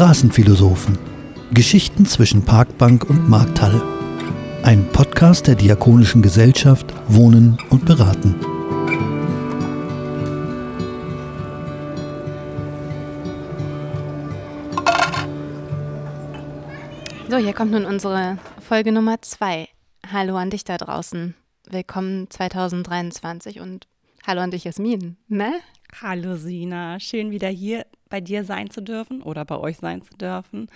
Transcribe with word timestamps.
Straßenphilosophen. 0.00 0.98
Geschichten 1.52 2.06
zwischen 2.06 2.42
Parkbank 2.42 3.04
und 3.10 3.28
Markthalle. 3.28 3.82
Ein 4.62 4.88
Podcast 4.92 5.46
der 5.46 5.56
Diakonischen 5.56 6.22
Gesellschaft 6.22 6.94
Wohnen 7.08 7.58
und 7.68 7.84
Beraten. 7.84 8.34
So, 17.28 17.36
hier 17.36 17.52
kommt 17.52 17.72
nun 17.72 17.84
unsere 17.84 18.38
Folge 18.60 18.92
Nummer 18.92 19.20
zwei. 19.20 19.68
Hallo 20.10 20.36
an 20.36 20.48
dich 20.48 20.64
da 20.64 20.78
draußen. 20.78 21.34
Willkommen 21.68 22.30
2023 22.30 23.60
und 23.60 23.86
hallo 24.26 24.40
an 24.40 24.50
dich, 24.50 24.64
Jasmin. 24.64 25.18
Ne? 25.28 25.52
Hallo 25.98 26.36
Sina, 26.36 26.98
schön 27.00 27.30
wieder 27.30 27.48
hier 27.48 27.86
bei 28.08 28.20
dir 28.20 28.44
sein 28.44 28.70
zu 28.70 28.80
dürfen 28.80 29.22
oder 29.22 29.44
bei 29.44 29.58
euch 29.58 29.76
sein 29.76 30.02
zu 30.02 30.16
dürfen 30.16 30.68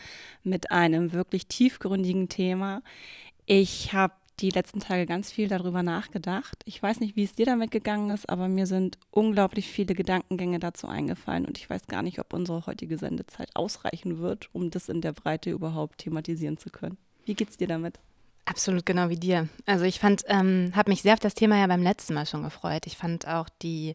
mit 0.43 0.71
einem 0.71 1.13
wirklich 1.13 1.47
tiefgründigen 1.47 2.29
Thema. 2.29 2.83
Ich 3.47 3.93
habe 3.93 4.15
die 4.41 4.51
letzten 4.51 4.81
Tage 4.81 5.07
ganz 5.07 5.31
viel 5.31 5.49
darüber 5.49 5.83
nachgedacht. 5.83 6.57
Ich 6.65 6.83
weiß 6.83 7.01
nicht, 7.01 7.17
wie 7.17 7.25
es 7.25 7.35
dir 7.35 7.47
damit 7.47 7.71
gegangen 7.71 8.11
ist, 8.11 8.29
aber 8.29 8.49
mir 8.49 8.67
sind 8.67 8.99
unglaublich 9.11 9.69
viele 9.69 9.95
Gedankengänge 9.95 10.59
dazu 10.59 10.89
eingefallen 10.89 11.47
und 11.47 11.57
ich 11.57 11.71
weiß 11.71 11.87
gar 11.87 12.03
nicht, 12.03 12.19
ob 12.19 12.33
unsere 12.33 12.67
heutige 12.67 12.99
Sendezeit 12.99 13.51
ausreichen 13.55 14.19
wird, 14.19 14.49
um 14.53 14.71
das 14.71 14.89
in 14.89 15.01
der 15.01 15.13
Breite 15.13 15.51
überhaupt 15.51 15.99
thematisieren 15.99 16.59
zu 16.59 16.71
können. 16.71 16.99
Wie 17.25 17.35
geht's 17.35 17.57
dir 17.57 17.69
damit? 17.69 17.99
Absolut 18.45 18.85
genau 18.85 19.09
wie 19.09 19.17
dir. 19.17 19.49
Also 19.65 19.85
ich 19.85 20.01
fand, 20.01 20.25
ähm, 20.27 20.73
habe 20.75 20.91
mich 20.91 21.01
sehr 21.01 21.15
auf 21.15 21.21
das 21.21 21.35
Thema 21.35 21.59
ja 21.59 21.67
beim 21.67 21.83
letzten 21.83 22.13
Mal 22.13 22.27
schon 22.27 22.43
gefreut. 22.43 22.87
Ich 22.87 22.97
fand 22.97 23.27
auch 23.27 23.49
die 23.63 23.95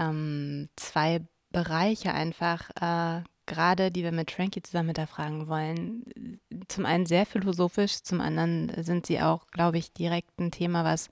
ähm, 0.00 0.68
zwei 0.76 1.20
Bereiche 1.50 2.12
einfach, 2.12 2.70
äh, 2.80 3.22
gerade 3.46 3.90
die 3.90 4.02
wir 4.02 4.12
mit 4.12 4.30
Frankie 4.30 4.62
zusammen 4.62 4.88
hinterfragen 4.88 5.48
wollen, 5.48 6.40
zum 6.68 6.86
einen 6.86 7.06
sehr 7.06 7.26
philosophisch, 7.26 8.02
zum 8.02 8.20
anderen 8.20 8.72
sind 8.82 9.06
sie 9.06 9.20
auch, 9.20 9.46
glaube 9.48 9.78
ich, 9.78 9.92
direkt 9.92 10.38
ein 10.38 10.52
Thema, 10.52 10.84
was 10.84 11.10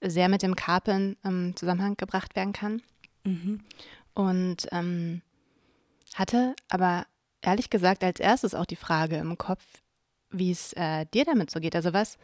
sehr 0.00 0.28
mit 0.28 0.42
dem 0.42 0.56
Karpeln 0.56 1.16
im 1.22 1.54
Zusammenhang 1.56 1.96
gebracht 1.96 2.36
werden 2.36 2.52
kann. 2.52 2.82
Mhm. 3.24 3.60
Und 4.14 4.66
ähm, 4.72 5.22
hatte 6.14 6.54
aber 6.68 7.06
ehrlich 7.40 7.70
gesagt 7.70 8.02
als 8.02 8.20
erstes 8.20 8.54
auch 8.54 8.66
die 8.66 8.76
Frage 8.76 9.16
im 9.16 9.38
Kopf, 9.38 9.64
wie 10.30 10.50
es 10.50 10.72
äh, 10.72 11.06
dir 11.14 11.24
damit 11.24 11.50
so 11.50 11.60
geht. 11.60 11.76
Also 11.76 11.92
was 11.92 12.18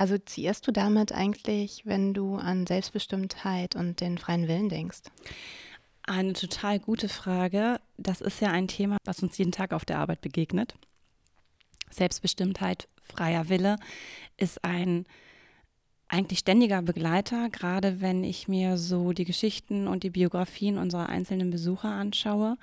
assoziierst 0.00 0.66
du 0.66 0.72
damit 0.72 1.12
eigentlich, 1.12 1.82
wenn 1.84 2.14
du 2.14 2.36
an 2.36 2.66
Selbstbestimmtheit 2.66 3.76
und 3.76 4.00
den 4.00 4.18
freien 4.18 4.48
Willen 4.48 4.68
denkst? 4.68 5.02
Eine 6.02 6.32
total 6.32 6.80
gute 6.80 7.08
Frage. 7.08 7.80
Das 7.98 8.20
ist 8.20 8.40
ja 8.40 8.50
ein 8.50 8.66
Thema, 8.66 8.96
was 9.04 9.22
uns 9.22 9.36
jeden 9.36 9.52
Tag 9.52 9.72
auf 9.72 9.84
der 9.84 9.98
Arbeit 9.98 10.22
begegnet. 10.22 10.74
Selbstbestimmtheit, 11.90 12.88
freier 13.02 13.48
Wille 13.48 13.76
ist 14.36 14.64
ein 14.64 15.04
eigentlich 16.08 16.40
ständiger 16.40 16.82
Begleiter, 16.82 17.50
gerade 17.50 18.00
wenn 18.00 18.24
ich 18.24 18.48
mir 18.48 18.78
so 18.78 19.12
die 19.12 19.24
Geschichten 19.24 19.86
und 19.86 20.02
die 20.02 20.10
Biografien 20.10 20.78
unserer 20.78 21.08
einzelnen 21.08 21.50
Besucher 21.50 21.90
anschaue. 21.90 22.56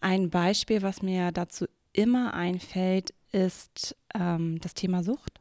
Ein 0.00 0.30
Beispiel, 0.30 0.82
was 0.82 1.02
mir 1.02 1.32
dazu 1.32 1.66
immer 1.92 2.34
einfällt, 2.34 3.12
ist 3.32 3.96
ähm, 4.14 4.60
das 4.60 4.74
Thema 4.74 5.02
Sucht, 5.02 5.40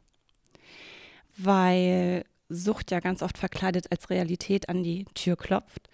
weil 1.38 2.24
Sucht 2.50 2.92
ja 2.92 3.00
ganz 3.00 3.22
oft 3.22 3.38
verkleidet 3.38 3.92
als 3.92 4.10
Realität 4.10 4.70
an 4.70 4.84
die 4.84 5.06
Tür 5.14 5.36
klopft 5.36 5.90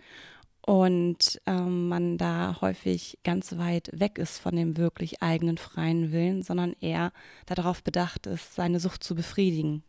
und 0.66 1.42
ähm, 1.48 1.88
man 1.88 2.18
da 2.18 2.58
häufig 2.62 3.18
ganz 3.24 3.58
weit 3.58 3.90
weg 3.94 4.18
ist 4.18 4.38
von 4.38 4.56
dem 4.56 4.78
wirklich 4.78 5.22
eigenen 5.22 5.58
freien 5.58 6.12
Willen, 6.12 6.44
sondern 6.44 6.76
eher 6.80 7.12
darauf 7.46 7.84
bedacht 7.84 8.28
ist, 8.28 8.56
seine 8.56 8.80
Sucht 8.80 9.04
zu 9.04 9.16
befriedigen. 9.16 9.84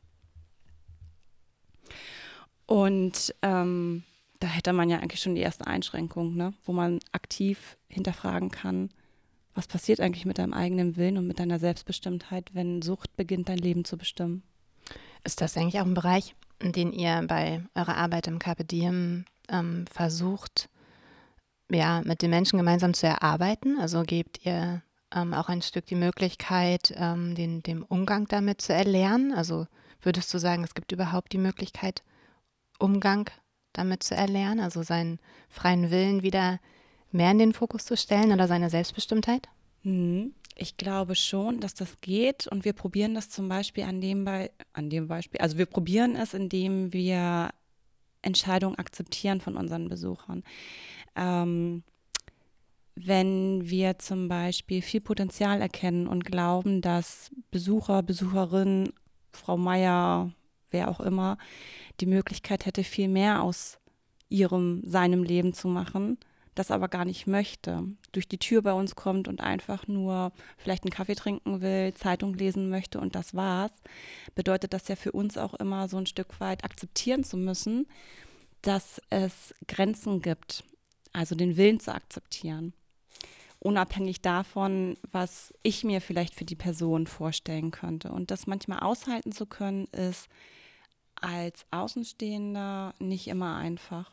Und 2.67 3.35
ähm, 3.43 4.03
da 4.41 4.47
hätte 4.47 4.73
man 4.73 4.89
ja 4.89 4.99
eigentlich 4.99 5.21
schon 5.21 5.35
die 5.35 5.43
erste 5.43 5.67
Einschränkung, 5.67 6.35
ne? 6.35 6.55
wo 6.65 6.73
man 6.73 7.01
aktiv 7.13 7.77
hinterfragen 7.89 8.51
kann, 8.51 8.91
was 9.55 9.67
passiert 9.67 10.01
eigentlich 10.01 10.25
mit 10.25 10.39
deinem 10.39 10.55
eigenen 10.55 10.97
Willen 10.97 11.19
und 11.19 11.27
mit 11.27 11.39
deiner 11.39 11.59
Selbstbestimmtheit, 11.59 12.55
wenn 12.55 12.81
Sucht 12.81 13.15
beginnt, 13.17 13.51
dein 13.51 13.59
Leben 13.59 13.85
zu 13.85 13.99
bestimmen? 13.99 14.43
Ist 15.25 15.41
das 15.41 15.57
eigentlich 15.57 15.81
auch 15.81 15.87
ein 15.87 15.95
Bereich, 15.95 16.35
den 16.61 16.93
ihr 16.93 17.23
bei 17.27 17.63
eurer 17.75 17.97
Arbeit 17.97 18.27
im 18.27 18.39
Carpe 18.39 18.65
Diem 18.65 19.25
ähm, 19.49 19.87
versucht, 19.87 20.69
ja, 21.71 22.03
mit 22.05 22.23
den 22.23 22.31
Menschen 22.31 22.59
gemeinsam 22.59 22.95
zu 22.95 23.07
erarbeiten? 23.07 23.79
Also 23.79 24.03
gebt 24.03 24.45
ihr 24.45 24.83
ähm, 25.15 25.35
auch 25.35 25.49
ein 25.49 25.63
Stück 25.63 25.87
die 25.87 25.95
Möglichkeit, 25.95 26.93
ähm, 26.97 27.35
den, 27.35 27.63
den 27.63 27.83
Umgang 27.83 28.27
damit 28.29 28.61
zu 28.61 28.73
erlernen? 28.73 29.33
Also 29.33 29.67
würdest 30.01 30.33
du 30.35 30.39
sagen, 30.39 30.65
es 30.65 30.75
gibt 30.75 30.93
überhaupt 30.93 31.33
die 31.33 31.39
Möglichkeit, 31.39 32.03
Umgang 32.79 33.31
damit 33.73 34.03
zu 34.03 34.15
erlernen, 34.15 34.61
also 34.61 34.83
seinen 34.83 35.19
freien 35.49 35.91
Willen 35.91 36.23
wieder 36.23 36.59
mehr 37.11 37.31
in 37.31 37.39
den 37.39 37.53
Fokus 37.53 37.85
zu 37.85 37.97
stellen 37.97 38.33
oder 38.33 38.49
seine 38.49 38.71
Selbstbestimmtheit? 38.71 39.49
Mhm. 39.83 40.35
Ich 40.55 40.77
glaube 40.77 41.15
schon, 41.15 41.61
dass 41.61 41.75
das 41.75 42.01
geht 42.03 42.47
und 42.47 42.65
wir 42.65 42.75
probieren 42.75 43.15
das 43.15 43.31
zum 43.31 43.49
Beispiel 43.49 43.85
an 43.85 44.01
dem, 44.01 44.25
Be 44.25 44.51
an 44.75 44.91
dem 44.91 45.09
Beispiel, 45.09 45.41
also 45.41 45.57
wir 45.57 45.67
probieren 45.67 46.15
es, 46.15 46.35
indem 46.35 46.93
wir 46.93 47.51
Entscheidungen 48.21 48.79
akzeptieren 48.79 49.41
von 49.41 49.57
unseren 49.57 49.89
Besuchern. 49.89 50.45
Ähm, 51.17 51.83
wenn 52.95 53.69
wir 53.69 53.99
zum 53.99 54.29
Beispiel 54.29 54.83
viel 54.83 55.01
Potenzial 55.01 55.61
erkennen 55.61 56.07
und 56.07 56.25
glauben, 56.25 56.83
dass 56.83 57.31
Besucher, 57.51 58.03
Besucherinnen, 58.03 58.93
Frau 59.33 59.57
Meier, 59.57 60.31
wer 60.71 60.89
auch 60.89 61.01
immer, 61.01 61.39
die 62.01 62.07
Möglichkeit 62.07 62.67
hätte, 62.67 62.85
viel 62.85 63.09
mehr 63.09 63.43
aus 63.43 63.79
ihrem, 64.29 64.83
seinem 64.85 65.23
Leben 65.23 65.55
zu 65.55 65.69
machen, 65.69 66.19
das 66.55 66.71
aber 66.71 66.89
gar 66.89 67.05
nicht 67.05 67.27
möchte, 67.27 67.85
durch 68.13 68.29
die 68.29 68.39
Tür 68.39 68.63
bei 68.63 68.73
uns 68.73 68.95
kommt 68.95 69.27
und 69.29 69.41
einfach 69.41 69.89
nur 69.89 70.33
vielleicht 70.59 70.85
einen 70.85 70.91
Kaffee 70.91 71.15
trinken 71.15 71.63
will, 71.63 71.95
Zeitung 71.95 72.35
lesen 72.35 72.69
möchte 72.69 73.01
und 73.01 73.15
das 73.15 73.35
war's, 73.35 73.73
bedeutet 74.35 74.73
das 74.73 74.89
ja 74.89 74.97
für 74.97 75.13
uns 75.13 75.39
auch 75.39 75.55
immer 75.55 75.89
so 75.89 75.97
ein 75.97 76.07
Stück 76.07 76.41
weit 76.41 76.65
akzeptieren 76.65 77.25
zu 77.25 77.37
müssen, 77.37 77.87
dass 78.61 79.01
es 79.11 79.55
Grenzen 79.67 80.21
gibt, 80.21 80.65
also 81.13 81.35
den 81.35 81.57
Willen 81.57 81.81
zu 81.81 81.95
akzeptieren. 81.95 82.73
Unabhängig 83.59 84.21
davon, 84.23 84.97
was 85.13 85.55
ich 85.63 85.85
mir 85.85 86.01
vielleicht 86.01 86.35
für 86.35 86.45
die 86.45 86.57
Person 86.57 87.07
vorstellen 87.07 87.71
könnte. 87.71 88.11
Und 88.11 88.33
das 88.33 88.49
manchmal 88.49 88.81
aushalten 88.81 89.31
zu 89.31 89.47
können, 89.47 89.87
ist 89.93 90.29
als 91.15 91.65
Außenstehender 91.71 92.95
nicht 92.99 93.29
immer 93.29 93.57
einfach. 93.57 94.11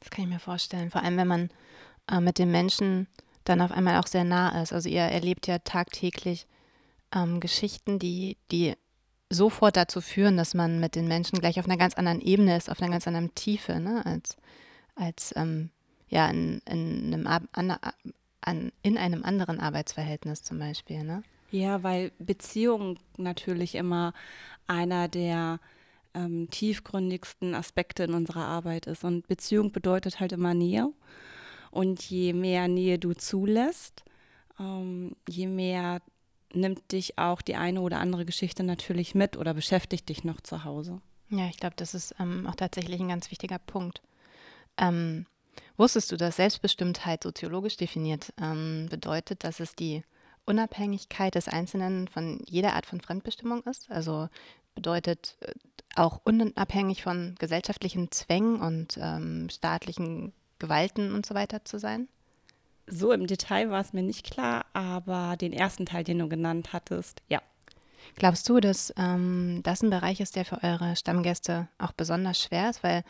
Das 0.00 0.10
kann 0.10 0.24
ich 0.24 0.30
mir 0.30 0.38
vorstellen. 0.40 0.90
Vor 0.90 1.02
allem, 1.02 1.16
wenn 1.16 1.28
man 1.28 1.50
äh, 2.10 2.20
mit 2.20 2.38
den 2.38 2.50
Menschen 2.50 3.06
dann 3.44 3.60
auf 3.60 3.72
einmal 3.72 3.98
auch 3.98 4.06
sehr 4.06 4.24
nah 4.24 4.60
ist. 4.62 4.72
Also 4.72 4.88
ihr 4.88 5.02
erlebt 5.02 5.46
ja 5.46 5.58
tagtäglich 5.58 6.46
ähm, 7.14 7.40
Geschichten, 7.40 7.98
die, 7.98 8.36
die 8.50 8.74
sofort 9.30 9.76
dazu 9.76 10.00
führen, 10.00 10.36
dass 10.36 10.54
man 10.54 10.80
mit 10.80 10.94
den 10.94 11.08
Menschen 11.08 11.38
gleich 11.38 11.58
auf 11.58 11.66
einer 11.66 11.76
ganz 11.76 11.94
anderen 11.94 12.20
Ebene 12.20 12.56
ist, 12.56 12.70
auf 12.70 12.80
einer 12.80 12.90
ganz 12.90 13.06
anderen 13.06 13.34
Tiefe, 13.34 13.80
ne? 13.80 14.04
als, 14.04 14.36
als 14.94 15.34
ähm, 15.36 15.70
ja, 16.08 16.28
in, 16.28 16.60
in, 16.68 17.14
einem, 17.14 17.26
an, 17.52 17.76
an, 18.40 18.72
in 18.82 18.98
einem 18.98 19.24
anderen 19.24 19.60
Arbeitsverhältnis 19.60 20.42
zum 20.42 20.58
Beispiel. 20.58 21.04
Ne? 21.04 21.22
Ja, 21.50 21.82
weil 21.82 22.12
Beziehung 22.18 22.98
natürlich 23.16 23.74
immer 23.74 24.12
einer 24.66 25.08
der 25.08 25.60
ähm, 26.14 26.48
tiefgründigsten 26.50 27.54
Aspekte 27.54 28.04
in 28.04 28.14
unserer 28.14 28.44
Arbeit 28.44 28.86
ist. 28.86 29.04
Und 29.04 29.26
Beziehung 29.28 29.72
bedeutet 29.72 30.20
halt 30.20 30.32
immer 30.32 30.54
Nähe. 30.54 30.92
Und 31.70 32.02
je 32.02 32.32
mehr 32.32 32.68
Nähe 32.68 32.98
du 32.98 33.14
zulässt, 33.14 34.04
ähm, 34.58 35.16
je 35.28 35.46
mehr 35.46 36.00
nimmt 36.52 36.92
dich 36.92 37.18
auch 37.18 37.42
die 37.42 37.56
eine 37.56 37.80
oder 37.80 38.00
andere 38.00 38.24
Geschichte 38.24 38.62
natürlich 38.62 39.14
mit 39.14 39.36
oder 39.36 39.54
beschäftigt 39.54 40.08
dich 40.08 40.24
noch 40.24 40.40
zu 40.40 40.64
Hause. 40.64 41.00
Ja, 41.30 41.46
ich 41.46 41.58
glaube, 41.58 41.76
das 41.76 41.94
ist 41.94 42.14
ähm, 42.18 42.46
auch 42.46 42.56
tatsächlich 42.56 43.00
ein 43.00 43.08
ganz 43.08 43.30
wichtiger 43.30 43.58
Punkt. 43.58 44.02
Ähm, 44.76 45.26
wusstest 45.76 46.10
du, 46.10 46.16
dass 46.16 46.36
Selbstbestimmtheit 46.36 47.22
soziologisch 47.22 47.76
definiert 47.76 48.32
ähm, 48.40 48.88
bedeutet, 48.90 49.44
dass 49.44 49.60
es 49.60 49.76
die 49.76 50.02
Unabhängigkeit 50.44 51.36
des 51.36 51.46
Einzelnen 51.46 52.08
von 52.08 52.42
jeder 52.46 52.74
Art 52.74 52.86
von 52.86 53.00
Fremdbestimmung 53.00 53.62
ist? 53.62 53.88
Also 53.90 54.28
bedeutet 54.74 55.36
äh, 55.40 55.52
auch 55.96 56.20
unabhängig 56.24 57.02
von 57.02 57.34
gesellschaftlichen 57.38 58.10
Zwängen 58.10 58.60
und 58.60 58.98
ähm, 59.00 59.48
staatlichen 59.50 60.32
Gewalten 60.58 61.12
und 61.12 61.26
so 61.26 61.34
weiter 61.34 61.64
zu 61.64 61.78
sein? 61.78 62.08
So 62.86 63.12
im 63.12 63.26
Detail 63.26 63.70
war 63.70 63.80
es 63.80 63.92
mir 63.92 64.02
nicht 64.02 64.30
klar, 64.30 64.66
aber 64.72 65.36
den 65.36 65.52
ersten 65.52 65.86
Teil, 65.86 66.04
den 66.04 66.18
du 66.18 66.28
genannt 66.28 66.72
hattest, 66.72 67.22
ja. 67.28 67.40
Glaubst 68.16 68.48
du, 68.48 68.60
dass 68.60 68.92
ähm, 68.96 69.60
das 69.62 69.82
ein 69.82 69.90
Bereich 69.90 70.20
ist, 70.20 70.34
der 70.34 70.44
für 70.44 70.62
eure 70.62 70.96
Stammgäste 70.96 71.68
auch 71.78 71.92
besonders 71.92 72.40
schwer 72.40 72.70
ist? 72.70 72.82
Weil 72.82 73.04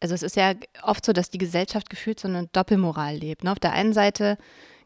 also 0.00 0.14
es 0.14 0.22
ist 0.22 0.36
ja 0.36 0.52
oft 0.82 1.04
so, 1.06 1.14
dass 1.14 1.30
die 1.30 1.38
Gesellschaft 1.38 1.88
gefühlt 1.88 2.20
so 2.20 2.28
eine 2.28 2.46
Doppelmoral 2.48 3.16
lebt. 3.16 3.42
Ne? 3.42 3.52
Auf 3.52 3.58
der 3.58 3.72
einen 3.72 3.94
Seite 3.94 4.36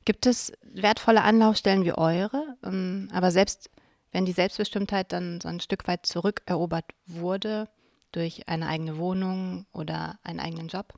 gibt 0.04 0.26
es 0.26 0.52
wertvolle 0.62 1.22
Anlaufstellen 1.22 1.84
wie 1.84 1.92
eure, 1.92 2.56
ähm, 2.64 3.08
aber 3.12 3.32
selbst 3.32 3.68
wenn 4.12 4.24
die 4.24 4.32
Selbstbestimmtheit 4.32 5.12
dann 5.12 5.40
so 5.40 5.48
ein 5.48 5.60
Stück 5.60 5.86
weit 5.86 6.06
zurückerobert 6.06 6.86
wurde 7.06 7.68
durch 8.12 8.48
eine 8.48 8.66
eigene 8.66 8.96
Wohnung 8.98 9.66
oder 9.72 10.18
einen 10.22 10.40
eigenen 10.40 10.68
Job, 10.68 10.94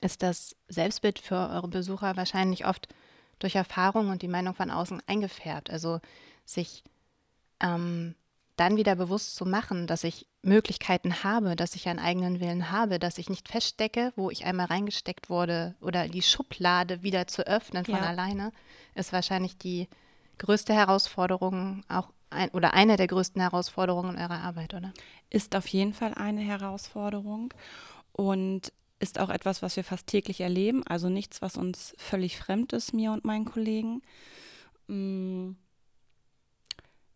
ist 0.00 0.22
das 0.22 0.56
Selbstbild 0.68 1.18
für 1.18 1.36
eure 1.36 1.68
Besucher 1.68 2.16
wahrscheinlich 2.16 2.66
oft 2.66 2.88
durch 3.38 3.54
Erfahrung 3.54 4.08
und 4.08 4.22
die 4.22 4.28
Meinung 4.28 4.54
von 4.54 4.70
außen 4.70 5.02
eingefärbt. 5.06 5.70
Also 5.70 6.00
sich 6.44 6.84
ähm, 7.60 8.14
dann 8.56 8.76
wieder 8.76 8.96
bewusst 8.96 9.34
zu 9.36 9.46
machen, 9.46 9.86
dass 9.86 10.04
ich 10.04 10.26
Möglichkeiten 10.42 11.24
habe, 11.24 11.56
dass 11.56 11.74
ich 11.74 11.88
einen 11.88 11.98
eigenen 11.98 12.40
Willen 12.40 12.70
habe, 12.70 12.98
dass 12.98 13.18
ich 13.18 13.30
nicht 13.30 13.48
feststecke, 13.48 14.12
wo 14.16 14.30
ich 14.30 14.44
einmal 14.44 14.66
reingesteckt 14.66 15.30
wurde 15.30 15.74
oder 15.80 16.08
die 16.08 16.22
Schublade 16.22 17.02
wieder 17.02 17.26
zu 17.26 17.46
öffnen 17.46 17.84
von 17.84 17.94
ja. 17.94 18.00
alleine, 18.00 18.52
ist 18.94 19.12
wahrscheinlich 19.12 19.56
die 19.56 19.88
größte 20.42 20.74
Herausforderung 20.74 21.84
auch 21.88 22.12
ein, 22.30 22.50
oder 22.50 22.74
eine 22.74 22.96
der 22.96 23.06
größten 23.06 23.40
Herausforderungen 23.40 24.16
eurer 24.16 24.40
Arbeit, 24.40 24.74
oder? 24.74 24.92
Ist 25.30 25.56
auf 25.56 25.66
jeden 25.66 25.92
Fall 25.92 26.14
eine 26.14 26.40
Herausforderung 26.40 27.52
und 28.12 28.72
ist 29.00 29.18
auch 29.18 29.30
etwas, 29.30 29.62
was 29.62 29.76
wir 29.76 29.84
fast 29.84 30.06
täglich 30.06 30.40
erleben, 30.40 30.86
also 30.86 31.08
nichts, 31.08 31.42
was 31.42 31.56
uns 31.56 31.94
völlig 31.98 32.38
fremd 32.38 32.72
ist, 32.72 32.92
mir 32.94 33.12
und 33.12 33.24
meinen 33.24 33.44
Kollegen. 33.44 34.02
Mhm 34.86 35.56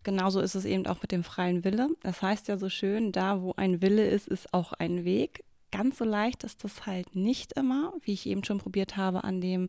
genauso 0.06 0.40
ist 0.40 0.54
es 0.54 0.64
eben 0.64 0.86
auch 0.86 1.02
mit 1.02 1.10
dem 1.10 1.24
freien 1.24 1.64
Wille. 1.64 1.88
Das 2.02 2.22
heißt 2.22 2.48
ja 2.48 2.56
so 2.56 2.70
schön, 2.70 3.10
da 3.10 3.42
wo 3.42 3.52
ein 3.56 3.82
Wille 3.82 4.08
ist, 4.08 4.28
ist 4.28 4.54
auch 4.54 4.72
ein 4.72 5.04
Weg. 5.04 5.44
Ganz 5.72 5.98
so 5.98 6.04
leicht 6.04 6.44
ist 6.44 6.62
das 6.62 6.86
halt 6.86 7.16
nicht 7.16 7.52
immer, 7.54 7.92
wie 8.02 8.12
ich 8.12 8.26
eben 8.26 8.44
schon 8.44 8.58
probiert 8.58 8.96
habe, 8.96 9.24
an 9.24 9.40
dem 9.40 9.68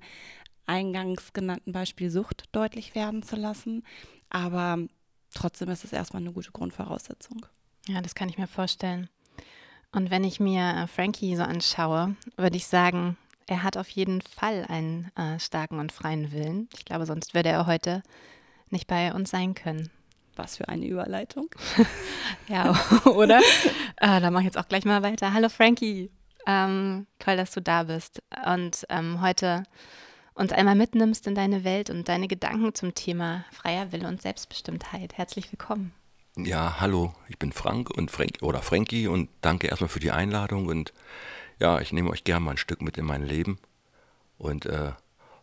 eingangs 0.67 1.33
genannten 1.33 1.71
Beispiel 1.71 2.09
Sucht 2.09 2.43
deutlich 2.51 2.95
werden 2.95 3.23
zu 3.23 3.35
lassen. 3.35 3.83
Aber 4.29 4.77
trotzdem 5.33 5.69
ist 5.69 5.83
es 5.83 5.93
erstmal 5.93 6.21
eine 6.21 6.33
gute 6.33 6.51
Grundvoraussetzung. 6.51 7.45
Ja, 7.87 8.01
das 8.01 8.15
kann 8.15 8.29
ich 8.29 8.37
mir 8.37 8.47
vorstellen. 8.47 9.09
Und 9.91 10.11
wenn 10.11 10.23
ich 10.23 10.39
mir 10.39 10.61
äh, 10.61 10.87
Frankie 10.87 11.35
so 11.35 11.43
anschaue, 11.43 12.15
würde 12.35 12.57
ich 12.57 12.67
sagen, 12.67 13.17
er 13.47 13.63
hat 13.63 13.77
auf 13.77 13.87
jeden 13.89 14.21
Fall 14.21 14.65
einen 14.67 15.09
äh, 15.15 15.39
starken 15.39 15.79
und 15.79 15.93
freien 15.93 16.31
Willen. 16.33 16.67
Ich 16.75 16.83
glaube, 16.83 17.05
sonst 17.05 17.33
würde 17.33 17.49
er 17.49 17.65
heute 17.65 18.03
nicht 18.69 18.87
bei 18.87 19.13
uns 19.13 19.31
sein 19.31 19.53
können. 19.53 19.89
Was 20.35 20.57
für 20.57 20.67
eine 20.67 20.85
Überleitung. 20.85 21.49
ja, 22.47 22.77
oder? 23.05 23.39
äh, 23.95 24.19
dann 24.19 24.33
mache 24.33 24.43
ich 24.43 24.47
jetzt 24.47 24.57
auch 24.57 24.67
gleich 24.67 24.83
mal 24.83 25.01
weiter. 25.01 25.33
Hallo 25.33 25.47
Frankie. 25.47 26.11
Ähm, 26.45 27.07
toll, 27.19 27.37
dass 27.37 27.51
du 27.51 27.61
da 27.61 27.83
bist 27.83 28.21
und 28.45 28.85
ähm, 28.89 29.21
heute 29.21 29.63
uns 30.38 30.51
einmal 30.51 30.75
mitnimmst 30.75 31.25
in 31.28 31.36
deine 31.36 31.63
Welt 31.63 31.89
und 31.89 32.07
deine 32.07 32.28
Gedanken 32.28 32.74
zum 32.75 32.94
Thema 32.94 33.45
freier 33.51 33.92
Wille 33.92 34.07
und 34.07 34.22
Selbstbestimmtheit. 34.22 35.18
Herzlich 35.18 35.51
willkommen. 35.51 35.94
Ja, 36.36 36.80
hallo, 36.80 37.16
ich 37.28 37.39
bin 37.39 37.51
Frank 37.51 37.89
und 37.89 38.12
Frank 38.12 38.38
oder 38.42 38.62
Frankie 38.62 39.07
und 39.07 39.30
danke 39.42 39.68
erstmal 39.68 39.89
für 39.89 40.00
die 40.00 40.12
Einladung 40.12 40.68
und 40.68 40.94
ja, 41.60 41.81
ich 41.81 41.92
nehme 41.92 42.12
euch 42.12 42.24
gerne 42.24 42.45
mal 42.45 42.51
ein 42.51 42.57
Stück 42.57 42.84
mit 42.84 42.98
in 43.00 43.06
mein 43.06 43.24
Leben 43.24 43.57
und 44.38 44.68
äh, 44.68 44.92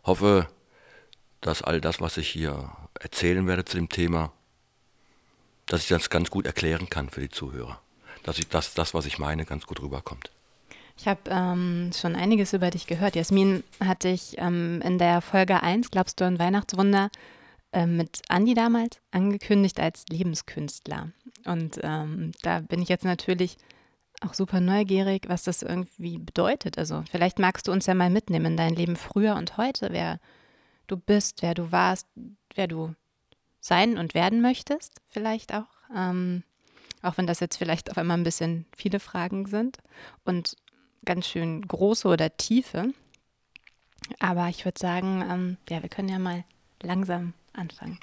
hoffe, 0.05 0.47
dass 1.41 1.61
all 1.61 1.81
das, 1.81 1.99
was 1.99 2.15
ich 2.15 2.29
hier 2.29 2.71
erzählen 2.97 3.45
werde 3.45 3.65
zu 3.65 3.75
dem 3.75 3.89
Thema, 3.89 4.31
dass 5.65 5.81
ich 5.81 5.89
das 5.89 6.09
ganz 6.09 6.29
gut 6.29 6.45
erklären 6.45 6.89
kann 6.89 7.09
für 7.09 7.19
die 7.19 7.29
Zuhörer. 7.29 7.81
Dass 8.23 8.39
ich 8.39 8.47
das, 8.47 8.73
das 8.73 8.93
was 8.93 9.05
ich 9.05 9.19
meine, 9.19 9.45
ganz 9.45 9.65
gut 9.65 9.81
rüberkommt. 9.81 10.31
Ich 10.97 11.07
habe 11.07 11.21
ähm, 11.27 11.91
schon 11.93 12.15
einiges 12.15 12.53
über 12.53 12.69
dich 12.69 12.87
gehört. 12.87 13.15
Jasmin 13.15 13.63
hat 13.83 14.03
dich 14.03 14.35
ähm, 14.37 14.81
in 14.83 14.97
der 14.97 15.21
Folge 15.21 15.61
1, 15.61 15.91
Glaubst 15.91 16.19
du 16.19 16.25
an 16.25 16.39
Weihnachtswunder, 16.39 17.09
äh, 17.73 17.85
mit 17.85 18.21
Andi 18.29 18.53
damals 18.53 19.01
angekündigt 19.11 19.79
als 19.79 20.05
Lebenskünstler. 20.09 21.11
Und 21.45 21.79
ähm, 21.83 22.31
da 22.41 22.61
bin 22.61 22.81
ich 22.81 22.87
jetzt 22.87 23.03
natürlich 23.03 23.57
auch 24.21 24.33
super 24.33 24.61
neugierig, 24.61 25.27
was 25.27 25.43
das 25.43 25.61
irgendwie 25.61 26.17
bedeutet. 26.17 26.77
Also 26.77 27.03
vielleicht 27.11 27.37
magst 27.37 27.67
du 27.67 27.73
uns 27.73 27.85
ja 27.85 27.93
mal 27.93 28.09
mitnehmen 28.09 28.45
in 28.45 28.57
dein 28.57 28.75
Leben 28.75 28.95
früher 28.95 29.35
und 29.35 29.57
heute, 29.57 29.89
wer 29.91 30.19
du 30.87 30.95
bist, 30.95 31.41
wer 31.41 31.53
du 31.53 31.71
warst, 31.73 32.07
wer 32.55 32.67
du 32.67 32.95
sein 33.59 33.97
und 33.97 34.13
werden 34.13 34.41
möchtest, 34.41 35.01
vielleicht 35.09 35.53
auch. 35.53 35.67
Ähm, 35.93 36.43
auch 37.01 37.17
wenn 37.17 37.27
das 37.27 37.39
jetzt 37.39 37.57
vielleicht 37.57 37.91
auf 37.91 37.97
einmal 37.97 38.17
ein 38.17 38.23
bisschen 38.23 38.65
viele 38.75 38.99
Fragen 38.99 39.45
sind 39.45 39.79
und 40.23 40.55
ganz 41.05 41.27
schön 41.27 41.67
große 41.67 42.07
oder 42.07 42.35
tiefe. 42.35 42.93
Aber 44.19 44.49
ich 44.49 44.65
würde 44.65 44.79
sagen, 44.79 45.23
ähm, 45.29 45.57
ja, 45.69 45.81
wir 45.81 45.89
können 45.89 46.09
ja 46.09 46.19
mal 46.19 46.43
langsam 46.81 47.33
anfangen. 47.53 47.99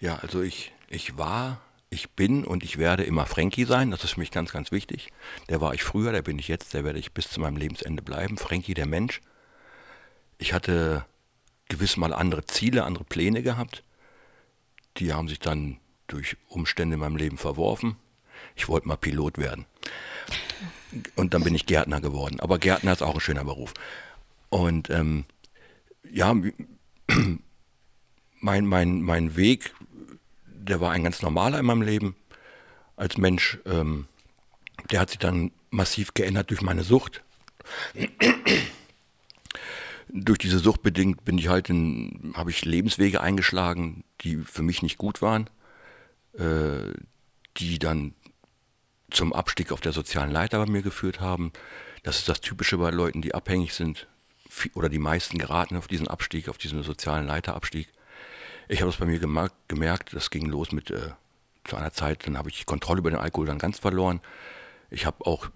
Ja, 0.00 0.16
also 0.16 0.42
ich, 0.42 0.72
ich 0.88 1.16
war, 1.18 1.60
ich 1.90 2.10
bin 2.10 2.44
und 2.44 2.64
ich 2.64 2.78
werde 2.78 3.04
immer 3.04 3.26
Frankie 3.26 3.64
sein. 3.64 3.90
Das 3.90 4.04
ist 4.04 4.12
für 4.12 4.20
mich 4.20 4.30
ganz, 4.30 4.52
ganz 4.52 4.72
wichtig. 4.72 5.12
Der 5.48 5.60
war 5.60 5.74
ich 5.74 5.82
früher, 5.84 6.12
der 6.12 6.22
bin 6.22 6.38
ich 6.38 6.48
jetzt, 6.48 6.74
der 6.74 6.84
werde 6.84 6.98
ich 6.98 7.12
bis 7.12 7.28
zu 7.30 7.40
meinem 7.40 7.56
Lebensende 7.56 8.02
bleiben. 8.02 8.36
Frankie, 8.36 8.74
der 8.74 8.86
Mensch. 8.86 9.20
Ich 10.38 10.52
hatte 10.52 11.04
gewiss 11.68 11.96
mal 11.96 12.12
andere 12.12 12.44
Ziele, 12.46 12.84
andere 12.84 13.04
Pläne 13.04 13.42
gehabt. 13.42 13.84
Die 14.96 15.12
haben 15.12 15.28
sich 15.28 15.38
dann 15.38 15.78
durch 16.06 16.36
Umstände 16.48 16.94
in 16.94 17.00
meinem 17.00 17.16
Leben 17.16 17.38
verworfen. 17.38 17.96
Ich 18.56 18.68
wollte 18.68 18.88
mal 18.88 18.96
Pilot 18.96 19.38
werden. 19.38 19.66
Und 21.16 21.34
dann 21.34 21.44
bin 21.44 21.54
ich 21.54 21.66
Gärtner 21.66 22.00
geworden. 22.00 22.40
Aber 22.40 22.58
Gärtner 22.58 22.92
ist 22.92 23.02
auch 23.02 23.14
ein 23.14 23.20
schöner 23.20 23.44
Beruf. 23.44 23.74
Und 24.48 24.90
ähm, 24.90 25.24
ja, 26.10 26.34
mein, 28.40 28.66
mein, 28.66 29.02
mein 29.02 29.36
Weg, 29.36 29.74
der 30.46 30.80
war 30.80 30.92
ein 30.92 31.04
ganz 31.04 31.22
normaler 31.22 31.58
in 31.58 31.66
meinem 31.66 31.82
Leben 31.82 32.16
als 32.96 33.16
Mensch. 33.16 33.58
Ähm, 33.66 34.06
der 34.90 35.00
hat 35.00 35.10
sich 35.10 35.18
dann 35.18 35.50
massiv 35.70 36.14
geändert 36.14 36.50
durch 36.50 36.62
meine 36.62 36.84
Sucht 36.84 37.22
durch 40.08 40.38
diese 40.38 40.58
Sucht 40.58 40.82
bedingt 40.82 41.24
bin 41.24 41.38
ich 41.38 41.48
halt 41.48 41.70
in, 41.70 42.34
habe 42.36 42.50
ich 42.50 42.64
Lebenswege 42.64 43.20
eingeschlagen, 43.20 44.04
die 44.20 44.36
für 44.36 44.62
mich 44.62 44.82
nicht 44.82 44.98
gut 44.98 45.22
waren, 45.22 45.48
äh, 46.34 46.92
die 47.56 47.78
dann 47.78 48.14
zum 49.14 49.32
Abstieg 49.32 49.72
auf 49.72 49.80
der 49.80 49.92
sozialen 49.92 50.30
Leiter 50.30 50.58
bei 50.58 50.70
mir 50.70 50.82
geführt 50.82 51.20
haben. 51.20 51.52
Das 52.02 52.18
ist 52.18 52.28
das 52.28 52.40
Typische 52.40 52.78
bei 52.78 52.90
Leuten, 52.90 53.22
die 53.22 53.34
abhängig 53.34 53.74
sind, 53.74 54.06
oder 54.74 54.88
die 54.88 54.98
meisten 54.98 55.38
geraten 55.38 55.76
auf 55.76 55.88
diesen 55.88 56.08
Abstieg, 56.08 56.48
auf 56.48 56.58
diesen 56.58 56.82
sozialen 56.82 57.26
Leiterabstieg. 57.26 57.88
Ich 58.68 58.80
habe 58.80 58.90
es 58.90 58.98
bei 58.98 59.06
mir 59.06 59.18
gemerkt, 59.18 59.54
gemerkt, 59.68 60.14
das 60.14 60.30
ging 60.30 60.46
los 60.46 60.72
mit, 60.72 60.90
äh, 60.90 61.10
zu 61.64 61.76
einer 61.76 61.92
Zeit, 61.92 62.26
dann 62.26 62.38
habe 62.38 62.50
ich 62.50 62.58
die 62.58 62.64
Kontrolle 62.64 63.00
über 63.00 63.10
den 63.10 63.18
Alkohol 63.18 63.46
dann 63.46 63.58
ganz 63.58 63.78
verloren. 63.78 64.20
Ich 64.90 65.06
habe 65.06 65.26
auch 65.26 65.48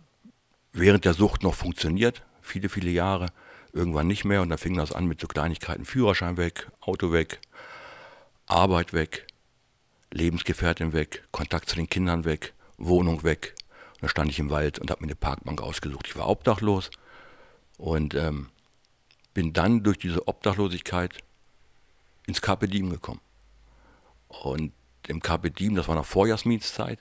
während 0.72 1.04
der 1.04 1.14
Sucht 1.14 1.42
noch 1.42 1.54
funktioniert, 1.54 2.22
viele, 2.40 2.68
viele 2.68 2.90
Jahre 2.90 3.26
irgendwann 3.72 4.06
nicht 4.06 4.24
mehr 4.24 4.42
und 4.42 4.48
dann 4.48 4.58
fing 4.58 4.76
das 4.76 4.92
an 4.92 5.06
mit 5.06 5.20
so 5.20 5.26
Kleinigkeiten, 5.26 5.84
Führerschein 5.84 6.36
weg, 6.36 6.68
Auto 6.80 7.12
weg, 7.12 7.40
Arbeit 8.46 8.92
weg, 8.92 9.26
Lebensgefährtin 10.10 10.92
weg, 10.92 11.24
Kontakt 11.30 11.68
zu 11.68 11.76
den 11.76 11.88
Kindern 11.88 12.24
weg, 12.24 12.54
Wohnung 12.78 13.24
weg. 13.24 13.54
Und 13.94 14.02
dann 14.02 14.08
stand 14.08 14.30
ich 14.30 14.38
im 14.38 14.50
Wald 14.50 14.78
und 14.78 14.90
habe 14.90 15.02
mir 15.02 15.08
eine 15.08 15.16
Parkbank 15.16 15.60
ausgesucht. 15.60 16.06
Ich 16.06 16.16
war 16.16 16.28
obdachlos 16.28 16.90
und 17.76 18.14
ähm, 18.14 18.48
bin 19.34 19.52
dann 19.52 19.82
durch 19.82 19.98
diese 19.98 20.26
Obdachlosigkeit 20.26 21.18
ins 22.26 22.40
Carpe 22.40 22.68
gekommen. 22.90 23.20
Und 24.28 24.72
im 25.06 25.20
Carpe 25.20 25.50
das 25.74 25.88
war 25.88 25.94
noch 25.94 26.06
Vorjahrsmietszeit, 26.06 26.98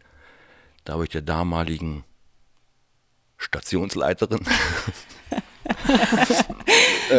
da 0.86 0.94
habe 0.94 1.04
ich 1.04 1.10
der 1.10 1.22
damaligen 1.22 2.06
Stationsleiterin 3.38 4.46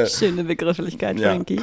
Schöne 0.07 0.45
Begrifflichkeit, 0.45 1.19
ja, 1.19 1.31
Frankie. 1.31 1.61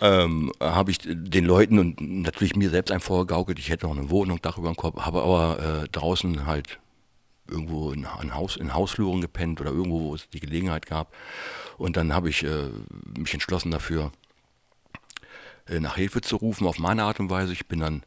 Ähm, 0.00 0.52
habe 0.60 0.90
ich 0.90 0.98
den 1.04 1.44
Leuten 1.44 1.78
und 1.78 2.00
natürlich 2.00 2.56
mir 2.56 2.70
selbst 2.70 2.90
ein 2.90 3.00
vorgegaukelt, 3.00 3.58
ich 3.58 3.70
hätte 3.70 3.86
noch 3.86 3.96
eine 3.96 4.10
Wohnung, 4.10 4.40
Dach 4.42 4.58
über 4.58 4.68
dem 4.68 4.76
Kopf, 4.76 5.00
habe 5.00 5.22
aber 5.22 5.82
äh, 5.84 5.88
draußen 5.88 6.46
halt 6.46 6.78
irgendwo 7.48 7.92
in, 7.92 8.06
in, 8.22 8.34
Haus, 8.34 8.56
in 8.56 8.74
Hausfluren 8.74 9.20
gepennt 9.20 9.60
oder 9.60 9.70
irgendwo, 9.70 10.00
wo 10.00 10.14
es 10.14 10.28
die 10.30 10.40
Gelegenheit 10.40 10.86
gab. 10.86 11.14
Und 11.78 11.96
dann 11.96 12.12
habe 12.12 12.28
ich 12.28 12.44
äh, 12.44 12.70
mich 13.16 13.32
entschlossen 13.32 13.70
dafür, 13.70 14.12
äh, 15.68 15.80
nach 15.80 15.96
Hilfe 15.96 16.20
zu 16.20 16.36
rufen, 16.36 16.66
auf 16.66 16.78
meine 16.78 17.04
Art 17.04 17.20
und 17.20 17.30
Weise. 17.30 17.52
Ich 17.52 17.66
bin 17.66 17.80
dann, 17.80 18.02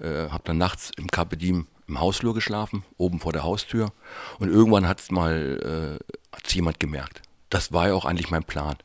äh, 0.00 0.28
habe 0.30 0.44
dann 0.44 0.58
nachts 0.58 0.90
im 0.96 1.08
Carpe 1.08 1.36
Diem 1.36 1.66
im 1.88 2.00
Hausflur 2.00 2.34
geschlafen, 2.34 2.84
oben 2.98 3.18
vor 3.18 3.32
der 3.32 3.42
Haustür. 3.42 3.92
Und 4.38 4.50
irgendwann 4.50 4.86
hat 4.86 5.00
es 5.00 5.10
mal, 5.10 5.98
äh, 6.00 6.36
hat's 6.36 6.54
jemand 6.54 6.78
gemerkt. 6.78 7.22
Das 7.50 7.72
war 7.72 7.88
ja 7.88 7.94
auch 7.94 8.04
eigentlich 8.04 8.30
mein 8.30 8.44
Plan. 8.44 8.76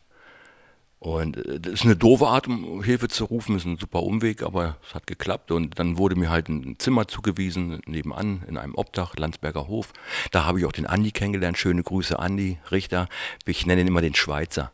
Und 1.03 1.35
äh, 1.35 1.59
das 1.59 1.73
ist 1.73 1.83
eine 1.83 1.97
doofe 1.97 2.27
Art, 2.27 2.47
um 2.47 2.81
Hilfe 2.81 3.09
zu 3.09 3.25
rufen, 3.25 3.57
ist 3.57 3.65
ein 3.65 3.77
super 3.77 4.03
Umweg, 4.03 4.41
aber 4.41 4.77
es 4.87 4.95
hat 4.95 5.05
geklappt. 5.05 5.51
Und 5.51 5.77
dann 5.77 5.97
wurde 5.97 6.15
mir 6.15 6.29
halt 6.29 6.47
ein 6.47 6.79
Zimmer 6.79 7.07
zugewiesen, 7.07 7.81
nebenan, 7.85 8.43
in 8.47 8.57
einem 8.57 8.75
Obdach, 8.75 9.15
Landsberger 9.17 9.67
Hof. 9.67 9.91
Da 10.31 10.45
habe 10.45 10.59
ich 10.59 10.65
auch 10.65 10.71
den 10.71 10.87
Andi 10.87 11.11
kennengelernt. 11.11 11.57
Schöne 11.57 11.83
Grüße, 11.83 12.17
Andi 12.17 12.57
Richter. 12.71 13.09
Ich 13.45 13.65
nenne 13.65 13.81
ihn 13.81 13.87
immer 13.87 14.01
den 14.01 14.15
Schweizer. 14.15 14.71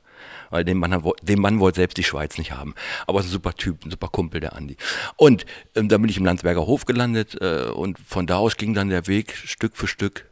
Weil 0.51 0.65
den 0.65 0.77
Mann, 0.77 1.03
den 1.23 1.39
Mann 1.39 1.59
wollte 1.59 1.77
selbst 1.77 1.97
die 1.97 2.03
Schweiz 2.03 2.37
nicht 2.37 2.51
haben. 2.51 2.75
Aber 3.07 3.19
es 3.19 3.25
ist 3.25 3.31
ein 3.31 3.33
super 3.33 3.53
Typ, 3.53 3.85
ein 3.85 3.91
super 3.91 4.09
Kumpel, 4.09 4.39
der 4.39 4.53
Andi. 4.55 4.77
Und 5.15 5.45
ähm, 5.75 5.89
dann 5.89 6.01
bin 6.01 6.09
ich 6.09 6.17
im 6.17 6.25
Landsberger 6.25 6.67
Hof 6.67 6.85
gelandet 6.85 7.41
äh, 7.41 7.69
und 7.69 7.97
von 7.97 8.27
da 8.27 8.37
aus 8.37 8.57
ging 8.57 8.75
dann 8.75 8.89
der 8.89 9.07
Weg 9.07 9.35
Stück 9.35 9.75
für 9.75 9.87
Stück 9.87 10.25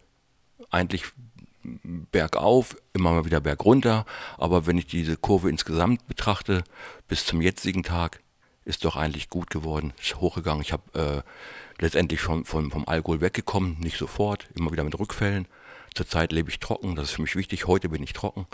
eigentlich 0.70 1.06
bergauf, 2.12 2.76
immer 2.94 3.12
mal 3.12 3.26
wieder 3.26 3.40
bergunter. 3.40 4.06
Aber 4.38 4.66
wenn 4.66 4.78
ich 4.78 4.88
diese 4.88 5.18
Kurve 5.18 5.50
insgesamt 5.50 6.08
betrachte, 6.08 6.64
bis 7.08 7.26
zum 7.26 7.42
jetzigen 7.42 7.84
Tag, 7.84 8.22
ist 8.66 8.84
doch 8.84 8.98
eigentlich 8.98 9.30
gut 9.30 9.50
geworden, 9.50 9.94
ist 10.02 10.20
hochgegangen. 10.20 10.62
Ich 10.62 10.74
habe 10.74 11.24
äh, 11.24 11.82
letztendlich 11.82 12.20
vom, 12.20 12.44
vom, 12.46 12.70
vom 12.70 12.88
Alkohol 12.88 13.22
weggekommen, 13.22 13.78
nicht 13.80 13.98
sofort, 13.98 14.50
immer 14.56 14.72
wieder 14.72 14.84
mit 14.84 15.00
Rückfällen. 15.00 15.48
Zurzeit 15.96 16.32
lebe 16.32 16.50
ich 16.50 16.60
trocken, 16.60 16.96
das 16.96 17.10
ist 17.10 17.16
für 17.16 17.22
mich 17.22 17.36
wichtig. 17.36 17.66
Heute 17.66 17.90
bin 17.90 18.04
ich 18.04 18.14
trocken. 18.14 18.46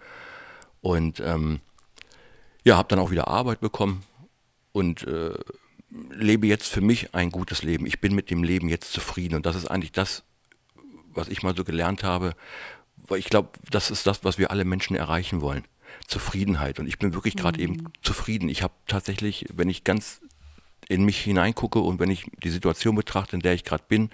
Und 0.82 1.20
ähm, 1.20 1.62
ja, 2.63 2.77
habe 2.77 2.89
dann 2.89 3.00
auch 3.00 3.12
wieder 3.12 3.27
Arbeit 3.27 3.60
bekommen 3.60 4.03
und 4.72 5.05
äh, 5.08 5.34
lebe 6.12 6.48
jetzt 6.48 6.67
für 6.67 6.82
mich 6.82 7.13
ein 7.13 7.32
gutes 7.32 7.63
Leben. 7.63 7.86
Ich 7.86 8.00
bin 8.00 8.15
mit 8.15 8.29
dem 8.29 8.43
Leben 8.43 8.70
jetzt 8.70 8.93
zufrieden 8.93 9.36
und 9.36 9.46
das 9.46 9.55
ist 9.55 9.67
eigentlich 9.67 9.91
das, 9.91 10.24
was 11.13 11.27
ich 11.27 11.43
mal 11.43 11.55
so 11.55 11.63
gelernt 11.63 12.03
habe, 12.03 12.36
weil 13.07 13.19
ich 13.19 13.29
glaube, 13.29 13.50
das 13.69 13.91
ist 13.91 14.07
das, 14.07 14.24
was 14.24 14.38
wir 14.38 14.51
alle 14.51 14.65
Menschen 14.65 14.95
erreichen 14.95 15.41
wollen. 15.41 15.63
Zufriedenheit. 16.07 16.79
Und 16.79 16.88
ich 16.88 16.98
bin 16.98 17.13
wirklich 17.13 17.36
gerade 17.36 17.57
mhm. 17.57 17.63
eben 17.63 17.93
zufrieden. 18.01 18.50
Ich 18.50 18.63
habe 18.63 18.74
tatsächlich, 18.88 19.45
wenn 19.53 19.69
ich 19.69 19.83
ganz 19.83 20.22
in 20.89 21.05
mich 21.05 21.19
hineingucke 21.19 21.79
und 21.79 22.00
wenn 22.00 22.12
ich 22.12 22.25
die 22.43 22.50
Situation 22.50 22.95
betrachte, 22.95 23.36
in 23.36 23.41
der 23.41 23.53
ich 23.53 23.63
gerade 23.63 23.83
bin, 23.88 24.10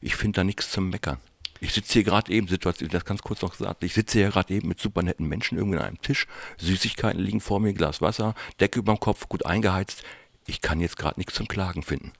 ich 0.00 0.16
finde 0.16 0.36
da 0.36 0.44
nichts 0.44 0.70
zum 0.70 0.90
Meckern. 0.90 1.18
Ich 1.60 1.74
sitze 1.74 1.92
hier 1.92 2.04
gerade 2.04 2.32
eben, 2.32 2.48
Situation, 2.48 2.88
das 2.88 3.04
ganz 3.04 3.22
kurz 3.22 3.40
noch 3.42 3.52
gesagt, 3.56 3.84
ich 3.84 3.94
sitze 3.94 4.18
hier 4.18 4.30
gerade 4.30 4.52
eben 4.52 4.68
mit 4.68 4.80
super 4.80 5.02
netten 5.02 5.28
Menschen 5.28 5.58
irgendwie 5.58 5.78
an 5.78 5.84
einem 5.84 6.02
Tisch, 6.02 6.26
Süßigkeiten 6.58 7.20
liegen 7.20 7.40
vor 7.40 7.60
mir, 7.60 7.72
Glas 7.72 8.00
Wasser, 8.00 8.34
Decke 8.58 8.80
über 8.80 8.94
dem 8.94 8.98
Kopf, 9.00 9.28
gut 9.28 9.46
eingeheizt. 9.46 10.02
Ich 10.46 10.60
kann 10.60 10.80
jetzt 10.80 10.96
gerade 10.96 11.20
nichts 11.20 11.34
zum 11.34 11.46
Klagen 11.46 11.84
finden. 11.84 12.12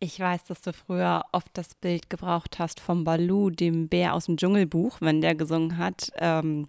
Ich 0.00 0.20
weiß, 0.20 0.44
dass 0.44 0.60
du 0.60 0.72
früher 0.72 1.24
oft 1.32 1.50
das 1.54 1.74
Bild 1.74 2.10
gebraucht 2.10 2.58
hast 2.58 2.80
vom 2.80 3.04
Balu, 3.04 3.50
dem 3.50 3.88
Bär 3.88 4.14
aus 4.14 4.26
dem 4.26 4.36
Dschungelbuch, 4.36 5.00
wenn 5.00 5.20
der 5.20 5.34
gesungen 5.34 5.78
hat. 5.78 6.10
Ähm, 6.18 6.68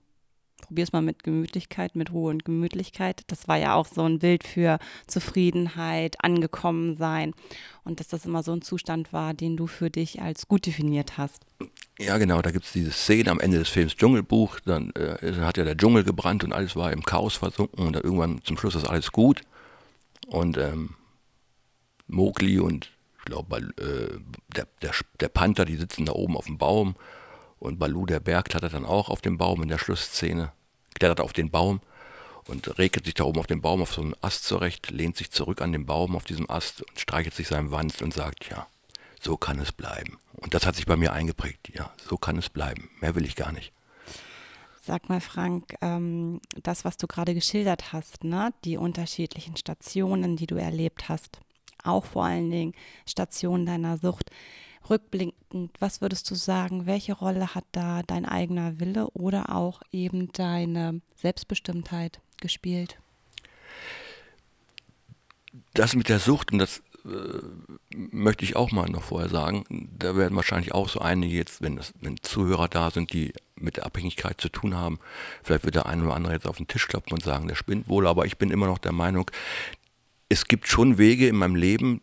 probier's 0.66 0.94
mal 0.94 1.02
mit 1.02 1.24
Gemütlichkeit, 1.24 1.96
mit 1.96 2.12
Ruhe 2.12 2.32
und 2.32 2.46
Gemütlichkeit. 2.46 3.24
Das 3.28 3.48
war 3.48 3.58
ja 3.58 3.76
auch 3.76 3.86
so 3.86 4.04
ein 4.04 4.20
Bild 4.20 4.44
für 4.44 4.80
Zufriedenheit, 5.08 6.16
angekommen 6.24 6.96
sein 6.96 7.34
und 7.84 8.00
dass 8.00 8.08
das 8.08 8.26
immer 8.26 8.42
so 8.42 8.54
ein 8.54 8.62
Zustand 8.62 9.14
war, 9.14 9.34
den 9.34 9.58
du 9.58 9.68
für 9.68 9.90
dich 9.90 10.22
als 10.22 10.48
gut 10.48 10.66
definiert 10.66 11.18
hast. 11.18 11.46
Ja, 12.00 12.18
genau, 12.18 12.42
da 12.42 12.52
gibt 12.52 12.66
es 12.66 12.74
diese 12.74 12.92
Szene 12.92 13.32
am 13.32 13.40
Ende 13.40 13.60
des 13.60 13.70
Films 13.70 13.96
Dschungelbuch, 13.96 14.60
dann 14.62 14.92
äh, 14.92 15.34
hat 15.42 15.58
ja 15.58 15.64
der 15.64 15.78
Dschungel 15.78 16.04
gebrannt 16.04 16.44
und 16.44 16.54
alles 16.54 16.76
war 16.76 16.92
im 16.92 17.04
Chaos 17.04 17.36
versunken 17.36 17.86
und 17.86 17.94
dann 17.94 18.04
irgendwann 18.04 18.42
zum 18.44 18.58
Schluss 18.58 18.76
ist 18.76 18.88
alles 18.88 19.12
gut 19.12 19.42
und 20.28 20.58
ähm, 20.58 20.96
Mowgli 22.08 22.60
und 22.60 22.92
ich 23.26 23.32
glaube, 23.32 23.58
äh, 23.58 24.20
der, 24.56 24.68
der, 24.82 24.92
der 25.20 25.30
Panther, 25.30 25.66
die 25.66 25.78
sitzen 25.78 26.06
da 26.06 26.14
oben 26.14 26.38
auf 26.38 26.46
dem 26.46 26.60
Baum 26.60 26.96
und 27.60 27.80
Balu, 27.80 28.06
der 28.06 28.20
Berg, 28.20 28.50
klettert 28.50 28.74
dann 28.74 28.86
auch 28.86 29.10
auf 29.10 29.22
den 29.22 29.38
Baum 29.38 29.64
in 29.64 29.70
der 29.70 29.80
Schlussszene, 29.80 30.52
klettert 30.94 31.22
auf 31.22 31.34
den 31.34 31.50
Baum 31.50 31.82
und 32.48 32.78
regelt 32.78 33.06
sich 33.06 33.16
da 33.16 33.24
oben 33.24 33.40
auf 33.40 33.48
dem 33.48 33.62
Baum 33.62 33.82
auf 33.82 33.94
so 33.94 34.02
einen 34.02 34.16
Ast 34.22 34.44
zurecht, 34.44 34.92
lehnt 34.92 35.18
sich 35.18 35.32
zurück 35.32 35.62
an 35.62 35.72
den 35.72 35.88
Baum 35.88 36.16
auf 36.16 36.26
diesem 36.26 36.50
Ast 36.50 36.84
und 36.84 37.00
streichelt 37.00 37.34
sich 37.34 37.48
seinen 37.48 37.72
Wanst 37.72 38.04
und 38.04 38.14
sagt, 38.14 38.48
ja, 38.50 38.68
so 39.20 39.38
kann 39.38 39.60
es 39.60 39.72
bleiben. 39.72 40.20
Und 40.34 40.54
das 40.54 40.68
hat 40.68 40.76
sich 40.76 40.86
bei 40.86 40.96
mir 40.96 41.12
eingeprägt, 41.12 41.72
ja, 41.74 41.92
so 42.08 42.18
kann 42.18 42.38
es 42.38 42.50
bleiben. 42.50 42.92
Mehr 43.02 43.16
will 43.16 43.26
ich 43.26 43.36
gar 43.36 43.52
nicht. 43.52 43.74
Sag 44.84 45.10
mal, 45.10 45.20
Frank, 45.22 45.74
ähm, 45.82 46.42
das, 46.62 46.86
was 46.86 46.98
du 46.98 47.08
gerade 47.08 47.34
geschildert 47.34 47.92
hast, 47.92 48.24
ne, 48.24 48.54
die 48.66 48.78
unterschiedlichen 48.78 49.58
Stationen, 49.58 50.36
die 50.36 50.46
du 50.46 50.58
erlebt 50.58 51.10
hast, 51.10 51.40
auch 51.86 52.06
vor 52.06 52.26
allen 52.26 52.50
Dingen 52.52 52.74
Stationen 53.06 53.66
deiner 53.66 53.98
Sucht. 53.98 54.32
Rückblickend, 54.90 55.72
was 55.80 56.02
würdest 56.02 56.30
du 56.30 56.36
sagen, 56.36 56.86
welche 56.86 57.14
Rolle 57.14 57.56
hat 57.56 57.66
da 57.72 58.04
dein 58.04 58.26
eigener 58.26 58.80
Wille 58.80 59.10
oder 59.12 59.56
auch 59.56 59.82
eben 59.92 60.32
deine 60.32 61.02
Selbstbestimmtheit 61.16 62.22
gespielt? 62.40 63.00
Das 65.74 65.96
mit 65.96 66.10
der 66.10 66.20
Sucht, 66.20 66.52
und 66.52 66.60
das 66.60 66.84
äh, 67.06 67.42
möchte 67.96 68.44
ich 68.44 68.56
auch 68.56 68.72
mal 68.72 68.90
noch 68.90 69.04
vorher 69.04 69.30
sagen, 69.30 69.90
da 69.98 70.16
werden 70.16 70.36
wahrscheinlich 70.36 70.74
auch 70.74 70.90
so 70.90 71.00
einige 71.00 71.36
jetzt, 71.36 71.62
wenn, 71.62 71.76
das, 71.76 71.94
wenn 72.02 72.18
Zuhörer 72.22 72.68
da 72.68 72.92
sind, 72.92 73.14
die 73.14 73.34
mit 73.56 73.78
der 73.78 73.86
Abhängigkeit 73.86 74.42
zu 74.42 74.50
tun 74.50 74.76
haben, 74.76 75.00
vielleicht 75.44 75.64
wird 75.64 75.76
der 75.76 75.86
eine 75.86 76.04
oder 76.04 76.16
andere 76.16 76.34
jetzt 76.34 76.48
auf 76.48 76.58
den 76.58 76.68
Tisch 76.68 76.88
klopfen 76.88 77.14
und 77.14 77.24
sagen, 77.24 77.48
der 77.48 77.56
spinnt 77.56 77.88
wohl, 77.88 78.08
aber 78.08 78.26
ich 78.26 78.38
bin 78.38 78.52
immer 78.52 78.68
noch 78.68 78.80
der 78.80 78.92
Meinung, 78.92 79.30
es 80.36 80.50
gibt 80.50 80.68
schon 80.68 80.98
Wege 80.98 81.30
in 81.30 81.38
meinem 81.38 81.56
Leben, 81.56 82.02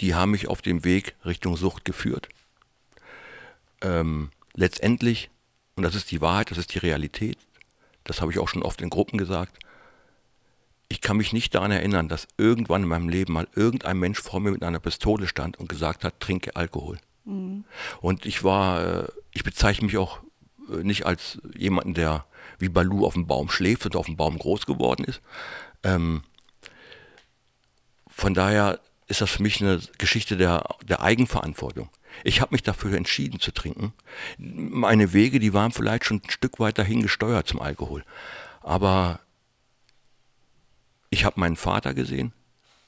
die 0.00 0.16
haben 0.16 0.32
mich 0.32 0.48
auf 0.48 0.60
dem 0.60 0.82
Weg 0.82 1.14
Richtung 1.24 1.56
Sucht 1.56 1.84
geführt. 1.84 2.28
Ähm, 3.80 4.30
letztendlich, 4.54 5.30
und 5.76 5.84
das 5.84 5.94
ist 5.94 6.10
die 6.10 6.20
Wahrheit, 6.20 6.50
das 6.50 6.58
ist 6.58 6.74
die 6.74 6.80
Realität, 6.80 7.38
das 8.02 8.20
habe 8.20 8.32
ich 8.32 8.40
auch 8.40 8.48
schon 8.48 8.64
oft 8.64 8.80
in 8.80 8.90
Gruppen 8.90 9.18
gesagt, 9.18 9.56
ich 10.88 11.00
kann 11.00 11.16
mich 11.16 11.32
nicht 11.32 11.54
daran 11.54 11.70
erinnern, 11.70 12.08
dass 12.08 12.26
irgendwann 12.36 12.82
in 12.82 12.88
meinem 12.88 13.08
Leben 13.08 13.34
mal 13.34 13.46
irgendein 13.54 14.00
Mensch 14.00 14.20
vor 14.20 14.40
mir 14.40 14.50
mit 14.50 14.64
einer 14.64 14.80
Pistole 14.80 15.28
stand 15.28 15.56
und 15.60 15.68
gesagt 15.68 16.02
hat, 16.02 16.18
trinke 16.18 16.56
Alkohol. 16.56 16.98
Mhm. 17.24 17.64
Und 18.00 18.26
ich 18.26 18.42
war, 18.42 19.04
äh, 19.04 19.08
ich 19.30 19.44
bezeichne 19.44 19.86
mich 19.86 19.96
auch 19.96 20.18
äh, 20.72 20.82
nicht 20.82 21.06
als 21.06 21.40
jemanden, 21.56 21.94
der 21.94 22.26
wie 22.58 22.68
Balu 22.68 23.06
auf 23.06 23.14
dem 23.14 23.28
Baum 23.28 23.48
schläft 23.48 23.86
und 23.86 23.94
auf 23.94 24.06
dem 24.06 24.16
Baum 24.16 24.40
groß 24.40 24.66
geworden 24.66 25.04
ist. 25.04 25.20
Ähm, 25.84 26.24
von 28.20 28.34
daher 28.34 28.80
ist 29.08 29.22
das 29.22 29.30
für 29.30 29.42
mich 29.42 29.62
eine 29.62 29.80
Geschichte 29.96 30.36
der, 30.36 30.76
der 30.86 31.00
Eigenverantwortung. 31.00 31.88
Ich 32.22 32.42
habe 32.42 32.52
mich 32.54 32.62
dafür 32.62 32.94
entschieden 32.94 33.40
zu 33.40 33.50
trinken. 33.50 33.94
Meine 34.36 35.14
Wege, 35.14 35.40
die 35.40 35.54
waren 35.54 35.72
vielleicht 35.72 36.04
schon 36.04 36.18
ein 36.18 36.30
Stück 36.30 36.60
weit 36.60 36.76
dahin 36.76 37.00
gesteuert 37.00 37.48
zum 37.48 37.62
Alkohol. 37.62 38.04
Aber 38.60 39.20
ich 41.08 41.24
habe 41.24 41.40
meinen 41.40 41.56
Vater 41.56 41.94
gesehen, 41.94 42.34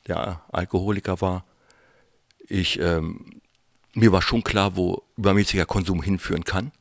der 0.06 0.42
Alkoholiker 0.52 1.22
war. 1.22 1.46
Ich, 2.46 2.78
ähm, 2.78 3.40
mir 3.94 4.12
war 4.12 4.20
schon 4.20 4.44
klar, 4.44 4.76
wo 4.76 5.02
übermäßiger 5.16 5.64
Konsum 5.64 6.02
hinführen 6.02 6.44
kann. 6.44 6.72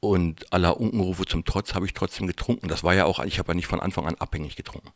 Und 0.00 0.52
aller 0.52 0.78
Unkenrufe 0.78 1.26
zum 1.26 1.44
Trotz 1.44 1.74
habe 1.74 1.86
ich 1.86 1.94
trotzdem 1.94 2.28
getrunken. 2.28 2.68
Das 2.68 2.84
war 2.84 2.94
ja 2.94 3.06
auch, 3.06 3.18
ich 3.24 3.40
habe 3.40 3.48
ja 3.50 3.54
nicht 3.54 3.66
von 3.66 3.80
Anfang 3.80 4.06
an 4.06 4.14
abhängig 4.14 4.54
getrunken 4.54 4.92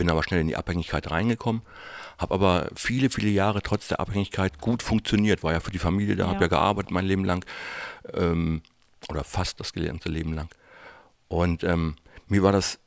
bin 0.00 0.08
aber 0.08 0.22
schnell 0.22 0.40
in 0.40 0.48
die 0.48 0.56
Abhängigkeit 0.56 1.10
reingekommen, 1.10 1.60
habe 2.16 2.32
aber 2.32 2.70
viele, 2.74 3.10
viele 3.10 3.28
Jahre 3.28 3.60
trotz 3.60 3.88
der 3.88 4.00
Abhängigkeit 4.00 4.58
gut 4.58 4.82
funktioniert, 4.82 5.42
war 5.42 5.52
ja 5.52 5.60
für 5.60 5.72
die 5.72 5.78
Familie 5.78 6.16
da, 6.16 6.24
ja. 6.24 6.30
habe 6.30 6.40
ja 6.40 6.48
gearbeitet 6.48 6.90
mein 6.90 7.04
Leben 7.04 7.26
lang 7.26 7.44
ähm, 8.14 8.62
oder 9.10 9.24
fast 9.24 9.60
das 9.60 9.74
gelernte 9.74 10.08
Leben 10.08 10.32
lang. 10.32 10.48
Und 11.28 11.64
ähm, 11.64 11.96
mir 12.28 12.42
war 12.42 12.50
das 12.50 12.78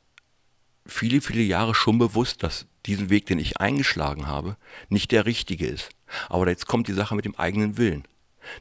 viele, 0.86 1.20
viele 1.20 1.42
Jahre 1.42 1.76
schon 1.76 1.98
bewusst, 1.98 2.42
dass 2.42 2.66
diesen 2.84 3.10
Weg, 3.10 3.26
den 3.26 3.38
ich 3.38 3.58
eingeschlagen 3.58 4.26
habe, 4.26 4.56
nicht 4.88 5.12
der 5.12 5.24
richtige 5.24 5.68
ist. 5.68 5.90
Aber 6.28 6.48
jetzt 6.48 6.66
kommt 6.66 6.88
die 6.88 6.94
Sache 6.94 7.14
mit 7.14 7.26
dem 7.26 7.36
eigenen 7.36 7.78
Willen. 7.78 8.02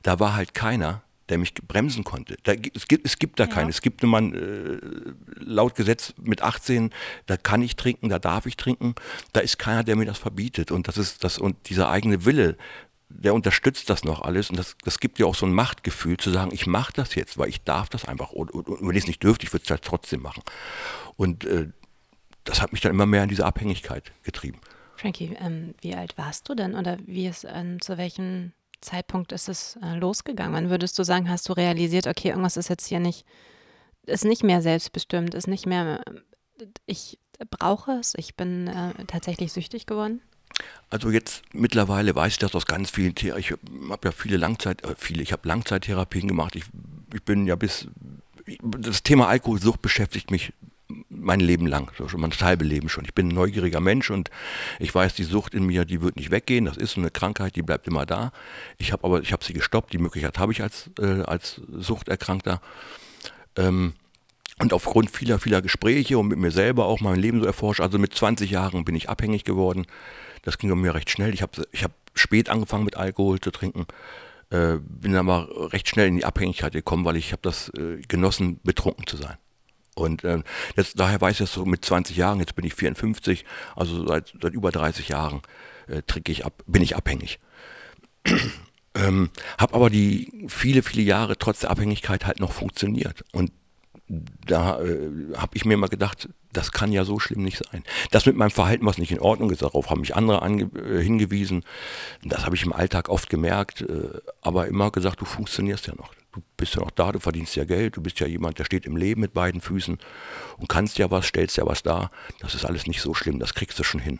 Da 0.03 0.19
war 0.19 0.35
halt 0.35 0.53
keiner, 0.53 1.01
der 1.29 1.37
mich 1.37 1.53
bremsen 1.53 2.03
konnte. 2.03 2.35
Da, 2.43 2.53
es, 2.53 2.87
gibt, 2.87 3.05
es 3.05 3.17
gibt 3.17 3.39
da 3.39 3.45
ja. 3.45 3.49
keinen. 3.49 3.69
Es 3.69 3.81
gibt 3.81 4.03
man 4.03 4.33
äh, 4.33 4.79
laut 5.39 5.75
Gesetz 5.75 6.13
mit 6.21 6.41
18, 6.41 6.91
da 7.25 7.37
kann 7.37 7.61
ich 7.61 7.75
trinken, 7.75 8.09
da 8.09 8.19
darf 8.19 8.45
ich 8.45 8.57
trinken. 8.57 8.95
Da 9.31 9.39
ist 9.39 9.57
keiner, 9.57 9.83
der 9.83 9.95
mir 9.95 10.05
das 10.05 10.17
verbietet. 10.17 10.71
Und 10.71 10.87
das 10.87 10.97
ist 10.97 11.23
das 11.23 11.37
und 11.37 11.69
dieser 11.69 11.89
eigene 11.89 12.25
Wille, 12.25 12.57
der 13.09 13.33
unterstützt 13.33 13.89
das 13.89 14.03
noch 14.03 14.21
alles 14.21 14.49
und 14.49 14.57
das, 14.57 14.75
das 14.83 14.99
gibt 14.99 15.19
ja 15.19 15.25
auch 15.25 15.35
so 15.35 15.45
ein 15.45 15.53
Machtgefühl 15.53 16.17
zu 16.17 16.31
sagen, 16.31 16.51
ich 16.51 16.65
mache 16.65 16.93
das 16.93 17.15
jetzt, 17.15 17.37
weil 17.37 17.49
ich 17.49 17.63
darf 17.63 17.89
das 17.89 18.05
einfach 18.05 18.31
und, 18.31 18.51
und, 18.51 18.67
und 18.67 18.87
wenn 18.87 18.95
ich 18.95 19.03
es 19.03 19.07
nicht 19.07 19.23
dürfte, 19.23 19.45
ich 19.45 19.53
würde 19.53 19.63
es 19.63 19.69
halt 19.69 19.83
trotzdem 19.83 20.21
machen. 20.21 20.41
Und 21.15 21.45
äh, 21.45 21.69
das 22.43 22.61
hat 22.61 22.71
mich 22.71 22.81
dann 22.81 22.91
immer 22.91 23.05
mehr 23.05 23.23
in 23.23 23.29
diese 23.29 23.45
Abhängigkeit 23.45 24.11
getrieben. 24.23 24.59
Frankie, 24.95 25.35
ähm, 25.39 25.75
wie 25.81 25.95
alt 25.95 26.17
warst 26.17 26.49
du 26.49 26.55
denn 26.55 26.75
oder 26.75 26.97
wie 27.05 27.27
ist, 27.27 27.45
ähm, 27.49 27.81
zu 27.81 27.97
welchen 27.97 28.53
Zeitpunkt 28.83 29.31
ist 29.31 29.49
es 29.49 29.77
äh, 29.81 29.95
losgegangen? 29.95 30.53
Wann 30.53 30.69
würdest 30.69 30.97
du 30.99 31.03
sagen, 31.03 31.29
hast 31.29 31.49
du 31.49 31.53
realisiert, 31.53 32.07
okay, 32.07 32.29
irgendwas 32.29 32.57
ist 32.57 32.69
jetzt 32.69 32.87
hier 32.87 32.99
nicht, 32.99 33.25
ist 34.05 34.25
nicht 34.25 34.43
mehr 34.43 34.61
selbstbestimmt, 34.61 35.33
ist 35.33 35.47
nicht 35.47 35.65
mehr, 35.65 36.03
ich 36.85 37.19
brauche 37.49 37.93
es, 37.93 38.13
ich 38.15 38.35
bin 38.35 38.67
äh, 38.67 39.05
tatsächlich 39.05 39.51
süchtig 39.51 39.85
geworden? 39.85 40.21
Also 40.89 41.09
jetzt 41.09 41.41
mittlerweile 41.51 42.13
weiß 42.15 42.33
ich 42.33 42.39
das 42.39 42.53
aus 42.53 42.65
ganz 42.65 42.91
vielen 42.91 43.15
Therapien. 43.15 43.39
Ich 43.39 43.89
habe 43.89 44.07
ja 44.07 44.11
viele 44.11 44.37
Langzeit, 44.37 44.83
äh, 44.83 44.95
viele, 44.97 45.23
ich 45.23 45.31
habe 45.31 45.47
Langzeittherapien 45.47 46.27
gemacht. 46.27 46.55
Ich, 46.55 46.65
ich 47.13 47.23
bin 47.23 47.47
ja 47.47 47.55
bis, 47.55 47.87
das 48.61 49.03
Thema 49.03 49.27
Alkoholsucht 49.27 49.81
beschäftigt 49.81 50.29
mich 50.29 50.53
mein 51.09 51.39
Leben 51.39 51.65
lang, 51.65 51.91
so 51.97 52.07
schon 52.07 52.21
mein 52.21 52.31
halbe 52.31 52.65
Leben 52.65 52.89
schon. 52.89 53.05
Ich 53.05 53.13
bin 53.13 53.29
ein 53.29 53.35
neugieriger 53.35 53.79
Mensch 53.79 54.09
und 54.11 54.29
ich 54.79 54.93
weiß, 54.93 55.15
die 55.15 55.23
Sucht 55.23 55.53
in 55.53 55.65
mir, 55.65 55.85
die 55.85 56.01
wird 56.01 56.15
nicht 56.15 56.31
weggehen. 56.31 56.65
Das 56.65 56.77
ist 56.77 56.97
eine 56.97 57.09
Krankheit, 57.09 57.55
die 57.55 57.61
bleibt 57.61 57.87
immer 57.87 58.05
da. 58.05 58.31
Ich 58.77 58.91
habe 58.91 59.03
aber, 59.03 59.21
ich 59.21 59.31
habe 59.31 59.43
sie 59.43 59.53
gestoppt. 59.53 59.93
Die 59.93 59.97
Möglichkeit 59.97 60.37
habe 60.39 60.51
ich 60.51 60.61
als, 60.61 60.89
äh, 60.99 61.21
als 61.21 61.61
Suchterkrankter. 61.71 62.61
Ähm, 63.55 63.93
und 64.59 64.71
aufgrund 64.73 65.09
vieler, 65.09 65.39
vieler 65.39 65.61
Gespräche 65.61 66.17
und 66.17 66.27
mit 66.27 66.37
mir 66.37 66.51
selber 66.51 66.85
auch 66.85 67.01
mein 67.01 67.19
Leben 67.19 67.39
so 67.39 67.45
erforscht. 67.45 67.81
Also 67.81 67.97
mit 67.97 68.13
20 68.13 68.51
Jahren 68.51 68.85
bin 68.85 68.95
ich 68.95 69.09
abhängig 69.09 69.43
geworden. 69.43 69.85
Das 70.43 70.57
ging 70.57 70.69
bei 70.69 70.75
mir 70.75 70.93
recht 70.93 71.09
schnell. 71.09 71.33
Ich 71.33 71.41
habe 71.41 71.65
ich 71.71 71.83
hab 71.83 71.91
spät 72.13 72.49
angefangen 72.49 72.85
mit 72.85 72.95
Alkohol 72.95 73.39
zu 73.39 73.49
trinken. 73.49 73.87
Äh, 74.51 74.77
bin 74.81 75.15
aber 75.15 75.73
recht 75.73 75.87
schnell 75.87 76.07
in 76.07 76.17
die 76.17 76.25
Abhängigkeit 76.25 76.73
gekommen, 76.73 77.05
weil 77.05 77.15
ich 77.15 77.31
habe 77.31 77.41
das 77.41 77.69
äh, 77.69 78.01
genossen, 78.07 78.59
betrunken 78.63 79.07
zu 79.07 79.17
sein. 79.17 79.37
Und 79.95 80.23
äh, 80.23 80.41
jetzt, 80.75 80.99
daher 80.99 81.21
weiß 81.21 81.33
ich 81.33 81.39
das 81.39 81.53
so 81.53 81.65
mit 81.65 81.85
20 81.85 82.17
Jahren, 82.17 82.39
jetzt 82.39 82.55
bin 82.55 82.65
ich 82.65 82.73
54, 82.73 83.45
also 83.75 84.07
seit, 84.07 84.33
seit 84.41 84.53
über 84.53 84.71
30 84.71 85.09
Jahren 85.09 85.41
äh, 85.87 86.01
trinke 86.01 86.31
ich 86.31 86.45
ab, 86.45 86.63
bin 86.65 86.81
ich 86.81 86.95
abhängig. 86.95 87.39
ähm, 88.95 89.29
habe 89.59 89.73
aber 89.73 89.89
die 89.89 90.45
viele, 90.47 90.81
viele 90.81 91.03
Jahre 91.03 91.37
trotz 91.37 91.59
der 91.59 91.71
Abhängigkeit 91.71 92.25
halt 92.25 92.39
noch 92.39 92.51
funktioniert. 92.51 93.23
Und 93.31 93.51
da 94.07 94.81
äh, 94.81 95.09
habe 95.37 95.55
ich 95.55 95.65
mir 95.65 95.77
mal 95.77 95.87
gedacht, 95.87 96.29
das 96.51 96.71
kann 96.71 96.91
ja 96.91 97.05
so 97.05 97.19
schlimm 97.19 97.43
nicht 97.43 97.61
sein. 97.63 97.83
Das 98.11 98.25
mit 98.25 98.35
meinem 98.35 98.51
Verhalten, 98.51 98.85
was 98.85 98.97
nicht 98.97 99.11
in 99.11 99.19
Ordnung 99.19 99.49
ist, 99.49 99.61
darauf 99.61 99.89
haben 99.89 100.01
mich 100.01 100.15
andere 100.15 100.45
äh, 100.45 101.01
hingewiesen. 101.01 101.63
Das 102.23 102.45
habe 102.45 102.55
ich 102.55 102.63
im 102.63 102.73
Alltag 102.73 103.09
oft 103.09 103.29
gemerkt, 103.29 103.81
äh, 103.81 104.19
aber 104.41 104.67
immer 104.67 104.91
gesagt, 104.91 105.21
du 105.21 105.25
funktionierst 105.25 105.87
ja 105.87 105.95
noch. 105.95 106.13
Du 106.33 106.41
bist 106.57 106.75
ja 106.75 106.81
noch 106.81 106.91
da, 106.91 107.11
du 107.11 107.19
verdienst 107.19 107.55
ja 107.55 107.63
Geld, 107.63 107.95
du 107.95 108.01
bist 108.01 108.19
ja 108.19 108.27
jemand, 108.27 108.59
der 108.59 108.65
steht 108.65 108.85
im 108.85 108.97
Leben 108.97 109.21
mit 109.21 109.33
beiden 109.33 109.61
Füßen 109.61 109.97
und 110.57 110.69
kannst 110.69 110.97
ja 110.97 111.09
was, 111.11 111.25
stellst 111.25 111.57
ja 111.57 111.65
was 111.65 111.83
dar. 111.83 112.11
Das 112.39 112.55
ist 112.55 112.65
alles 112.65 112.87
nicht 112.87 113.01
so 113.01 113.13
schlimm, 113.13 113.39
das 113.39 113.53
kriegst 113.53 113.77
du 113.79 113.83
schon 113.83 114.01
hin. 114.01 114.19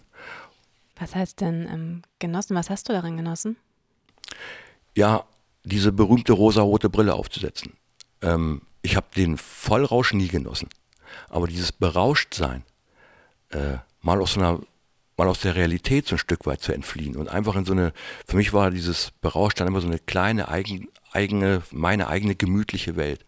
Was 0.96 1.16
heißt 1.16 1.42
denn 1.42 1.68
ähm, 1.68 2.02
genossen? 2.20 2.56
Was 2.56 2.70
hast 2.70 2.88
du 2.88 2.94
darin 2.94 3.18
genossen? 3.18 3.58
Ja, 4.96 5.25
diese 5.63 5.92
berühmte 5.92 6.34
rosa-rote 6.34 6.90
Brille 6.90 7.16
aufzusetzen. 7.16 7.74
Ähm, 8.22 8.62
ich 8.84 8.96
habe 8.96 9.08
den 9.16 9.38
Vollrausch 9.38 10.13
nie 10.13 10.28
genossen. 10.28 10.70
Aber 11.30 11.48
dieses 11.48 11.72
Berauschtsein, 11.72 12.63
äh, 13.50 13.78
mal 14.02 14.22
aus 14.22 14.38
einer 14.38 14.60
mal 15.18 15.28
aus 15.28 15.42
der 15.42 15.56
Realität 15.56 16.08
so 16.08 16.16
ein 16.16 16.20
Stück 16.20 16.46
weit 16.46 16.62
zu 16.62 16.74
entfliehen 16.74 17.16
und 17.16 17.30
einfach 17.30 17.56
in 17.56 17.66
so 17.66 17.74
eine, 17.74 17.94
für 18.25 18.36
mich 18.36 18.52
war 18.52 18.72
dieses 18.72 19.12
Berauschtsein 19.22 19.68
immer 19.68 19.80
so 19.80 19.88
eine 19.88 20.00
kleine, 20.00 20.48
eigen, 20.48 20.90
eigene, 21.12 21.62
meine 21.72 22.08
eigene 22.08 22.36
gemütliche 22.36 22.96
Welt. 22.96 23.24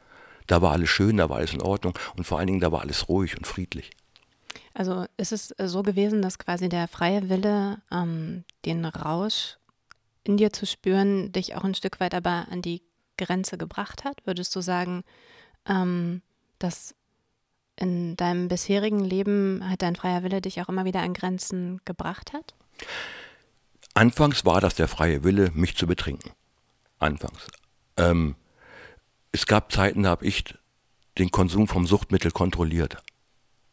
Da 0.47 0.63
war 0.63 0.71
alles 0.71 0.89
schön, 0.89 1.17
da 1.17 1.29
war 1.29 1.38
alles 1.38 1.53
in 1.53 1.62
Ordnung 1.62 1.97
und 2.15 2.25
vor 2.25 2.39
allen 2.39 2.47
Dingen 2.47 2.59
da 2.59 2.71
war 2.71 2.81
alles 2.81 3.07
ruhig 3.07 3.38
und 3.38 3.45
friedlich. 3.45 3.91
Also 4.74 5.05
ist 5.17 5.31
es 5.31 5.53
so 5.57 5.83
gewesen, 5.83 6.21
dass 6.21 6.39
quasi 6.39 6.69
der 6.69 6.88
freie 6.88 7.29
Wille, 7.29 7.81
ähm, 7.91 8.43
den 8.65 8.83
Rausch 8.85 9.57
in 10.24 10.38
dir 10.38 10.51
zu 10.51 10.65
spüren, 10.65 11.31
dich 11.31 11.55
auch 11.55 11.63
ein 11.63 11.75
Stück 11.75 12.00
weit 12.00 12.13
aber 12.13 12.47
an 12.50 12.62
die 12.62 12.81
Grenze 13.17 13.57
gebracht 13.57 14.03
hat? 14.03 14.25
Würdest 14.25 14.55
du 14.55 14.62
sagen, 14.62 15.03
ähm, 15.67 16.22
dass 16.60 16.95
in 17.77 18.15
deinem 18.15 18.48
bisherigen 18.48 19.03
Leben 19.03 19.67
halt 19.67 19.81
dein 19.81 19.95
freier 19.95 20.24
Wille 20.24 20.41
dich 20.41 20.62
auch 20.62 20.69
immer 20.69 20.86
wieder 20.86 21.01
an 21.01 21.13
Grenzen 21.13 21.81
gebracht 21.86 22.34
hat? 22.34 22.53
Anfangs 23.93 24.45
war 24.45 24.62
das 24.62 24.75
der 24.75 24.88
freie 24.88 25.24
Wille, 25.24 25.51
mich 25.53 25.75
zu 25.75 25.88
betrinken. 25.88 26.31
Anfangs. 27.00 27.48
Ähm, 27.98 28.36
es 29.31 29.45
gab 29.45 29.72
Zeiten, 29.72 30.03
da 30.03 30.10
habe 30.10 30.25
ich 30.25 30.43
den 31.17 31.31
Konsum 31.31 31.67
vom 31.67 31.86
Suchtmittel 31.86 32.31
kontrolliert. 32.31 32.98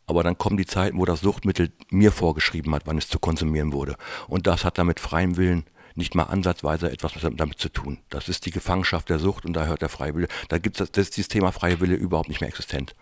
Aber 0.06 0.22
dann 0.22 0.38
kommen 0.38 0.56
die 0.56 0.66
Zeiten, 0.66 0.98
wo 0.98 1.04
das 1.04 1.20
Suchtmittel 1.20 1.72
mir 1.90 2.12
vorgeschrieben 2.12 2.74
hat, 2.74 2.86
wann 2.86 2.98
es 2.98 3.08
zu 3.08 3.18
konsumieren 3.18 3.72
wurde. 3.72 3.96
Und 4.28 4.46
das 4.46 4.64
hat 4.64 4.78
dann 4.78 4.88
mit 4.88 5.00
freiem 5.00 5.36
Willen 5.36 5.64
nicht 5.94 6.14
mal 6.14 6.24
ansatzweise 6.24 6.90
etwas 6.90 7.12
damit 7.20 7.58
zu 7.58 7.68
tun. 7.68 7.98
Das 8.08 8.28
ist 8.28 8.46
die 8.46 8.50
Gefangenschaft 8.50 9.08
der 9.08 9.18
Sucht 9.18 9.44
und 9.44 9.52
da 9.52 9.66
hört 9.66 9.82
der 9.82 9.88
freie 9.88 10.14
Wille. 10.14 10.28
Da 10.48 10.58
gibt 10.58 10.80
es 10.80 10.90
das, 10.90 11.10
dieses 11.10 11.28
Thema 11.28 11.52
freie 11.52 11.80
Wille 11.80 11.94
überhaupt 11.94 12.28
nicht 12.28 12.40
mehr 12.40 12.48
existent. 12.48 12.94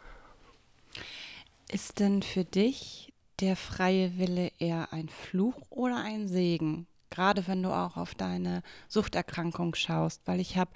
Ist 1.71 2.01
denn 2.01 2.23
für 2.23 2.45
dich 2.45 3.13
der 3.41 3.57
freie 3.57 4.19
Wille 4.19 4.51
eher 4.59 4.93
ein 4.93 5.09
Fluch 5.09 5.71
oder 5.71 5.97
ein 5.97 6.29
Segen? 6.29 6.87
Gerade 7.11 7.47
wenn 7.47 7.63
du 7.63 7.71
auch 7.71 7.97
auf 7.97 8.15
deine 8.15 8.63
Suchterkrankung 8.89 9.75
schaust, 9.75 10.23
weil 10.27 10.41
ich 10.41 10.57
habe 10.57 10.71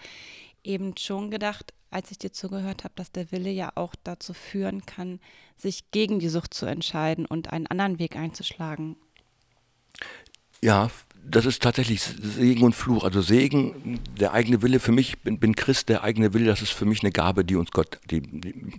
eben 0.63 0.97
schon 0.97 1.31
gedacht, 1.31 1.73
als 1.91 2.11
ich 2.11 2.19
dir 2.19 2.33
zugehört 2.33 2.83
habe, 2.83 2.95
dass 2.97 3.13
der 3.13 3.31
Wille 3.31 3.51
ja 3.51 3.71
auch 3.77 3.95
dazu 4.03 4.35
führen 4.35 4.85
kann, 4.85 5.21
sich 5.57 5.91
gegen 5.93 6.19
die 6.19 6.29
Sucht 6.29 6.53
zu 6.53 6.67
entscheiden 6.67 7.25
und 7.25 7.53
einen 7.53 7.69
anderen 7.69 8.01
Weg 8.01 8.17
einzuschlagen. 8.17 8.97
Ja, 10.61 10.91
das 11.27 11.47
ist 11.47 11.63
tatsächlich 11.63 12.03
Segen 12.03 12.63
und 12.63 12.75
Fluch. 12.75 13.05
Also 13.05 13.23
Segen, 13.23 14.01
der 14.19 14.33
eigene 14.33 14.63
Wille 14.63 14.81
für 14.81 14.93
mich, 14.93 15.19
bin, 15.21 15.39
bin 15.39 15.57
Christ, 15.57 15.89
der 15.89 16.05
eigene 16.05 16.35
Wille, 16.35 16.47
das 16.47 16.63
ist 16.63 16.73
für 16.73 16.85
mich 16.85 17.03
eine 17.03 17.13
Gabe, 17.13 17.45
die 17.45 17.57
uns 17.57 17.71
Gott, 17.71 17.99
die, 18.11 18.23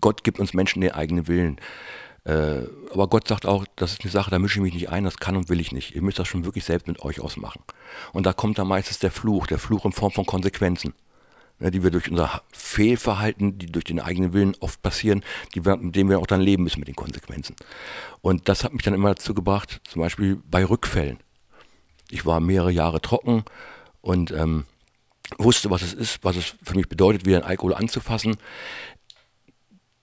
Gott 0.02 0.24
gibt 0.24 0.40
uns 0.40 0.54
Menschen 0.54 0.82
den 0.82 0.92
eigenen 0.92 1.28
Willen. 1.28 1.58
Äh, 2.24 2.64
aber 2.92 3.08
Gott 3.08 3.28
sagt 3.28 3.46
auch, 3.46 3.66
das 3.76 3.94
ist 3.94 4.02
eine 4.02 4.12
Sache, 4.12 4.32
da 4.32 4.40
mische 4.40 4.60
ich 4.60 4.64
mich 4.64 4.74
nicht 4.74 4.90
ein, 4.90 5.04
das 5.04 5.18
kann 5.18 5.38
und 5.38 5.50
will 5.50 5.60
ich 5.60 5.72
nicht. 5.72 5.96
Ihr 5.96 6.02
müsst 6.02 6.20
das 6.20 6.28
schon 6.28 6.46
wirklich 6.46 6.66
selbst 6.66 6.88
mit 6.88 7.02
euch 7.02 7.20
ausmachen. 7.20 7.62
Und 8.14 8.26
da 8.26 8.34
kommt 8.34 8.58
dann 8.58 8.68
meistens 8.68 9.00
der 9.00 9.12
Fluch, 9.12 9.48
der 9.48 9.60
Fluch 9.60 9.86
in 9.86 9.92
Form 9.92 10.12
von 10.12 10.26
Konsequenzen, 10.26 10.94
ne, 11.60 11.72
die 11.72 11.84
wir 11.84 11.92
durch 11.92 12.10
unser 12.10 12.42
Fehlverhalten, 12.52 13.58
die 13.60 13.68
durch 13.68 13.86
den 13.86 14.00
eigenen 14.00 14.34
Willen 14.34 14.56
oft 14.60 14.82
passieren, 14.82 15.24
die 15.54 15.66
wir, 15.66 15.78
mit 15.78 15.96
denen 15.96 16.10
wir 16.10 16.20
auch 16.20 16.28
dann 16.28 16.42
leben 16.42 16.64
müssen 16.64 16.80
mit 16.80 16.88
den 16.88 16.96
Konsequenzen. 16.96 17.56
Und 18.22 18.50
das 18.50 18.64
hat 18.64 18.74
mich 18.74 18.84
dann 18.84 18.96
immer 18.96 19.10
dazu 19.10 19.34
gebracht, 19.34 19.82
zum 19.88 20.02
Beispiel 20.02 20.42
bei 20.50 20.66
Rückfällen 20.66 21.20
ich 22.12 22.26
war 22.26 22.40
mehrere 22.40 22.72
Jahre 22.72 23.02
trocken 23.02 23.44
und 24.02 24.32
ähm, 24.32 24.66
wusste, 25.38 25.70
was 25.70 25.82
es 25.82 25.94
ist, 25.94 26.24
was 26.24 26.36
es 26.36 26.56
für 26.64 26.76
mich 26.76 26.88
bedeutet, 26.88 27.26
wieder 27.26 27.38
einen 27.38 27.46
Alkohol 27.46 27.74
anzufassen. 27.74 28.38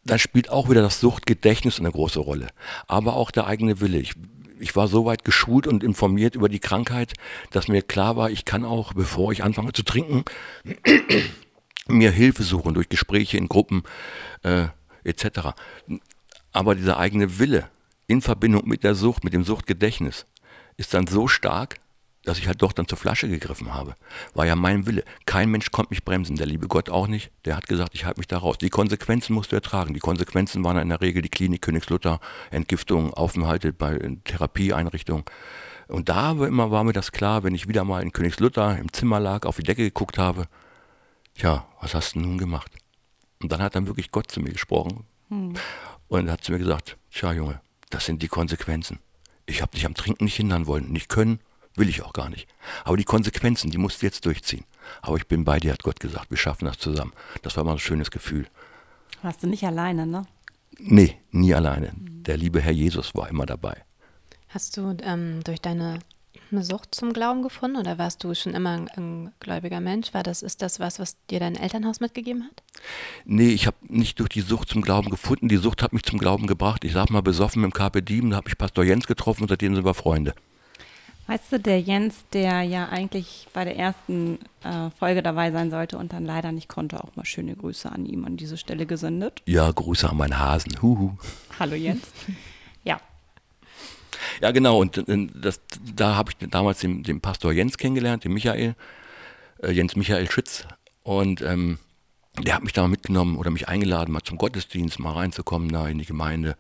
Dann 0.05 0.19
spielt 0.19 0.51
auch 0.51 0.69
wieder 0.69 0.83
das 0.83 1.01
Suchtgedächtnis 1.01 1.79
eine 1.79 1.93
große 1.93 2.19
Rolle, 2.19 2.49
aber 2.89 3.15
auch 3.15 3.31
der 3.31 3.47
eigene 3.47 3.81
Wille. 3.81 3.99
Ich, 3.99 4.15
ich 4.59 4.75
war 4.75 4.89
so 4.89 5.05
weit 5.05 5.25
geschult 5.25 5.67
und 5.67 5.85
informiert 5.85 6.35
über 6.35 6.49
die 6.49 6.59
Krankheit, 6.59 7.15
dass 7.51 7.69
mir 7.69 7.83
klar 7.83 8.17
war, 8.17 8.31
ich 8.31 8.45
kann 8.45 8.65
auch, 8.65 8.95
bevor 8.95 9.31
ich 9.31 9.45
anfange 9.45 9.73
zu 9.73 9.85
trinken, 9.85 10.25
mir 11.87 12.11
Hilfe 12.11 12.43
suchen 12.43 12.75
durch 12.75 12.89
Gespräche 12.89 13.39
in 13.39 13.49
Gruppen 13.49 13.85
äh, 14.43 14.67
etc. 15.05 15.51
Aber 16.53 16.75
dieser 16.75 16.99
eigene 16.99 17.39
Wille 17.39 17.69
in 18.09 18.21
Verbindung 18.23 18.69
mit 18.69 18.83
der 18.83 18.95
Sucht, 18.95 19.23
mit 19.23 19.33
dem 19.33 19.45
Suchtgedächtnis, 19.45 20.27
ist 20.77 20.95
dann 20.95 21.07
so 21.07 21.29
stark, 21.29 21.77
dass 22.25 22.39
ich 22.39 22.47
halt 22.47 22.63
doch 22.63 22.73
dann 22.73 22.87
zur 22.87 22.99
Flasche 22.99 23.29
gegriffen 23.29 23.75
habe. 23.75 23.97
War 24.35 24.47
ja 24.47 24.55
mein 24.55 24.87
Wille. 24.87 25.05
Kein 25.27 25.51
Mensch 25.51 25.71
konnte 25.71 25.91
mich 25.91 26.05
bremsen, 26.05 26.37
der 26.37 26.47
liebe 26.47 26.69
Gott 26.69 26.89
auch 26.89 27.09
nicht. 27.09 27.33
Der 27.45 27.57
hat 27.57 27.67
gesagt, 27.67 27.95
ich 27.95 28.05
halte 28.05 28.21
mich 28.21 28.29
da 28.29 28.39
raus. 28.39 28.59
Die 28.59 28.71
Konsequenzen 28.71 29.35
musst 29.35 29.51
du 29.51 29.57
ertragen. 29.57 29.95
Die 29.95 30.01
Konsequenzen 30.01 30.63
waren 30.63 30.79
in 30.79 30.89
der 30.89 31.01
Regel 31.01 31.23
die 31.23 31.29
Klinik 31.29 31.63
Königslutter, 31.63 32.21
Entgiftung, 32.51 33.13
Aufenthalte 33.13 33.73
bei 33.73 33.99
Therapieeinrichtungen. 34.25 35.25
Und 35.89 36.09
da 36.09 36.39
war, 36.39 36.47
immer 36.47 36.71
war 36.71 36.85
mir 36.85 36.93
das 36.93 37.13
klar, 37.13 37.43
wenn 37.43 37.55
ich 37.55 37.69
wieder 37.69 37.85
mal 37.85 38.03
in 38.03 38.13
Königslutter 38.13 38.79
im 38.79 38.93
Zimmer 38.93 39.19
lag, 39.19 39.45
auf 39.45 39.57
die 39.57 39.65
Decke 39.65 39.83
geguckt 39.83 40.17
habe, 40.17 40.47
tja, 41.35 41.67
was 41.81 41.95
hast 41.95 42.15
du 42.15 42.21
nun 42.21 42.39
gemacht? 42.39 42.71
Und 43.43 43.51
dann 43.51 43.61
hat 43.61 43.75
dann 43.75 43.89
wirklich 43.89 44.13
Gott 44.13 44.31
zu 44.31 44.41
mir 44.41 44.53
gesprochen 44.53 45.05
hm. 45.29 45.55
und 46.07 46.31
hat 46.31 46.45
zu 46.45 46.53
mir 46.53 46.59
gesagt, 46.59 46.97
tja 47.11 47.33
Junge, 47.33 47.61
das 47.91 48.07
sind 48.07 48.23
die 48.23 48.29
Konsequenzen. 48.29 49.01
Ich 49.45 49.61
habe 49.61 49.73
dich 49.73 49.85
am 49.85 49.95
Trinken 49.95 50.25
nicht 50.25 50.37
hindern 50.37 50.69
wollen, 50.69 50.93
nicht 50.93 51.09
können 51.09 51.41
Will 51.75 51.89
ich 51.89 52.03
auch 52.03 52.13
gar 52.13 52.29
nicht. 52.29 52.49
Aber 52.85 52.97
die 52.97 53.05
Konsequenzen, 53.05 53.71
die 53.71 53.79
musst 53.79 54.03
du 54.03 54.07
jetzt 54.07 54.27
durchziehen. 54.27 54.65
Aber 55.01 55.17
ich 55.17 55.27
bin 55.27 55.45
bei 55.45 55.59
dir, 55.59 55.73
hat 55.73 55.83
Gott 55.83 56.01
gesagt. 56.01 56.31
Wir 56.31 56.37
schaffen 56.37 56.67
das 56.67 56.79
zusammen. 56.79 57.13
Das 57.43 57.57
war 57.57 57.65
mal 57.65 57.73
ein 57.73 57.79
schönes 57.79 58.11
Gefühl. 58.11 58.47
Warst 59.23 59.43
du 59.43 59.47
nicht 59.47 59.65
alleine, 59.65 60.07
ne? 60.07 60.27
Nee, 60.79 61.17
nie 61.31 61.55
alleine. 61.55 61.93
Der 61.95 62.37
liebe 62.37 62.61
Herr 62.61 62.73
Jesus 62.73 63.15
war 63.15 63.29
immer 63.29 63.47
dabei. 63.47 63.85
Hast 64.49 64.77
du 64.77 64.97
ähm, 65.03 65.43
durch 65.45 65.61
deine 65.61 66.01
Sucht 66.51 66.95
zum 66.95 67.15
Glauben 67.15 67.43
gefunden 67.43 67.79
oder 67.79 67.97
warst 67.97 68.23
du 68.23 68.35
schon 68.35 68.53
immer 68.53 68.73
ein, 68.73 68.89
ein, 68.91 69.33
gläubiger 69.41 69.81
Mensch? 69.81 70.13
War 70.13 70.23
das, 70.23 70.43
ist 70.43 70.61
das 70.61 70.81
was, 70.81 70.99
was 70.99 71.17
dir 71.31 71.41
dein 71.41 71.57
Elternhaus 71.57 72.01
mitgegeben 72.01 72.45
hat? 72.45 72.63
Nee, 73.25 73.49
ich 73.49 73.67
habe 73.67 73.77
nicht 73.89 74.21
durch 74.21 74.29
die 74.29 74.43
Sucht 74.43 74.69
zum 74.69 74.83
Glauben 74.83 75.09
gefunden. 75.09 75.49
Die 75.49 75.57
Sucht 75.57 75.83
hat 75.83 75.95
mich 75.95 76.03
zum 76.03 76.19
Glauben 76.19 76.47
gebracht. 76.47 76.85
Ich 76.85 76.93
sag 76.93 77.09
mal 77.09 77.23
besoffen 77.23 77.65
im 77.65 77.73
Carpe 77.73 78.03
Diem, 78.03 78.31
da 78.31 78.37
habe 78.37 78.49
ich 78.49 78.59
Pastor 78.59 78.85
Jens 78.85 79.07
getroffen 79.07 79.43
und 79.43 79.49
seitdem 79.49 79.75
sind 79.75 79.85
wir 79.85 79.95
Freunde. 79.95 80.35
Weißt 81.33 81.51
du, 81.51 81.59
der 81.59 81.81
Jens, 81.81 82.27
der 82.35 82.61
ja 82.61 82.91
eigentlich 82.91 83.49
bei 83.55 83.65
der 83.65 83.79
ersten 83.79 84.39
äh, 84.65 84.91
Folge 84.99 85.23
dabei 85.23 85.51
sein 85.51 85.71
sollte 85.71 85.97
und 85.97 86.13
dann 86.13 86.27
leider 86.27 86.53
nicht 86.53 86.69
konnte, 86.69 87.03
auch 87.03 87.17
mal 87.17 87.25
schöne 87.25 87.57
Grüße 87.57 87.91
an 87.91 88.05
ihm 88.05 88.27
an 88.27 88.37
diese 88.37 88.59
Stelle 88.59 88.85
gesendet. 88.85 89.41
Ja, 89.47 89.71
Grüße 89.71 90.11
an 90.11 90.19
meinen 90.19 90.39
Hasen. 90.39 90.83
Huhu. 90.83 91.17
Hallo 91.59 91.75
Jens. 91.75 92.03
ja. 92.85 93.01
Ja, 94.43 94.51
genau. 94.51 94.79
Und 94.79 94.99
äh, 94.99 95.29
das, 95.35 95.63
da 95.97 96.17
habe 96.17 96.33
ich 96.33 96.51
damals 96.51 96.81
den, 96.81 97.03
den, 97.03 97.23
Pastor 97.23 97.51
Jens 97.51 97.79
kennengelernt, 97.79 98.25
den 98.25 98.35
Michael, 98.35 98.75
äh, 99.63 99.71
Jens 99.71 99.97
Michael 99.97 100.31
Schütz. 100.31 100.67
Und 101.03 101.41
ähm, 101.41 101.79
der 102.43 102.57
hat 102.57 102.63
mich 102.63 102.75
da 102.75 102.87
mitgenommen 102.89 103.39
oder 103.39 103.51
mich 103.51 103.69
eingeladen, 103.69 104.13
mal 104.13 104.21
zum 104.21 104.37
Gottesdienst 104.37 104.99
mal 104.99 105.15
reinzukommen, 105.15 105.73
da 105.73 105.89
in 105.89 105.97
die 105.97 106.05
Gemeinde. 106.05 106.57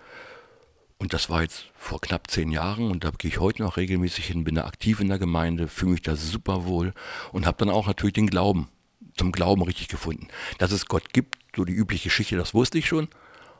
Und 1.03 1.12
das 1.12 1.29
war 1.29 1.43
jetzt 1.43 1.65
vor 1.75 2.01
knapp 2.01 2.31
zehn 2.31 2.53
Jahren 2.53 2.88
und 2.88 3.03
da 3.03 3.11
gehe 3.11 3.29
ich 3.29 3.41
heute 3.41 3.62
noch 3.62 3.77
regelmäßig 3.77 4.27
hin, 4.27 4.45
bin 4.45 4.55
da 4.55 4.67
aktiv 4.67 5.01
in 5.01 5.09
der 5.09 5.19
Gemeinde, 5.19 5.67
fühle 5.67 5.91
mich 5.91 6.03
da 6.03 6.15
super 6.15 6.65
wohl 6.65 6.95
und 7.33 7.45
habe 7.45 7.57
dann 7.59 7.71
auch 7.71 7.88
natürlich 7.88 8.12
den 8.12 8.29
Glauben, 8.29 8.69
zum 9.17 9.33
Glauben 9.33 9.62
richtig 9.62 9.88
gefunden. 9.88 10.29
Dass 10.59 10.71
es 10.71 10.87
Gott 10.87 11.12
gibt, 11.12 11.38
so 11.57 11.65
die 11.65 11.73
übliche 11.73 12.05
Geschichte, 12.05 12.37
das 12.37 12.55
wusste 12.55 12.79
ich 12.79 12.87
schon. 12.87 13.09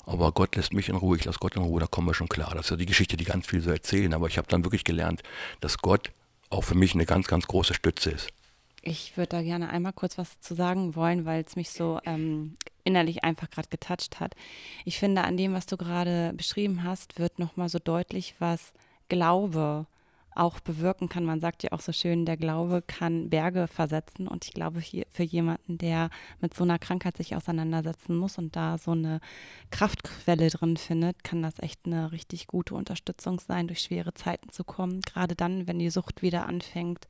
Aber 0.07 0.31
Gott 0.31 0.55
lässt 0.55 0.73
mich 0.73 0.89
in 0.89 0.95
Ruhe, 0.95 1.17
ich 1.17 1.25
lasse 1.25 1.41
Gott 1.41 1.57
in 1.57 1.63
Ruhe, 1.63 1.81
da 1.81 1.89
kommen 1.89 2.07
wir 2.07 2.15
schon 2.15 2.29
klar. 2.29 2.53
Das 2.55 2.67
ist 2.67 2.71
ja 2.71 2.77
die 2.77 2.87
Geschichte, 2.87 3.17
die 3.17 3.25
ganz 3.25 3.49
viel 3.49 3.61
so 3.61 3.71
erzählen. 3.71 4.15
Aber 4.15 4.29
ich 4.29 4.39
habe 4.39 4.47
dann 4.47 4.65
wirklich 4.65 4.85
gelernt, 4.85 5.25
dass 5.61 5.79
Gott 5.79 6.13
auch 6.49 6.63
für 6.63 6.77
mich 6.77 6.95
eine 6.95 7.07
ganz, 7.07 7.27
ganz 7.27 7.49
große 7.49 7.75
Stütze 7.75 8.13
ist. 8.13 8.29
Ich 8.83 9.17
würde 9.17 9.31
da 9.31 9.43
gerne 9.43 9.71
einmal 9.71 9.93
kurz 9.93 10.17
was 10.17 10.39
zu 10.41 10.55
sagen 10.55 10.95
wollen, 10.95 11.25
weil 11.25 11.43
es 11.45 11.57
mich 11.57 11.71
so 11.71 12.01
ähm, 12.05 12.55
innerlich 12.85 13.25
einfach 13.25 13.51
gerade 13.51 13.68
getoucht 13.68 14.21
hat. 14.21 14.35
Ich 14.85 14.99
finde, 14.99 15.25
an 15.25 15.37
dem, 15.37 15.55
was 15.55 15.66
du 15.66 15.77
gerade 15.77 16.33
beschrieben 16.37 16.83
hast, 16.85 17.18
wird 17.18 17.38
nochmal 17.38 17.68
so 17.68 17.79
deutlich, 17.79 18.35
was 18.38 18.73
Glaube 19.09 19.87
auch 20.35 20.61
bewirken 20.61 21.09
kann. 21.09 21.25
Man 21.25 21.40
sagt 21.40 21.62
ja 21.62 21.73
auch 21.73 21.81
so 21.81 21.92
schön, 21.92 22.25
der 22.25 22.37
Glaube 22.37 22.83
kann 22.83 23.31
Berge 23.31 23.68
versetzen. 23.68 24.29
Und 24.29 24.45
ich 24.45 24.53
glaube, 24.53 24.81
für 24.81 25.23
jemanden, 25.23 25.79
der 25.79 26.11
mit 26.40 26.55
so 26.55 26.64
einer 26.64 26.79
Krankheit 26.79 27.16
sich 27.16 27.37
auseinandersetzen 27.37 28.16
muss 28.16 28.38
und 28.38 28.57
da 28.57 28.79
so 28.79 28.92
eine 28.92 29.21
Kraftquelle 29.71 30.49
drin 30.49 30.77
findet, 30.77 31.25
kann 31.25 31.42
das 31.42 31.59
echt 31.59 31.81
eine 31.87 32.12
richtig 32.12 32.47
gute 32.47 32.75
Unterstützung 32.75 33.40
sein, 33.40 33.66
durch 33.66 33.81
schwere 33.81 34.14
Zeiten 34.14 34.51
zu 34.51 34.64
kommen. 34.64 35.01
Gerade 35.03 35.35
dann, 35.35 35.66
wenn 35.66 35.79
die 35.79 35.90
Sucht 35.90 36.23
wieder 36.23 36.47
anfängt, 36.47 37.07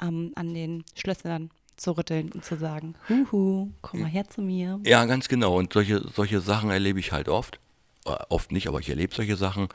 ähm, 0.00 0.32
an 0.34 0.52
den 0.54 0.84
Schlüsseln 0.94 1.50
zu 1.76 1.96
rütteln 1.96 2.32
und 2.32 2.44
zu 2.44 2.56
sagen, 2.56 2.94
huhu, 3.08 3.70
komm 3.82 4.00
mal 4.00 4.08
her 4.08 4.28
zu 4.28 4.42
mir. 4.42 4.80
Ja, 4.84 5.04
ganz 5.04 5.28
genau. 5.28 5.56
Und 5.56 5.72
solche, 5.72 6.06
solche 6.14 6.40
Sachen 6.40 6.70
erlebe 6.70 7.00
ich 7.00 7.12
halt 7.12 7.28
oft. 7.28 7.58
Äh, 8.06 8.16
oft 8.28 8.52
nicht, 8.52 8.68
aber 8.68 8.80
ich 8.80 8.88
erlebe 8.88 9.14
solche 9.14 9.36
Sachen, 9.36 9.68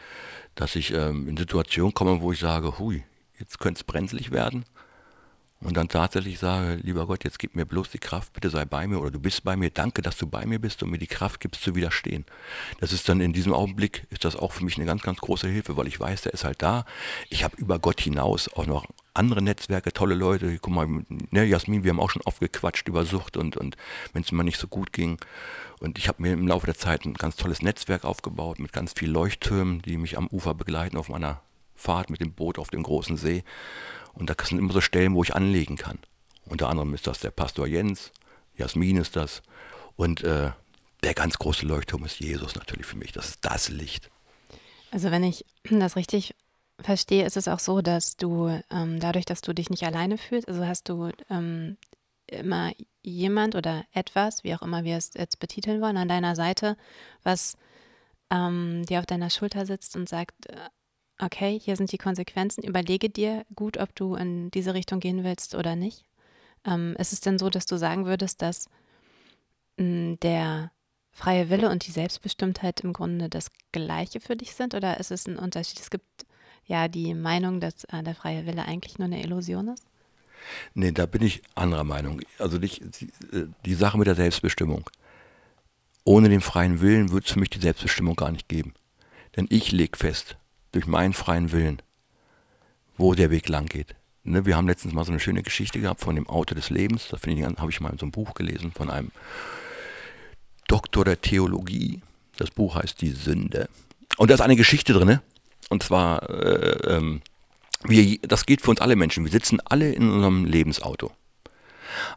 dass 0.56 0.76
ich 0.76 0.94
ähm, 0.94 1.28
in 1.28 1.38
Situationen 1.38 1.94
komme, 1.94 2.22
wo 2.22 2.32
ich 2.32 2.40
sage, 2.40 2.80
hui, 2.80 3.04
jetzt 3.40 3.60
könnte 3.60 3.80
es 3.80 3.84
brenzlig 3.84 4.32
werden. 4.32 4.66
Und 5.62 5.78
dann 5.78 5.90
tatsächlich 5.90 6.40
sage, 6.40 6.80
lieber 6.82 7.06
Gott, 7.06 7.24
jetzt 7.24 7.38
gib 7.38 7.56
mir 7.56 7.66
bloß 7.68 7.92
die 7.92 8.00
Kraft, 8.00 8.34
bitte 8.34 8.50
sei 8.50 8.66
bei 8.66 8.88
mir 8.88 9.00
oder 9.00 9.12
du 9.12 9.20
bist 9.20 9.44
bei 9.44 9.56
mir, 9.56 9.70
danke, 9.70 10.02
dass 10.02 10.18
du 10.18 10.26
bei 10.26 10.46
mir 10.48 10.58
bist 10.58 10.82
und 10.82 10.90
mir 10.90 10.98
die 10.98 11.06
Kraft 11.06 11.40
gibst 11.40 11.62
zu 11.62 11.76
widerstehen. 11.76 12.26
Das 12.80 12.92
ist 12.92 13.08
dann 13.08 13.22
in 13.22 13.32
diesem 13.32 13.54
Augenblick, 13.54 14.08
ist 14.10 14.26
das 14.26 14.36
auch 14.36 14.54
für 14.54 14.66
mich 14.66 14.78
eine 14.78 14.88
ganz, 14.88 15.04
ganz 15.04 15.20
große 15.20 15.48
Hilfe, 15.48 15.78
weil 15.78 15.88
ich 15.88 16.00
weiß, 16.00 16.24
der 16.24 16.34
ist 16.34 16.46
halt 16.46 16.64
da. 16.64 16.86
Ich 17.30 17.44
habe 17.44 17.56
über 17.58 17.78
Gott 17.78 18.02
hinaus 18.02 18.52
auch 18.52 18.66
noch 18.66 18.88
andere 19.14 19.42
Netzwerke, 19.42 19.92
tolle 19.94 20.16
Leute. 20.16 20.58
Guck 20.60 20.74
mal, 20.74 20.88
ne, 21.32 21.44
Jasmin, 21.44 21.84
wir 21.84 21.92
haben 21.92 22.00
auch 22.00 22.10
schon 22.10 22.22
oft 22.24 22.40
gequatscht 22.40 22.88
über 22.88 23.06
Sucht 23.06 23.38
und, 23.38 23.58
und 23.58 23.76
wenn 24.14 24.24
es 24.24 24.32
mir 24.32 24.44
nicht 24.44 24.60
so 24.60 24.68
gut 24.68 24.94
ging. 24.94 25.18
Und 25.80 25.98
ich 25.98 26.08
habe 26.08 26.22
mir 26.22 26.34
im 26.34 26.48
Laufe 26.48 26.66
der 26.66 26.76
Zeit 26.76 27.06
ein 27.06 27.14
ganz 27.14 27.36
tolles 27.36 27.62
Netzwerk 27.62 28.06
aufgebaut 28.06 28.60
mit 28.60 28.72
ganz 28.74 28.94
vielen 28.96 29.14
Leuchttürmen, 29.14 29.82
die 29.82 29.98
mich 29.98 30.18
am 30.18 30.28
Ufer 30.28 30.54
begleiten 30.54 30.98
auf 30.98 31.10
meiner 31.10 31.42
Fahrt 31.76 32.10
mit 32.10 32.22
dem 32.22 32.34
Boot 32.34 32.60
auf 32.60 32.70
dem 32.70 32.84
großen 32.84 33.18
See. 33.18 33.44
Und 34.14 34.30
da 34.30 34.36
sind 34.44 34.60
immer 34.60 34.74
so 34.74 34.82
Stellen, 34.82 35.16
wo 35.16 35.24
ich 35.24 35.36
anlegen 35.36 35.78
kann. 35.78 35.98
Unter 36.46 36.70
anderem 36.70 36.94
ist 36.94 37.08
das 37.08 37.20
der 37.20 37.32
Pastor 37.32 37.68
Jens, 37.68 38.12
Jasmin 38.56 38.98
ist 38.98 39.16
das. 39.16 39.42
Und 39.96 40.24
äh, 40.24 40.52
der 41.04 41.14
ganz 41.14 41.38
große 41.38 41.66
Leuchtturm 41.66 42.06
ist 42.06 42.20
Jesus 42.20 42.56
natürlich 42.56 42.86
für 42.86 42.98
mich. 42.98 43.12
Das 43.12 43.30
ist 43.30 43.40
das 43.42 43.70
Licht. 43.70 44.10
Also 44.92 45.10
wenn 45.10 45.24
ich 45.24 45.46
das 45.64 45.96
richtig 45.96 46.36
verstehe, 46.82 47.26
ist 47.26 47.38
es 47.38 47.48
auch 47.48 47.60
so, 47.60 47.82
dass 47.82 48.18
du 48.18 48.48
ähm, 48.70 49.00
dadurch, 49.00 49.26
dass 49.26 49.42
du 49.42 49.54
dich 49.54 49.70
nicht 49.70 49.84
alleine 49.84 50.18
fühlst, 50.18 50.48
also 50.48 50.66
hast 50.66 50.90
du 50.90 51.12
ähm, 51.30 51.78
immer 52.28 52.72
jemand 53.02 53.56
oder 53.56 53.84
etwas, 53.94 54.44
wie 54.44 54.54
auch 54.56 54.62
immer 54.62 54.84
wir 54.84 54.98
es 54.98 55.14
jetzt 55.14 55.40
betiteln 55.40 55.82
wollen, 55.82 55.98
an 55.98 56.08
deiner 56.08 56.36
Seite, 56.36 56.78
was 57.24 57.58
ähm, 58.30 58.86
dir 58.86 59.00
auf 59.00 59.06
deiner 59.06 59.30
Schulter 59.30 59.66
sitzt 59.66 59.96
und 59.96 60.08
sagt, 60.08 60.50
äh, 60.50 60.70
okay, 61.20 61.60
hier 61.60 61.76
sind 61.76 61.92
die 61.92 61.98
Konsequenzen, 61.98 62.64
überlege 62.64 63.10
dir 63.10 63.46
gut, 63.56 63.78
ob 63.78 63.94
du 63.96 64.16
in 64.16 64.50
diese 64.52 64.74
Richtung 64.74 65.00
gehen 65.00 65.24
willst 65.24 65.56
oder 65.56 65.76
nicht. 65.76 66.04
Ähm, 66.66 66.96
ist 66.98 67.14
es 67.14 67.22
denn 67.22 67.38
so, 67.38 67.50
dass 67.50 67.66
du 67.66 67.78
sagen 67.78 68.06
würdest, 68.06 68.42
dass 68.42 68.70
mh, 69.78 69.84
hm, 69.86 70.20
der 70.22 70.72
freie 71.12 71.50
Wille 71.50 71.70
und 71.70 71.86
die 71.86 71.92
Selbstbestimmtheit 71.92 72.82
im 72.82 72.94
Grunde 72.94 73.30
das 73.30 73.52
gleiche 73.72 74.20
für 74.20 74.36
dich 74.36 74.56
sind 74.56 74.74
oder 74.74 75.00
ist 75.00 75.12
es 75.12 75.28
ein 75.28 75.38
Unterschied? 75.38 75.80
Es 75.80 75.90
gibt 75.90 76.26
ja 76.68 76.88
die 76.88 77.14
Meinung, 77.14 77.60
dass 77.60 77.84
äh, 77.86 78.04
der 78.04 78.16
freie 78.16 78.46
Wille 78.46 78.66
eigentlich 78.66 78.98
nur 78.98 79.06
eine 79.06 79.24
Illusion 79.24 79.68
ist. 79.70 79.86
Nee, 80.74 80.92
da 80.92 81.06
bin 81.06 81.22
ich 81.22 81.42
anderer 81.56 81.84
Meinung. 81.84 82.22
Also 82.40 82.58
die, 82.58 82.82
die 83.66 83.74
Sache 83.74 83.98
mit 83.98 84.08
der 84.08 84.16
Selbstbestimmung. 84.16 84.90
Ohne 86.04 86.30
den 86.30 86.42
freien 86.42 86.82
Willen 86.82 87.12
würde 87.12 87.26
es 87.26 87.34
für 87.34 87.40
mich 87.40 87.52
die 87.52 87.60
Selbstbestimmung 87.60 88.16
gar 88.16 88.32
nicht 88.32 88.50
geben. 88.50 88.74
Denn 89.36 89.48
ich 89.50 89.72
lege 89.72 89.98
fest, 89.98 90.38
durch 90.72 90.88
meinen 90.88 91.14
freien 91.14 91.52
Willen, 91.52 91.82
wo 92.98 93.14
der 93.14 93.30
Weg 93.30 93.48
lang 93.50 93.68
geht. 93.68 93.96
Ne, 94.24 94.46
wir 94.46 94.56
haben 94.56 94.68
letztens 94.68 94.94
mal 94.94 95.04
so 95.04 95.12
eine 95.12 95.20
schöne 95.20 95.42
Geschichte 95.42 95.80
gehabt 95.80 96.02
von 96.02 96.16
dem 96.16 96.28
Auto 96.28 96.54
des 96.54 96.70
Lebens. 96.70 97.08
Da 97.10 97.18
habe 97.18 97.72
ich 97.72 97.82
mal 97.82 97.92
in 97.92 97.98
so 97.98 98.06
einem 98.06 98.12
Buch 98.12 98.34
gelesen 98.34 98.72
von 98.72 98.90
einem 98.90 99.12
Doktor 100.68 101.06
der 101.06 101.22
Theologie. 101.22 102.02
Das 102.38 102.52
Buch 102.52 102.76
heißt 102.76 103.02
Die 103.02 103.12
Sünde. 103.12 103.68
Und 104.18 104.30
da 104.30 104.36
ist 104.36 104.42
eine 104.42 104.56
Geschichte 104.56 104.94
drin. 104.94 105.20
Und 105.72 105.84
zwar 105.84 106.30
äh, 106.30 106.96
ähm, 106.98 107.22
wir, 107.86 108.20
das 108.22 108.46
geht 108.46 108.62
für 108.62 108.72
uns 108.72 108.82
alle 108.82 108.96
Menschen. 108.98 109.24
Wir 109.24 109.32
sitzen 109.32 109.60
alle 109.64 109.92
in 109.94 110.10
unserem 110.10 110.44
Lebensauto. 110.44 111.12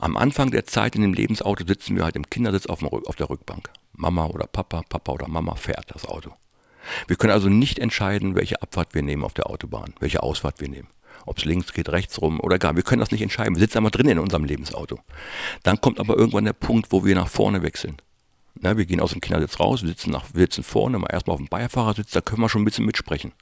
Am 0.00 0.16
Anfang 0.16 0.50
der 0.50 0.66
Zeit 0.66 0.96
in 0.96 1.02
dem 1.02 1.14
Lebensauto 1.14 1.64
sitzen 1.64 1.96
wir 1.96 2.04
halt 2.04 2.16
im 2.16 2.28
Kindersitz 2.28 2.66
auf, 2.66 2.82
auf 2.82 3.16
der 3.16 3.30
Rückbank. 3.30 3.70
Mama 3.92 4.26
oder 4.26 4.46
Papa, 4.46 4.82
Papa 4.88 5.12
oder 5.12 5.28
Mama 5.28 5.54
fährt 5.54 5.86
das 5.94 6.04
Auto. 6.04 6.32
Wir 7.06 7.16
können 7.16 7.32
also 7.32 7.48
nicht 7.48 7.78
entscheiden, 7.78 8.34
welche 8.34 8.60
Abfahrt 8.60 8.92
wir 8.92 9.02
nehmen 9.02 9.24
auf 9.24 9.34
der 9.34 9.48
Autobahn, 9.48 9.94
welche 10.00 10.22
Ausfahrt 10.22 10.60
wir 10.60 10.68
nehmen. 10.68 10.88
Ob 11.24 11.38
es 11.38 11.44
links 11.44 11.72
geht, 11.72 11.88
rechts 11.88 12.20
rum 12.20 12.40
oder 12.40 12.58
gar. 12.58 12.76
Wir 12.76 12.82
können 12.82 13.00
das 13.00 13.12
nicht 13.12 13.22
entscheiden. 13.22 13.54
Wir 13.54 13.60
sitzen 13.60 13.78
einmal 13.78 13.92
drin 13.92 14.08
in 14.08 14.18
unserem 14.18 14.44
Lebensauto. 14.44 14.98
Dann 15.62 15.80
kommt 15.80 16.00
aber 16.00 16.16
irgendwann 16.16 16.44
der 16.44 16.52
Punkt, 16.52 16.90
wo 16.90 17.04
wir 17.04 17.14
nach 17.14 17.28
vorne 17.28 17.62
wechseln. 17.62 17.96
Na, 18.60 18.76
wir 18.76 18.86
gehen 18.86 19.00
aus 19.00 19.12
dem 19.12 19.20
Kindersitz 19.20 19.58
raus, 19.58 19.82
wir 19.82 19.88
sitzen, 19.88 20.10
nach, 20.10 20.26
wir 20.32 20.42
sitzen 20.42 20.62
vorne, 20.62 20.98
mal 20.98 21.10
erstmal 21.10 21.34
auf 21.34 21.40
dem 21.40 21.48
Beifahrersitz, 21.48 22.12
da 22.12 22.20
können 22.20 22.40
wir 22.40 22.48
schon 22.48 22.62
ein 22.62 22.64
bisschen 22.64 22.86
mitsprechen 22.86 23.32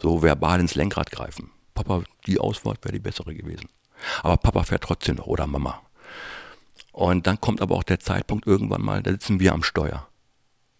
so 0.00 0.22
verbal 0.22 0.60
ins 0.60 0.74
Lenkrad 0.74 1.10
greifen. 1.10 1.50
Papa, 1.74 2.02
die 2.26 2.38
Ausfahrt 2.38 2.84
wäre 2.84 2.92
die 2.92 3.00
bessere 3.00 3.34
gewesen. 3.34 3.68
Aber 4.22 4.36
Papa 4.36 4.64
fährt 4.64 4.82
trotzdem 4.82 5.16
noch 5.16 5.26
oder 5.26 5.46
Mama. 5.46 5.82
Und 6.92 7.26
dann 7.26 7.40
kommt 7.40 7.60
aber 7.60 7.74
auch 7.74 7.82
der 7.82 8.00
Zeitpunkt 8.00 8.46
irgendwann 8.46 8.82
mal, 8.82 9.02
da 9.02 9.10
sitzen 9.10 9.40
wir 9.40 9.52
am 9.52 9.62
Steuer. 9.62 10.08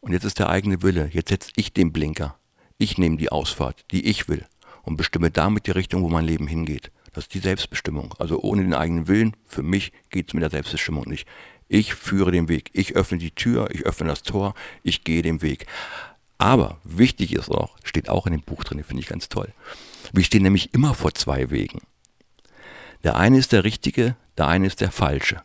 Und 0.01 0.13
jetzt 0.13 0.25
ist 0.25 0.39
der 0.39 0.49
eigene 0.49 0.83
Wille, 0.83 1.11
jetzt 1.13 1.29
setze 1.29 1.51
ich 1.57 1.73
den 1.73 1.93
Blinker. 1.93 2.39
Ich 2.79 2.99
nehme 2.99 3.17
die 3.17 3.33
Ausfahrt, 3.33 3.85
die 3.91 4.07
ich 4.07 4.29
will 4.29 4.47
und 4.83 4.97
bestimme 4.97 5.31
damit 5.31 5.67
die 5.67 5.73
Richtung, 5.73 6.03
wo 6.03 6.09
mein 6.09 6.25
Leben 6.25 6.47
hingeht. 6.47 6.91
Das 7.13 7.25
ist 7.25 7.35
die 7.35 7.39
Selbstbestimmung. 7.39 8.15
Also 8.19 8.41
ohne 8.41 8.63
den 8.63 8.75
eigenen 8.75 9.09
Willen, 9.09 9.35
für 9.47 9.63
mich 9.63 9.93
geht 10.11 10.29
es 10.29 10.35
mit 10.35 10.43
der 10.43 10.51
Selbstbestimmung 10.51 11.05
nicht. 11.09 11.27
Ich 11.69 11.95
führe 11.95 12.31
den 12.31 12.49
Weg. 12.49 12.71
Ich 12.73 12.95
öffne 12.95 13.19
die 13.19 13.33
Tür, 13.33 13.69
ich 13.73 13.85
öffne 13.85 14.09
das 14.09 14.23
Tor, 14.23 14.55
ich 14.83 15.05
gehe 15.05 15.23
den 15.23 15.43
Weg. 15.43 15.67
Aber 16.39 16.79
wichtig 16.85 17.33
ist 17.33 17.51
auch, 17.51 17.77
steht 17.83 18.09
auch 18.09 18.27
in 18.27 18.33
dem 18.33 18.43
Buch 18.43 18.63
drin, 18.63 18.85
finde 18.85 19.03
ich 19.03 19.09
ganz 19.09 19.29
toll. 19.29 19.53
Wir 20.13 20.25
stehen 20.25 20.43
nämlich 20.43 20.75
immer 20.75 20.95
vor 20.95 21.15
zwei 21.15 21.51
Wegen. 21.51 21.81
Der 23.05 23.17
eine 23.17 23.39
ist 23.39 23.53
der 23.53 23.65
richtige, 23.65 24.17
der 24.37 24.49
eine 24.49 24.67
ist 24.67 24.81
der 24.81 24.91
falsche. 24.91 25.43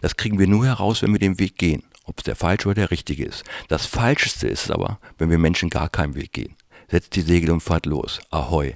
Das 0.00 0.16
kriegen 0.16 0.38
wir 0.38 0.46
nur 0.46 0.66
heraus, 0.66 1.02
wenn 1.02 1.12
wir 1.12 1.18
den 1.18 1.38
Weg 1.38 1.56
gehen, 1.56 1.82
ob 2.04 2.18
es 2.18 2.24
der 2.24 2.36
falsche 2.36 2.68
oder 2.68 2.74
der 2.74 2.90
richtige 2.90 3.24
ist. 3.24 3.44
Das 3.68 3.86
Falscheste 3.86 4.48
ist 4.48 4.70
aber, 4.70 4.98
wenn 5.18 5.30
wir 5.30 5.38
Menschen 5.38 5.70
gar 5.70 5.88
keinen 5.88 6.14
Weg 6.14 6.32
gehen. 6.32 6.56
Setzt 6.90 7.14
die 7.16 7.22
Segel 7.22 7.50
und 7.50 7.60
fahrt 7.60 7.86
los. 7.86 8.20
Ahoi. 8.30 8.74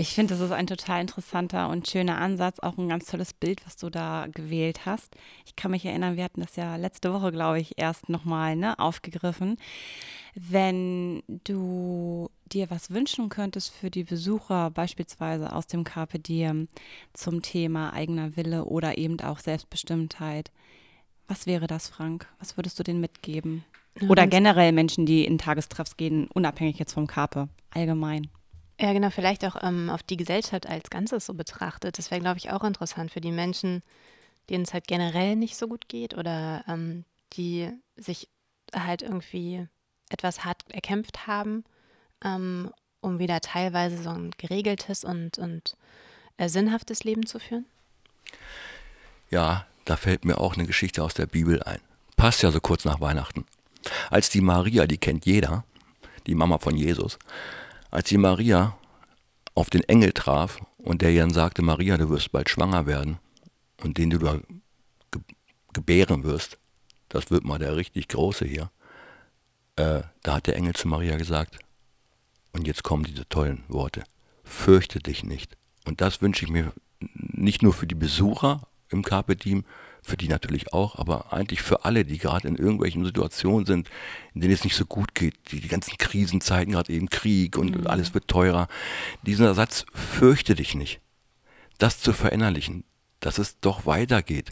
Ich 0.00 0.14
finde, 0.14 0.32
das 0.32 0.40
ist 0.42 0.50
ein 0.50 0.66
total 0.66 1.02
interessanter 1.02 1.68
und 1.68 1.86
schöner 1.86 2.16
Ansatz, 2.16 2.58
auch 2.58 2.78
ein 2.78 2.88
ganz 2.88 3.04
tolles 3.04 3.34
Bild, 3.34 3.66
was 3.66 3.76
du 3.76 3.90
da 3.90 4.28
gewählt 4.32 4.86
hast. 4.86 5.14
Ich 5.44 5.56
kann 5.56 5.72
mich 5.72 5.84
erinnern, 5.84 6.16
wir 6.16 6.24
hatten 6.24 6.40
das 6.40 6.56
ja 6.56 6.76
letzte 6.76 7.12
Woche, 7.12 7.30
glaube 7.32 7.60
ich, 7.60 7.74
erst 7.76 8.08
nochmal 8.08 8.56
ne, 8.56 8.78
aufgegriffen. 8.78 9.58
Wenn 10.34 11.22
du 11.44 12.30
dir 12.46 12.70
was 12.70 12.88
wünschen 12.88 13.28
könntest 13.28 13.74
für 13.74 13.90
die 13.90 14.04
Besucher, 14.04 14.70
beispielsweise 14.70 15.54
aus 15.54 15.66
dem 15.66 15.84
Carpe 15.84 16.18
Diem 16.18 16.68
zum 17.12 17.42
Thema 17.42 17.92
eigener 17.92 18.38
Wille 18.38 18.64
oder 18.64 18.96
eben 18.96 19.20
auch 19.20 19.38
Selbstbestimmtheit, 19.38 20.50
was 21.28 21.44
wäre 21.44 21.66
das, 21.66 21.90
Frank? 21.90 22.26
Was 22.38 22.56
würdest 22.56 22.78
du 22.78 22.84
denen 22.84 23.02
mitgeben? 23.02 23.66
Oder 24.08 24.26
generell 24.26 24.72
Menschen, 24.72 25.04
die 25.04 25.26
in 25.26 25.36
Tagestreffs 25.36 25.98
gehen, 25.98 26.26
unabhängig 26.32 26.78
jetzt 26.78 26.94
vom 26.94 27.06
Carpe, 27.06 27.50
allgemein. 27.68 28.30
Ja, 28.80 28.94
genau, 28.94 29.10
vielleicht 29.10 29.44
auch 29.44 29.62
ähm, 29.62 29.90
auf 29.90 30.02
die 30.02 30.16
Gesellschaft 30.16 30.66
als 30.66 30.88
Ganzes 30.88 31.26
so 31.26 31.34
betrachtet. 31.34 31.98
Das 31.98 32.10
wäre, 32.10 32.22
glaube 32.22 32.38
ich, 32.38 32.50
auch 32.50 32.64
interessant 32.64 33.10
für 33.10 33.20
die 33.20 33.30
Menschen, 33.30 33.82
denen 34.48 34.64
es 34.64 34.72
halt 34.72 34.86
generell 34.86 35.36
nicht 35.36 35.56
so 35.56 35.68
gut 35.68 35.86
geht 35.88 36.16
oder 36.16 36.64
ähm, 36.66 37.04
die 37.34 37.70
sich 37.96 38.30
halt 38.74 39.02
irgendwie 39.02 39.68
etwas 40.08 40.46
hart 40.46 40.62
erkämpft 40.70 41.26
haben, 41.26 41.64
ähm, 42.24 42.72
um 43.02 43.18
wieder 43.18 43.40
teilweise 43.42 44.02
so 44.02 44.10
ein 44.10 44.30
geregeltes 44.38 45.04
und, 45.04 45.36
und 45.36 45.76
äh, 46.38 46.48
sinnhaftes 46.48 47.04
Leben 47.04 47.26
zu 47.26 47.38
führen? 47.38 47.66
Ja, 49.28 49.66
da 49.84 49.98
fällt 49.98 50.24
mir 50.24 50.38
auch 50.38 50.54
eine 50.54 50.66
Geschichte 50.66 51.04
aus 51.04 51.12
der 51.12 51.26
Bibel 51.26 51.62
ein. 51.64 51.80
Passt 52.16 52.42
ja 52.42 52.50
so 52.50 52.60
kurz 52.60 52.86
nach 52.86 53.00
Weihnachten. 53.00 53.44
Als 54.10 54.30
die 54.30 54.40
Maria, 54.40 54.86
die 54.86 54.98
kennt 54.98 55.26
jeder, 55.26 55.64
die 56.26 56.34
Mama 56.34 56.58
von 56.58 56.76
Jesus. 56.76 57.18
Als 57.90 58.08
sie 58.08 58.18
Maria 58.18 58.76
auf 59.54 59.70
den 59.70 59.82
Engel 59.84 60.12
traf 60.12 60.60
und 60.78 61.02
der 61.02 61.14
dann 61.14 61.30
sagte, 61.30 61.62
Maria, 61.62 61.96
du 61.96 62.08
wirst 62.10 62.32
bald 62.32 62.48
schwanger 62.48 62.86
werden 62.86 63.18
und 63.82 63.98
den 63.98 64.10
du 64.10 64.18
da 64.18 64.38
ge 65.10 65.22
gebären 65.72 66.24
wirst, 66.24 66.58
das 67.08 67.30
wird 67.30 67.44
mal 67.44 67.58
der 67.58 67.76
richtig 67.76 68.08
große 68.08 68.44
hier. 68.44 68.70
Äh, 69.76 70.02
da 70.22 70.34
hat 70.34 70.46
der 70.46 70.56
Engel 70.56 70.74
zu 70.74 70.88
Maria 70.88 71.16
gesagt, 71.16 71.58
und 72.52 72.66
jetzt 72.66 72.82
kommen 72.82 73.04
diese 73.04 73.28
tollen 73.28 73.64
Worte, 73.68 74.04
fürchte 74.42 74.98
dich 74.98 75.22
nicht. 75.22 75.56
Und 75.86 76.00
das 76.00 76.20
wünsche 76.22 76.44
ich 76.44 76.50
mir 76.50 76.72
nicht 77.14 77.62
nur 77.62 77.72
für 77.72 77.86
die 77.86 77.94
Besucher 77.94 78.66
im 78.88 79.02
Carpe 79.02 79.36
Diem, 79.36 79.64
für 80.02 80.16
die 80.16 80.28
natürlich 80.28 80.72
auch, 80.72 80.96
aber 80.96 81.32
eigentlich 81.32 81.62
für 81.62 81.84
alle, 81.84 82.04
die 82.04 82.18
gerade 82.18 82.48
in 82.48 82.56
irgendwelchen 82.56 83.04
Situationen 83.04 83.66
sind, 83.66 83.90
in 84.34 84.40
denen 84.40 84.54
es 84.54 84.64
nicht 84.64 84.76
so 84.76 84.84
gut 84.84 85.14
geht, 85.14 85.34
die, 85.50 85.60
die 85.60 85.68
ganzen 85.68 85.96
Krisenzeiten, 85.98 86.72
gerade 86.72 86.92
eben 86.92 87.08
Krieg 87.08 87.56
und 87.56 87.80
mhm. 87.80 87.86
alles 87.86 88.14
wird 88.14 88.28
teurer. 88.28 88.68
Dieser 89.22 89.54
Satz, 89.54 89.84
fürchte 89.92 90.54
dich 90.54 90.74
nicht, 90.74 91.00
das 91.78 92.00
zu 92.00 92.12
verinnerlichen, 92.12 92.84
dass 93.20 93.38
es 93.38 93.60
doch 93.60 93.86
weitergeht, 93.86 94.50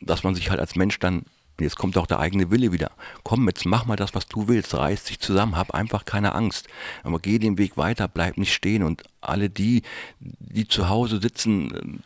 dass 0.00 0.24
man 0.24 0.34
sich 0.34 0.50
halt 0.50 0.60
als 0.60 0.76
Mensch 0.76 0.98
dann 0.98 1.24
jetzt 1.60 1.76
kommt 1.76 1.96
auch 1.96 2.06
der 2.06 2.18
eigene 2.18 2.50
Wille 2.50 2.72
wieder. 2.72 2.90
Komm, 3.22 3.46
jetzt 3.46 3.64
mach 3.64 3.86
mal 3.86 3.96
das, 3.96 4.14
was 4.14 4.26
du 4.26 4.48
willst. 4.48 4.74
Reiß 4.74 5.04
dich 5.04 5.20
zusammen, 5.20 5.56
hab 5.56 5.72
einfach 5.72 6.04
keine 6.04 6.34
Angst. 6.34 6.68
Aber 7.02 7.18
geh 7.18 7.38
den 7.38 7.58
Weg 7.58 7.76
weiter, 7.76 8.08
bleib 8.08 8.36
nicht 8.36 8.52
stehen. 8.52 8.82
Und 8.82 9.04
alle 9.20 9.50
die, 9.50 9.82
die 10.18 10.66
zu 10.66 10.88
Hause 10.88 11.20
sitzen, 11.20 12.02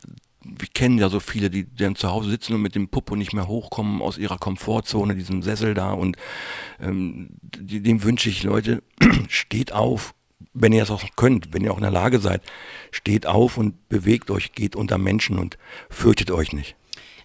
wir 0.59 0.69
kennen 0.69 0.99
ja 0.99 1.09
so 1.09 1.21
viele, 1.21 1.51
die 1.51 1.67
dann 1.75 1.97
zu 1.97 2.11
Hause 2.11 2.31
sitzen 2.31 2.55
und 2.55 2.63
mit 2.63 2.75
dem 2.75 2.89
Popo 2.89 3.17
nicht 3.17 3.33
mehr 3.33 3.49
hochkommen 3.49 4.03
aus 4.03 4.19
ihrer 4.19 4.39
Komfortzone, 4.39 5.15
diesem 5.15 5.43
Sessel 5.43 5.75
da. 5.75 5.93
Und 5.93 6.17
ähm, 6.81 7.29
dem 7.43 8.03
wünsche 8.03 8.29
ich, 8.29 8.43
Leute, 8.43 8.83
steht 9.29 9.73
auf, 9.73 10.15
wenn 10.53 10.73
ihr 10.73 10.83
es 10.83 10.91
auch 10.91 11.05
könnt, 11.17 11.53
wenn 11.53 11.65
ihr 11.65 11.73
auch 11.73 11.79
in 11.79 11.83
der 11.83 11.91
Lage 11.91 12.19
seid, 12.19 12.43
steht 12.91 13.27
auf 13.27 13.59
und 13.59 13.89
bewegt 13.89 14.31
euch, 14.31 14.53
geht 14.53 14.77
unter 14.77 14.99
Menschen 14.99 15.39
und 15.39 15.59
fürchtet 15.91 16.31
euch 16.31 16.53
nicht. 16.53 16.77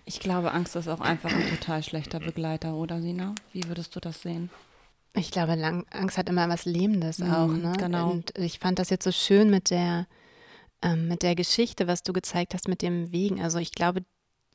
Ich 0.06 0.20
glaube, 0.20 0.52
Angst 0.52 0.76
ist 0.76 0.88
auch 0.88 1.00
einfach 1.00 1.32
ein 1.32 1.50
total 1.50 1.84
schlechter 1.84 2.20
Begleiter, 2.20 2.74
oder 2.74 3.02
Sina? 3.02 3.36
Wie 3.54 3.64
würdest 3.68 3.96
du 3.96 4.00
das 4.00 4.22
sehen? 4.22 4.50
Ich 5.14 5.32
glaube, 5.32 5.56
Lang 5.56 5.86
Angst 5.92 6.18
hat 6.18 6.30
immer 6.30 6.48
was 6.50 6.66
Lebendes 6.66 7.20
mhm, 7.20 7.34
auch. 7.34 7.48
Ne? 7.48 7.74
Genau. 7.78 8.12
Und 8.12 8.38
ich 8.38 8.60
fand 8.60 8.80
das 8.80 8.90
jetzt 8.90 9.04
so 9.04 9.12
schön 9.12 9.50
mit 9.50 9.70
der 9.70 10.08
ähm, 10.82 11.08
mit 11.08 11.24
der 11.24 11.36
Geschichte, 11.36 11.88
was 11.88 12.04
du 12.04 12.14
gezeigt 12.14 12.54
hast 12.54 12.68
mit 12.68 12.82
dem 12.82 13.12
Wegen. 13.12 13.42
Also 13.42 13.60
ich 13.60 13.72
glaube, 13.72 14.04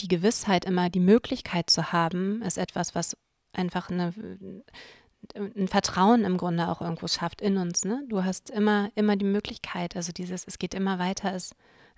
die 0.01 0.09
Gewissheit, 0.09 0.65
immer 0.65 0.91
die 0.91 1.01
Möglichkeit 1.01 1.71
zu 1.71 1.93
haben, 1.93 2.43
ist 2.43 2.59
etwas, 2.59 2.95
was 2.95 3.17
einfach 3.53 3.91
eine, 3.91 4.13
ein 5.35 5.69
Vertrauen 5.69 6.25
im 6.25 6.37
Grunde 6.37 6.69
auch 6.69 6.81
irgendwo 6.81 7.09
schafft 7.09 7.41
in 7.41 7.57
uns. 7.57 7.85
Ne? 7.85 8.05
Du 8.09 8.25
hast 8.25 8.51
immer, 8.51 8.91
immer 8.95 9.17
die 9.17 9.25
Möglichkeit, 9.25 9.97
also 9.97 10.13
dieses, 10.13 10.45
es 10.47 10.59
geht 10.59 10.75
immer 10.75 10.99
weiter, 10.99 11.35
ist 11.35 11.55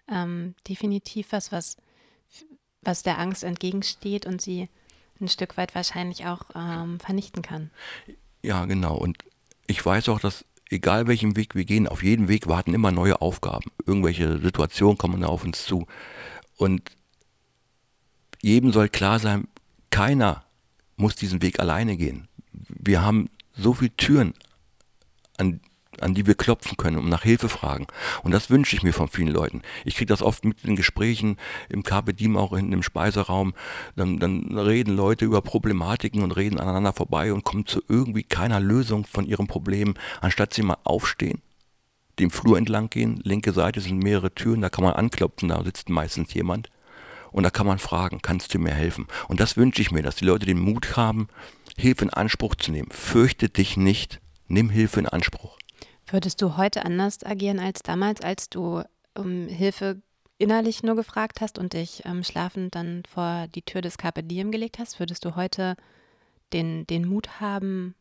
ähm, 0.08 0.54
definitiv 0.68 1.32
was, 1.32 1.52
was, 1.52 1.76
was 2.82 3.02
der 3.02 3.18
Angst 3.18 3.44
entgegensteht 3.44 4.26
und 4.26 4.40
sie 4.40 4.68
ein 5.20 5.28
Stück 5.28 5.56
weit 5.56 5.74
wahrscheinlich 5.74 6.26
auch 6.26 6.42
ähm, 6.54 7.00
vernichten 7.00 7.42
kann. 7.42 7.70
Ja, 8.42 8.64
genau. 8.66 8.96
Und 8.96 9.18
ich 9.66 9.84
weiß 9.84 10.08
auch, 10.08 10.20
dass 10.20 10.44
egal 10.70 11.06
welchen 11.06 11.36
Weg 11.36 11.54
wir 11.54 11.64
gehen, 11.64 11.88
auf 11.88 12.02
jedem 12.02 12.28
Weg 12.28 12.46
warten 12.46 12.74
immer 12.74 12.92
neue 12.92 13.20
Aufgaben. 13.20 13.70
Irgendwelche 13.86 14.40
Situationen 14.40 14.98
kommen 14.98 15.24
auf 15.24 15.44
uns 15.44 15.64
zu. 15.64 15.86
Und 16.56 16.90
jedem 18.42 18.72
soll 18.72 18.88
klar 18.88 19.18
sein, 19.18 19.48
keiner 19.90 20.44
muss 20.96 21.16
diesen 21.16 21.42
Weg 21.42 21.60
alleine 21.60 21.96
gehen. 21.96 22.28
Wir 22.52 23.02
haben 23.02 23.28
so 23.52 23.74
viele 23.74 23.96
Türen, 23.96 24.34
an 25.36 25.60
an 26.02 26.14
die 26.14 26.26
wir 26.26 26.34
klopfen 26.34 26.76
können 26.76 26.98
und 26.98 27.08
nach 27.08 27.22
Hilfe 27.22 27.48
fragen. 27.48 27.86
Und 28.22 28.32
das 28.32 28.50
wünsche 28.50 28.76
ich 28.76 28.82
mir 28.82 28.92
von 28.92 29.08
vielen 29.08 29.28
Leuten. 29.28 29.62
Ich 29.84 29.96
kriege 29.96 30.06
das 30.06 30.22
oft 30.22 30.44
mit 30.44 30.64
in 30.64 30.76
Gesprächen 30.76 31.36
im 31.68 31.82
Carpe 31.82 32.14
Diem, 32.14 32.36
auch 32.36 32.56
hinten 32.56 32.72
im 32.72 32.82
Speiseraum. 32.82 33.54
Dann, 33.96 34.18
dann 34.18 34.56
reden 34.56 34.96
Leute 34.96 35.24
über 35.24 35.42
Problematiken 35.42 36.22
und 36.22 36.32
reden 36.32 36.60
aneinander 36.60 36.92
vorbei 36.92 37.32
und 37.32 37.44
kommen 37.44 37.66
zu 37.66 37.82
irgendwie 37.88 38.22
keiner 38.22 38.60
Lösung 38.60 39.06
von 39.06 39.26
ihrem 39.26 39.46
Problem, 39.46 39.94
anstatt 40.20 40.54
sie 40.54 40.62
mal 40.62 40.78
aufstehen, 40.84 41.42
dem 42.18 42.30
Flur 42.30 42.58
entlang 42.58 42.90
gehen. 42.90 43.20
Linke 43.22 43.52
Seite 43.52 43.80
sind 43.80 44.02
mehrere 44.02 44.34
Türen, 44.34 44.60
da 44.60 44.70
kann 44.70 44.84
man 44.84 44.94
anklopfen, 44.94 45.48
da 45.48 45.62
sitzt 45.64 45.88
meistens 45.88 46.34
jemand. 46.34 46.68
Und 47.30 47.42
da 47.42 47.50
kann 47.50 47.66
man 47.66 47.78
fragen, 47.78 48.20
kannst 48.22 48.54
du 48.54 48.58
mir 48.58 48.72
helfen? 48.72 49.06
Und 49.28 49.40
das 49.40 49.56
wünsche 49.56 49.82
ich 49.82 49.90
mir, 49.90 50.02
dass 50.02 50.16
die 50.16 50.24
Leute 50.24 50.46
den 50.46 50.58
Mut 50.58 50.96
haben, 50.96 51.28
Hilfe 51.76 52.04
in 52.04 52.10
Anspruch 52.10 52.54
zu 52.54 52.72
nehmen. 52.72 52.88
Fürchte 52.90 53.48
dich 53.48 53.76
nicht, 53.76 54.20
nimm 54.48 54.70
Hilfe 54.70 55.00
in 55.00 55.06
Anspruch. 55.06 55.58
Würdest 56.10 56.40
du 56.40 56.56
heute 56.56 56.84
anders 56.84 57.24
agieren 57.24 57.58
als 57.58 57.82
damals, 57.82 58.20
als 58.22 58.48
du 58.48 58.82
um 59.14 59.46
Hilfe 59.46 60.00
innerlich 60.38 60.82
nur 60.82 60.96
gefragt 60.96 61.40
hast 61.40 61.58
und 61.58 61.74
dich 61.74 62.02
ähm, 62.06 62.24
schlafend 62.24 62.74
dann 62.74 63.02
vor 63.08 63.46
die 63.54 63.62
Tür 63.62 63.82
des 63.82 63.98
Carpe 63.98 64.22
Diem 64.22 64.50
gelegt 64.50 64.78
hast? 64.78 65.00
Würdest 65.00 65.24
du 65.24 65.36
heute 65.36 65.76
den, 66.52 66.86
den 66.86 67.06
Mut 67.06 67.40
haben, 67.40 67.94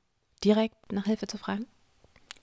direkt 0.44 0.92
nach 0.92 1.06
Hilfe 1.06 1.28
zu 1.28 1.38
fragen? 1.38 1.66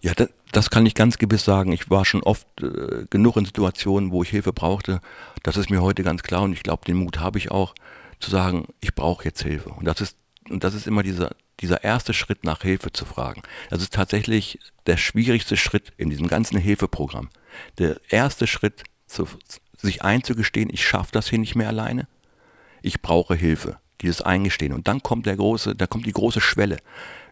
Ja, 0.02 0.12
das, 0.14 0.28
das 0.52 0.68
kann 0.68 0.84
ich 0.84 0.94
ganz 0.94 1.16
gewiss 1.16 1.44
sagen. 1.44 1.72
Ich 1.72 1.88
war 1.88 2.04
schon 2.04 2.22
oft 2.22 2.46
äh, 2.60 3.06
genug 3.08 3.38
in 3.38 3.46
Situationen, 3.46 4.10
wo 4.10 4.22
ich 4.22 4.28
Hilfe 4.28 4.52
brauchte. 4.52 5.00
Das 5.42 5.56
ist 5.56 5.70
mir 5.70 5.80
heute 5.80 6.02
ganz 6.02 6.22
klar 6.22 6.42
und 6.42 6.52
ich 6.52 6.62
glaube, 6.62 6.84
den 6.84 6.96
Mut 6.96 7.20
habe 7.20 7.38
ich 7.38 7.50
auch, 7.50 7.74
zu 8.20 8.30
sagen, 8.30 8.66
ich 8.80 8.94
brauche 8.94 9.24
jetzt 9.24 9.42
Hilfe. 9.42 9.70
Und 9.70 9.86
das 9.86 10.00
ist, 10.00 10.16
und 10.48 10.62
das 10.62 10.74
ist 10.74 10.86
immer 10.86 11.02
dieser, 11.02 11.30
dieser 11.60 11.84
erste 11.84 12.14
Schritt 12.14 12.44
nach 12.44 12.62
Hilfe 12.62 12.92
zu 12.92 13.04
fragen, 13.04 13.42
das 13.70 13.82
ist 13.82 13.94
tatsächlich 13.94 14.58
der 14.86 14.96
schwierigste 14.96 15.56
Schritt 15.56 15.92
in 15.96 16.10
diesem 16.10 16.28
ganzen 16.28 16.58
Hilfeprogramm. 16.58 17.30
Der 17.78 18.00
erste 18.08 18.46
Schritt, 18.46 18.84
zu, 19.06 19.28
sich 19.76 20.02
einzugestehen, 20.02 20.70
ich 20.72 20.86
schaffe 20.86 21.12
das 21.12 21.28
hier 21.28 21.38
nicht 21.38 21.54
mehr 21.54 21.68
alleine, 21.68 22.08
ich 22.82 23.00
brauche 23.00 23.34
Hilfe, 23.34 23.78
dieses 24.00 24.22
Eingestehen. 24.22 24.72
Und 24.72 24.88
dann 24.88 25.02
kommt 25.02 25.26
der 25.26 25.36
große, 25.36 25.74
da 25.74 25.86
kommt 25.86 26.06
die 26.06 26.12
große 26.12 26.40
Schwelle, 26.40 26.78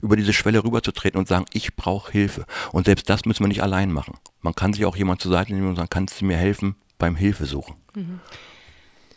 über 0.01 0.17
diese 0.17 0.33
Schwelle 0.33 0.65
rüberzutreten 0.65 1.19
und 1.19 1.29
sagen, 1.29 1.45
ich 1.53 1.77
brauche 1.77 2.11
Hilfe. 2.13 2.47
Und 2.73 2.87
selbst 2.87 3.09
das 3.11 3.25
müssen 3.25 3.45
wir 3.45 3.49
nicht 3.49 3.63
allein 3.63 3.93
machen. 3.93 4.15
Man 4.41 4.55
kann 4.55 4.73
sich 4.73 4.85
auch 4.85 4.97
jemand 4.97 5.21
zur 5.21 5.33
Seite 5.33 5.53
nehmen 5.53 5.69
und 5.69 5.77
sagen, 5.77 5.91
kannst 5.91 6.21
du 6.21 6.25
mir 6.25 6.37
helfen 6.37 6.77
beim 6.99 7.17
Hilfesuchen? 7.17 7.77
Mhm. 7.95 8.21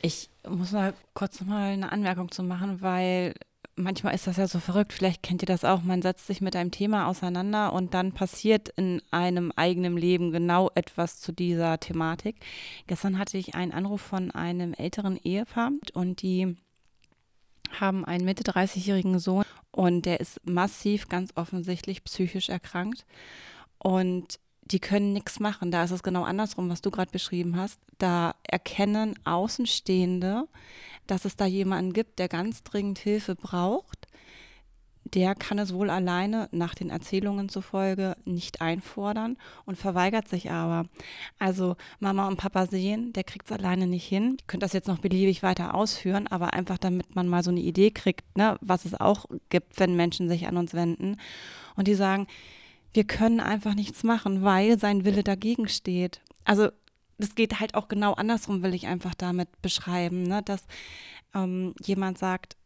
Ich 0.01 0.29
muss 0.47 0.71
mal 0.71 0.93
kurz 1.13 1.41
mal 1.41 1.71
eine 1.71 1.91
Anmerkung 1.91 2.29
zu 2.29 2.43
machen, 2.43 2.81
weil 2.81 3.33
manchmal 3.75 4.15
ist 4.15 4.27
das 4.27 4.37
ja 4.37 4.47
so 4.47 4.59
verrückt, 4.59 4.93
vielleicht 4.93 5.23
kennt 5.23 5.41
ihr 5.43 5.47
das 5.47 5.65
auch, 5.65 5.81
man 5.83 6.01
setzt 6.01 6.27
sich 6.27 6.41
mit 6.41 6.55
einem 6.55 6.71
Thema 6.71 7.07
auseinander 7.07 7.73
und 7.73 7.93
dann 7.93 8.13
passiert 8.13 8.69
in 8.69 9.01
einem 9.11 9.51
eigenen 9.55 9.97
Leben 9.97 10.31
genau 10.31 10.71
etwas 10.75 11.19
zu 11.19 11.31
dieser 11.31 11.79
Thematik. 11.79 12.37
Gestern 12.87 13.19
hatte 13.19 13.37
ich 13.37 13.55
einen 13.55 13.71
Anruf 13.71 14.01
von 14.01 14.31
einem 14.31 14.73
älteren 14.73 15.17
Ehepaar 15.17 15.71
und 15.93 16.21
die 16.21 16.55
haben 17.79 18.05
einen 18.05 18.25
Mitte 18.25 18.43
30-jährigen 18.43 19.19
Sohn 19.19 19.45
und 19.71 20.05
der 20.05 20.19
ist 20.19 20.45
massiv, 20.47 21.09
ganz 21.09 21.31
offensichtlich 21.35 22.03
psychisch 22.03 22.49
erkrankt. 22.49 23.05
Und 23.77 24.39
die 24.63 24.79
können 24.79 25.13
nichts 25.13 25.39
machen. 25.39 25.69
Da 25.69 25.83
ist 25.83 25.91
es 25.91 26.01
genau 26.01 26.23
andersrum, 26.23 26.69
was 26.69 26.81
du 26.81 26.89
gerade 26.91 27.11
beschrieben 27.11 27.57
hast. 27.57 27.79
Da 27.97 28.35
erkennen 28.43 29.15
Außenstehende, 29.25 30.47
dass 31.07 31.25
es 31.25 31.35
da 31.35 31.45
jemanden 31.45 31.93
gibt, 31.93 32.19
der 32.19 32.27
ganz 32.27 32.63
dringend 32.63 32.99
Hilfe 32.99 33.35
braucht, 33.35 34.07
der 35.13 35.35
kann 35.35 35.59
es 35.59 35.73
wohl 35.73 35.91
alleine 35.91 36.49
nach 36.51 36.73
den 36.73 36.89
Erzählungen 36.89 37.47
zufolge 37.47 38.15
nicht 38.25 38.61
einfordern 38.61 39.37
und 39.65 39.77
verweigert 39.77 40.27
sich 40.27 40.49
aber. 40.49 40.87
Also 41.37 41.75
Mama 41.99 42.27
und 42.27 42.37
Papa 42.37 42.65
sehen, 42.65 43.13
der 43.13 43.23
kriegt 43.23 43.45
es 43.45 43.51
alleine 43.51 43.85
nicht 43.85 44.07
hin. 44.07 44.37
Ich 44.39 44.47
könnte 44.47 44.65
das 44.65 44.73
jetzt 44.73 44.87
noch 44.87 44.97
beliebig 44.97 45.43
weiter 45.43 45.75
ausführen, 45.75 46.27
aber 46.27 46.53
einfach 46.53 46.79
damit 46.79 47.15
man 47.15 47.27
mal 47.27 47.43
so 47.43 47.51
eine 47.51 47.59
Idee 47.59 47.91
kriegt, 47.91 48.35
ne, 48.35 48.57
was 48.61 48.85
es 48.85 48.95
auch 48.95 49.25
gibt, 49.49 49.79
wenn 49.79 49.95
Menschen 49.95 50.27
sich 50.27 50.47
an 50.47 50.57
uns 50.57 50.73
wenden. 50.73 51.17
Und 51.75 51.87
die 51.87 51.95
sagen, 51.95 52.25
wir 52.93 53.03
können 53.03 53.39
einfach 53.39 53.75
nichts 53.75 54.03
machen, 54.03 54.41
weil 54.43 54.79
sein 54.79 55.05
Wille 55.05 55.23
dagegen 55.23 55.67
steht. 55.67 56.19
Also 56.45 56.69
das 57.17 57.35
geht 57.35 57.59
halt 57.59 57.75
auch 57.75 57.87
genau 57.87 58.13
andersrum, 58.13 58.63
will 58.63 58.73
ich 58.73 58.87
einfach 58.87 59.15
damit 59.15 59.61
beschreiben, 59.61 60.23
ne? 60.23 60.41
dass 60.43 60.65
ähm, 61.33 61.73
jemand 61.81 62.17
sagt, 62.17 62.57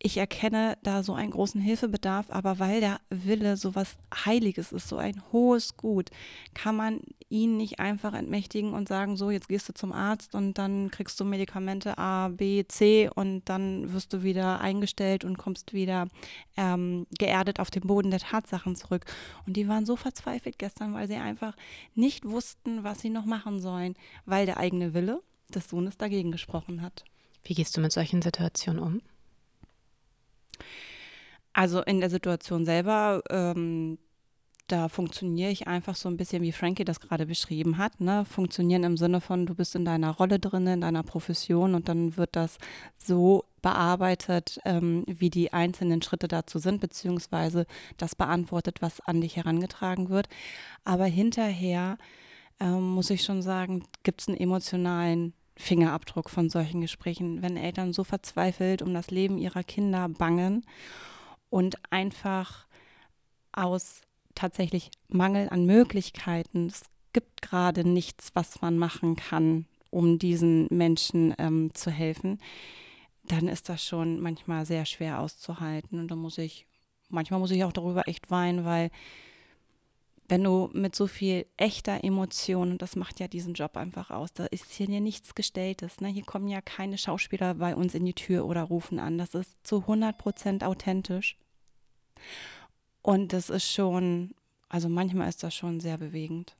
ich 0.00 0.16
erkenne 0.16 0.78
da 0.82 1.02
so 1.02 1.14
einen 1.14 1.32
großen 1.32 1.60
Hilfebedarf, 1.60 2.30
aber 2.30 2.58
weil 2.58 2.80
der 2.80 3.00
Wille 3.10 3.56
so 3.56 3.74
was 3.74 3.96
Heiliges 4.24 4.70
ist, 4.70 4.88
so 4.88 4.96
ein 4.96 5.22
hohes 5.32 5.76
Gut, 5.76 6.10
kann 6.54 6.76
man 6.76 7.00
ihn 7.28 7.56
nicht 7.56 7.80
einfach 7.80 8.14
entmächtigen 8.14 8.74
und 8.74 8.88
sagen, 8.88 9.16
so, 9.16 9.30
jetzt 9.30 9.48
gehst 9.48 9.68
du 9.68 9.74
zum 9.74 9.92
Arzt 9.92 10.34
und 10.34 10.54
dann 10.54 10.90
kriegst 10.90 11.18
du 11.18 11.24
Medikamente 11.24 11.98
A, 11.98 12.28
B, 12.28 12.64
C 12.68 13.10
und 13.12 13.48
dann 13.48 13.92
wirst 13.92 14.12
du 14.12 14.22
wieder 14.22 14.60
eingestellt 14.60 15.24
und 15.24 15.36
kommst 15.36 15.72
wieder 15.72 16.08
ähm, 16.56 17.06
geerdet 17.18 17.58
auf 17.60 17.70
den 17.70 17.82
Boden 17.82 18.10
der 18.10 18.20
Tatsachen 18.20 18.76
zurück. 18.76 19.04
Und 19.46 19.56
die 19.56 19.68
waren 19.68 19.84
so 19.84 19.96
verzweifelt 19.96 20.58
gestern, 20.58 20.94
weil 20.94 21.08
sie 21.08 21.16
einfach 21.16 21.56
nicht 21.94 22.24
wussten, 22.24 22.84
was 22.84 23.00
sie 23.00 23.10
noch 23.10 23.24
machen 23.24 23.60
sollen, 23.60 23.94
weil 24.24 24.46
der 24.46 24.58
eigene 24.58 24.94
Wille 24.94 25.22
des 25.48 25.68
Sohnes 25.68 25.98
dagegen 25.98 26.30
gesprochen 26.30 26.82
hat. 26.82 27.04
Wie 27.42 27.54
gehst 27.54 27.76
du 27.76 27.80
mit 27.80 27.92
solchen 27.92 28.22
Situationen 28.22 28.82
um? 28.82 29.02
Also 31.52 31.82
in 31.82 32.00
der 32.00 32.10
Situation 32.10 32.64
selber 32.64 33.22
ähm, 33.30 33.98
da 34.68 34.88
funktioniere 34.88 35.50
ich 35.50 35.66
einfach 35.66 35.96
so 35.96 36.08
ein 36.08 36.18
bisschen, 36.18 36.42
wie 36.42 36.52
Frankie 36.52 36.84
das 36.84 37.00
gerade 37.00 37.26
beschrieben 37.26 37.78
hat. 37.78 38.00
Ne? 38.00 38.24
Funktionieren 38.26 38.84
im 38.84 38.96
Sinne 38.98 39.20
von, 39.20 39.46
du 39.46 39.54
bist 39.54 39.74
in 39.74 39.86
deiner 39.86 40.10
Rolle 40.10 40.38
drin, 40.38 40.66
in 40.66 40.82
deiner 40.82 41.02
Profession 41.02 41.74
und 41.74 41.88
dann 41.88 42.16
wird 42.18 42.36
das 42.36 42.58
so 42.98 43.44
bearbeitet, 43.62 44.60
ähm, 44.66 45.04
wie 45.06 45.30
die 45.30 45.52
einzelnen 45.54 46.02
Schritte 46.02 46.28
dazu 46.28 46.58
sind, 46.58 46.80
beziehungsweise 46.80 47.66
das 47.96 48.14
beantwortet, 48.14 48.82
was 48.82 49.00
an 49.00 49.22
dich 49.22 49.36
herangetragen 49.36 50.10
wird. 50.10 50.28
Aber 50.84 51.06
hinterher 51.06 51.96
ähm, 52.60 52.90
muss 52.90 53.08
ich 53.10 53.24
schon 53.24 53.40
sagen, 53.40 53.84
gibt 54.02 54.20
es 54.20 54.28
einen 54.28 54.36
emotionalen 54.36 55.32
Fingerabdruck 55.58 56.30
von 56.30 56.48
solchen 56.48 56.80
Gesprächen, 56.80 57.42
wenn 57.42 57.56
Eltern 57.56 57.92
so 57.92 58.04
verzweifelt 58.04 58.80
um 58.80 58.94
das 58.94 59.10
Leben 59.10 59.38
ihrer 59.38 59.64
Kinder 59.64 60.08
bangen 60.08 60.64
und 61.50 61.76
einfach 61.90 62.66
aus 63.52 64.02
tatsächlich 64.34 64.90
Mangel 65.08 65.48
an 65.48 65.66
Möglichkeiten, 65.66 66.68
es 66.68 66.82
gibt 67.12 67.42
gerade 67.42 67.86
nichts, 67.86 68.30
was 68.34 68.62
man 68.62 68.78
machen 68.78 69.16
kann, 69.16 69.66
um 69.90 70.18
diesen 70.18 70.68
Menschen 70.70 71.34
ähm, 71.38 71.74
zu 71.74 71.90
helfen, 71.90 72.38
dann 73.24 73.48
ist 73.48 73.68
das 73.68 73.84
schon 73.84 74.20
manchmal 74.20 74.64
sehr 74.64 74.84
schwer 74.84 75.20
auszuhalten. 75.20 75.98
Und 75.98 76.08
da 76.08 76.14
muss 76.14 76.38
ich, 76.38 76.66
manchmal 77.08 77.40
muss 77.40 77.50
ich 77.50 77.64
auch 77.64 77.72
darüber 77.72 78.06
echt 78.06 78.30
weinen, 78.30 78.64
weil 78.64 78.90
wenn 80.28 80.44
du 80.44 80.68
mit 80.74 80.94
so 80.94 81.06
viel 81.06 81.46
echter 81.56 82.04
Emotion, 82.04 82.72
und 82.72 82.82
das 82.82 82.96
macht 82.96 83.18
ja 83.18 83.28
diesen 83.28 83.54
Job 83.54 83.76
einfach 83.78 84.10
aus, 84.10 84.32
da 84.32 84.44
ist 84.46 84.70
hier 84.70 84.88
nichts 85.00 85.34
Gestelltes. 85.34 86.00
Ne? 86.00 86.08
Hier 86.08 86.24
kommen 86.24 86.48
ja 86.48 86.60
keine 86.60 86.98
Schauspieler 86.98 87.54
bei 87.54 87.74
uns 87.74 87.94
in 87.94 88.04
die 88.04 88.14
Tür 88.14 88.44
oder 88.44 88.62
rufen 88.62 88.98
an. 88.98 89.16
Das 89.16 89.34
ist 89.34 89.56
zu 89.66 89.80
100 89.80 90.18
Prozent 90.18 90.64
authentisch. 90.64 91.38
Und 93.00 93.32
das 93.32 93.48
ist 93.48 93.72
schon, 93.72 94.34
also 94.68 94.90
manchmal 94.90 95.30
ist 95.30 95.42
das 95.42 95.54
schon 95.54 95.80
sehr 95.80 95.96
bewegend. 95.96 96.56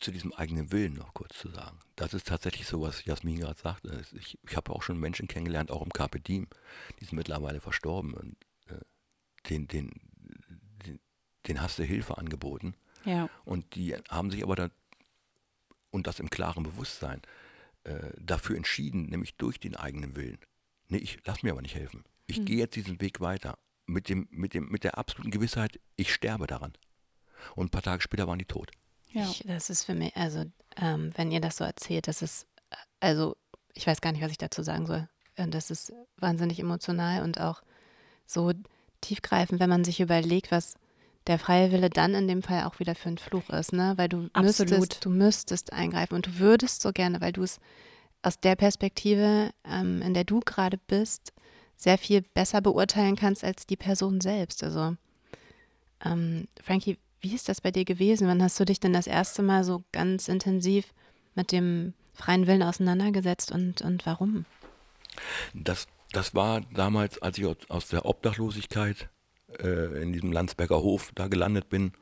Zu 0.00 0.10
diesem 0.10 0.32
eigenen 0.32 0.72
Willen 0.72 0.94
noch 0.94 1.14
kurz 1.14 1.38
zu 1.38 1.48
sagen. 1.50 1.78
Das 1.94 2.12
ist 2.12 2.26
tatsächlich 2.26 2.66
so, 2.66 2.80
was 2.80 3.04
Jasmin 3.04 3.38
gerade 3.38 3.60
sagte. 3.60 4.04
Ich, 4.18 4.36
ich 4.42 4.56
habe 4.56 4.72
auch 4.72 4.82
schon 4.82 4.98
Menschen 4.98 5.28
kennengelernt, 5.28 5.70
auch 5.70 5.82
im 5.82 5.92
Carpe 5.92 6.18
die 6.18 6.44
sind 6.98 7.12
mittlerweile 7.12 7.60
verstorben. 7.60 8.14
Und, 8.14 8.36
äh, 8.66 8.80
den, 9.48 9.68
den, 9.68 10.11
den, 11.48 11.60
hast 11.60 11.78
du 11.78 11.84
Hilfe 11.84 12.18
angeboten. 12.18 12.74
Ja. 13.04 13.28
Und 13.44 13.74
die 13.74 13.94
haben 14.08 14.30
sich 14.30 14.42
aber 14.42 14.56
dann, 14.56 14.70
und 15.90 16.06
das 16.06 16.20
im 16.20 16.30
klaren 16.30 16.62
Bewusstsein, 16.62 17.20
äh, 17.84 18.10
dafür 18.20 18.56
entschieden, 18.56 19.06
nämlich 19.06 19.36
durch 19.36 19.58
den 19.58 19.76
eigenen 19.76 20.14
Willen. 20.16 20.38
Nee, 20.88 20.98
ich 20.98 21.18
lass 21.24 21.42
mir 21.42 21.52
aber 21.52 21.62
nicht 21.62 21.74
helfen. 21.74 22.04
Ich 22.26 22.40
mhm. 22.40 22.44
gehe 22.44 22.58
jetzt 22.58 22.76
diesen 22.76 23.00
Weg 23.00 23.20
weiter 23.20 23.58
mit, 23.86 24.08
dem, 24.08 24.28
mit, 24.30 24.54
dem, 24.54 24.68
mit 24.68 24.84
der 24.84 24.98
absoluten 24.98 25.30
Gewissheit, 25.30 25.80
ich 25.96 26.12
sterbe 26.12 26.46
daran. 26.46 26.72
Und 27.56 27.66
ein 27.66 27.70
paar 27.70 27.82
Tage 27.82 28.02
später 28.02 28.28
waren 28.28 28.38
die 28.38 28.44
tot. 28.44 28.70
Ja. 29.10 29.28
Ich, 29.28 29.42
das 29.46 29.68
ist 29.68 29.84
für 29.84 29.94
mich, 29.94 30.16
also 30.16 30.44
ähm, 30.76 31.12
wenn 31.16 31.30
ihr 31.30 31.40
das 31.40 31.56
so 31.56 31.64
erzählt, 31.64 32.08
das 32.08 32.22
ist, 32.22 32.46
also 33.00 33.36
ich 33.74 33.86
weiß 33.86 34.00
gar 34.00 34.12
nicht, 34.12 34.22
was 34.22 34.30
ich 34.30 34.38
dazu 34.38 34.62
sagen 34.62 34.86
soll. 34.86 35.08
Das 35.36 35.70
ist 35.70 35.92
wahnsinnig 36.16 36.58
emotional 36.58 37.22
und 37.22 37.40
auch 37.40 37.62
so 38.26 38.52
tiefgreifend, 39.00 39.60
wenn 39.60 39.70
man 39.70 39.84
sich 39.84 40.00
überlegt, 40.00 40.50
was 40.50 40.76
der 41.26 41.38
freie 41.38 41.72
Wille 41.72 41.90
dann 41.90 42.14
in 42.14 42.28
dem 42.28 42.42
Fall 42.42 42.64
auch 42.64 42.80
wieder 42.80 42.94
für 42.94 43.08
ein 43.08 43.18
Fluch 43.18 43.48
ist, 43.50 43.72
ne? 43.72 43.94
Weil 43.96 44.08
du 44.08 44.28
Absolut. 44.32 44.78
müsstest, 44.78 45.04
du 45.04 45.10
müsstest 45.10 45.72
eingreifen 45.72 46.14
und 46.14 46.26
du 46.26 46.38
würdest 46.38 46.82
so 46.82 46.92
gerne, 46.92 47.20
weil 47.20 47.32
du 47.32 47.42
es 47.42 47.60
aus 48.22 48.38
der 48.40 48.56
Perspektive, 48.56 49.50
ähm, 49.64 50.02
in 50.02 50.14
der 50.14 50.24
du 50.24 50.40
gerade 50.40 50.78
bist, 50.78 51.32
sehr 51.76 51.98
viel 51.98 52.22
besser 52.22 52.60
beurteilen 52.60 53.16
kannst 53.16 53.44
als 53.44 53.66
die 53.66 53.76
Person 53.76 54.20
selbst. 54.20 54.62
Also, 54.62 54.96
ähm, 56.04 56.48
Frankie, 56.62 56.98
wie 57.20 57.34
ist 57.34 57.48
das 57.48 57.60
bei 57.60 57.70
dir 57.70 57.84
gewesen? 57.84 58.28
Wann 58.28 58.42
hast 58.42 58.58
du 58.58 58.64
dich 58.64 58.80
denn 58.80 58.92
das 58.92 59.06
erste 59.06 59.42
Mal 59.42 59.64
so 59.64 59.84
ganz 59.92 60.28
intensiv 60.28 60.92
mit 61.34 61.52
dem 61.52 61.94
freien 62.14 62.46
Willen 62.46 62.62
auseinandergesetzt 62.62 63.52
und, 63.52 63.82
und 63.82 64.06
warum? 64.06 64.44
Das, 65.54 65.86
das 66.12 66.34
war 66.34 66.60
damals, 66.72 67.20
als 67.22 67.38
ich 67.38 67.46
aus 67.70 67.88
der 67.88 68.04
Obdachlosigkeit 68.06 69.08
äh, 69.60 70.02
in 70.02 70.12
diesem 70.12 70.32
Landsberger 70.32 70.82
Hof 70.82 71.12
da 71.14 71.28
gelandet 71.28 71.68
bin. 71.68 71.92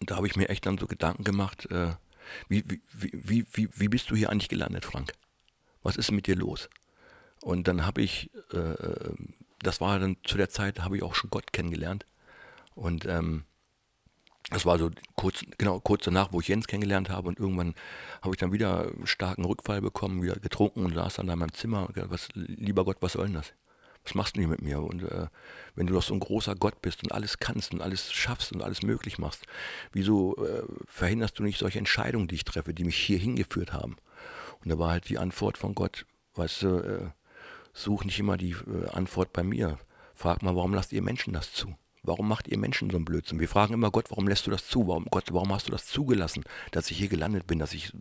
Da 0.00 0.16
habe 0.16 0.26
ich 0.26 0.36
mir 0.36 0.48
echt 0.48 0.66
dann 0.66 0.78
so 0.78 0.86
Gedanken 0.86 1.24
gemacht, 1.24 1.70
äh, 1.70 1.94
wie, 2.48 2.64
wie, 2.68 2.80
wie, 2.92 3.46
wie, 3.52 3.68
wie 3.74 3.88
bist 3.88 4.10
du 4.10 4.16
hier 4.16 4.30
eigentlich 4.30 4.48
gelandet, 4.48 4.84
Frank? 4.84 5.12
Was 5.82 5.96
ist 5.96 6.10
mit 6.12 6.26
dir 6.26 6.36
los? 6.36 6.68
Und 7.40 7.68
dann 7.68 7.86
habe 7.86 8.02
ich, 8.02 8.30
äh, 8.52 8.74
das 9.60 9.80
war 9.80 9.98
dann 9.98 10.16
zu 10.24 10.36
der 10.36 10.50
Zeit, 10.50 10.80
habe 10.80 10.96
ich 10.96 11.02
auch 11.02 11.14
schon 11.14 11.30
Gott 11.30 11.52
kennengelernt. 11.52 12.04
Und 12.74 13.06
ähm, 13.06 13.44
das 14.50 14.64
war 14.64 14.78
so 14.78 14.90
kurz, 15.14 15.44
genau, 15.58 15.78
kurz 15.80 16.04
danach, 16.04 16.32
wo 16.32 16.40
ich 16.40 16.48
Jens 16.48 16.66
kennengelernt 16.66 17.10
habe 17.10 17.28
und 17.28 17.38
irgendwann 17.38 17.74
habe 18.22 18.34
ich 18.34 18.38
dann 18.38 18.52
wieder 18.52 18.90
starken 19.04 19.44
Rückfall 19.44 19.82
bekommen, 19.82 20.22
wieder 20.22 20.36
getrunken 20.36 20.84
und 20.86 20.94
saß 20.94 21.16
dann 21.16 21.28
in 21.28 21.38
meinem 21.38 21.52
Zimmer 21.52 21.88
was, 21.94 22.28
lieber 22.34 22.84
Gott, 22.84 22.96
was 23.00 23.12
soll 23.12 23.26
denn 23.26 23.34
das? 23.34 23.52
Was 24.08 24.14
machst 24.14 24.36
du 24.36 24.40
hier 24.40 24.48
mit 24.48 24.62
mir? 24.62 24.80
Und 24.80 25.02
äh, 25.02 25.26
wenn 25.74 25.86
du 25.86 25.92
doch 25.92 26.02
so 26.02 26.14
ein 26.14 26.20
großer 26.20 26.54
Gott 26.54 26.80
bist 26.80 27.02
und 27.02 27.12
alles 27.12 27.38
kannst 27.38 27.72
und 27.74 27.82
alles 27.82 28.10
schaffst 28.10 28.52
und 28.52 28.62
alles 28.62 28.82
möglich 28.82 29.18
machst, 29.18 29.44
wieso 29.92 30.34
äh, 30.44 30.62
verhinderst 30.86 31.38
du 31.38 31.42
nicht 31.42 31.58
solche 31.58 31.78
Entscheidungen, 31.78 32.26
die 32.26 32.36
ich 32.36 32.44
treffe, 32.44 32.72
die 32.72 32.84
mich 32.84 32.96
hier 32.96 33.18
hingeführt 33.18 33.74
haben? 33.74 33.96
Und 34.64 34.70
da 34.70 34.78
war 34.78 34.92
halt 34.92 35.10
die 35.10 35.18
Antwort 35.18 35.58
von 35.58 35.74
Gott, 35.74 36.06
weißt 36.36 36.62
du, 36.62 36.68
äh, 36.78 37.10
such 37.74 38.04
nicht 38.04 38.18
immer 38.18 38.38
die 38.38 38.52
äh, 38.52 38.88
Antwort 38.92 39.34
bei 39.34 39.42
mir. 39.42 39.78
Frag 40.14 40.42
mal, 40.42 40.56
warum 40.56 40.72
lasst 40.72 40.92
ihr 40.92 41.02
Menschen 41.02 41.34
das 41.34 41.52
zu? 41.52 41.76
Warum 42.08 42.26
macht 42.26 42.48
ihr 42.48 42.56
Menschen 42.56 42.88
so 42.88 42.96
einen 42.96 43.04
Blödsinn? 43.04 43.38
Wir 43.38 43.48
fragen 43.48 43.74
immer 43.74 43.90
Gott, 43.90 44.06
warum 44.08 44.28
lässt 44.28 44.46
du 44.46 44.50
das 44.50 44.66
zu? 44.66 44.88
Warum, 44.88 45.04
Gott, 45.10 45.26
warum 45.30 45.52
hast 45.52 45.68
du 45.68 45.72
das 45.72 45.86
zugelassen, 45.86 46.42
dass 46.70 46.90
ich 46.90 46.96
hier 46.96 47.08
gelandet 47.08 47.46
bin, 47.46 47.58
dass 47.58 47.74
ich 47.74 47.92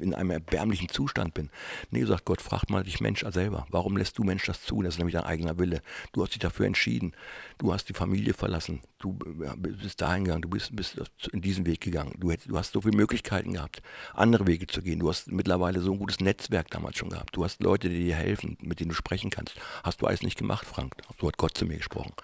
in 0.00 0.12
einem 0.12 0.30
erbärmlichen 0.30 0.88
Zustand 0.88 1.34
bin? 1.34 1.50
Nee, 1.90 2.04
sagt 2.04 2.24
Gott, 2.24 2.42
frag 2.42 2.68
mal 2.68 2.82
dich 2.82 3.00
Mensch 3.00 3.24
selber. 3.30 3.66
Warum 3.70 3.96
lässt 3.96 4.18
du 4.18 4.24
Mensch 4.24 4.44
das 4.44 4.62
zu? 4.62 4.82
Das 4.82 4.94
ist 4.94 4.98
nämlich 4.98 5.14
dein 5.14 5.24
eigener 5.24 5.56
Wille. 5.56 5.82
Du 6.12 6.22
hast 6.22 6.30
dich 6.30 6.40
dafür 6.40 6.66
entschieden. 6.66 7.12
Du 7.58 7.72
hast 7.72 7.88
die 7.88 7.94
Familie 7.94 8.34
verlassen. 8.34 8.80
Du 8.98 9.12
bist 9.12 10.00
dahin 10.00 10.24
gegangen. 10.24 10.42
Du 10.42 10.48
bist, 10.48 10.74
bist 10.74 10.98
in 11.30 11.40
diesen 11.40 11.64
Weg 11.64 11.80
gegangen. 11.80 12.14
Du, 12.18 12.32
hättest, 12.32 12.50
du 12.50 12.58
hast 12.58 12.72
so 12.72 12.80
viele 12.80 12.96
Möglichkeiten 12.96 13.52
gehabt, 13.52 13.82
andere 14.14 14.48
Wege 14.48 14.66
zu 14.66 14.82
gehen. 14.82 14.98
Du 14.98 15.08
hast 15.08 15.30
mittlerweile 15.30 15.80
so 15.80 15.92
ein 15.92 15.98
gutes 15.98 16.18
Netzwerk 16.18 16.70
damals 16.70 16.96
schon 16.96 17.10
gehabt. 17.10 17.36
Du 17.36 17.44
hast 17.44 17.62
Leute, 17.62 17.88
die 17.88 18.02
dir 18.02 18.16
helfen, 18.16 18.58
mit 18.62 18.80
denen 18.80 18.88
du 18.88 18.96
sprechen 18.96 19.30
kannst. 19.30 19.54
Hast 19.84 20.02
du 20.02 20.06
alles 20.06 20.22
nicht 20.22 20.38
gemacht, 20.38 20.66
Frank. 20.66 20.94
So 21.20 21.28
hat 21.28 21.36
Gott 21.36 21.56
zu 21.56 21.66
mir 21.66 21.76
gesprochen. 21.76 22.14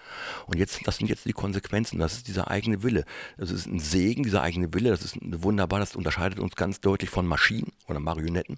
Und 0.47 0.57
jetzt, 0.57 0.85
das 0.85 0.97
sind 0.97 1.07
jetzt 1.07 1.20
jetzt 1.21 1.27
die 1.27 1.33
Konsequenzen. 1.33 1.99
Das 1.99 2.13
ist 2.13 2.27
dieser 2.27 2.49
eigene 2.49 2.83
Wille. 2.83 3.05
Das 3.37 3.51
ist 3.51 3.67
ein 3.67 3.79
Segen, 3.79 4.23
dieser 4.23 4.41
eigene 4.41 4.73
Wille. 4.73 4.89
Das 4.89 5.03
ist 5.03 5.17
wunderbar. 5.21 5.79
Das 5.79 5.95
unterscheidet 5.95 6.39
uns 6.39 6.55
ganz 6.55 6.81
deutlich 6.81 7.09
von 7.09 7.25
Maschinen 7.25 7.71
oder 7.87 7.99
Marionetten. 7.99 8.57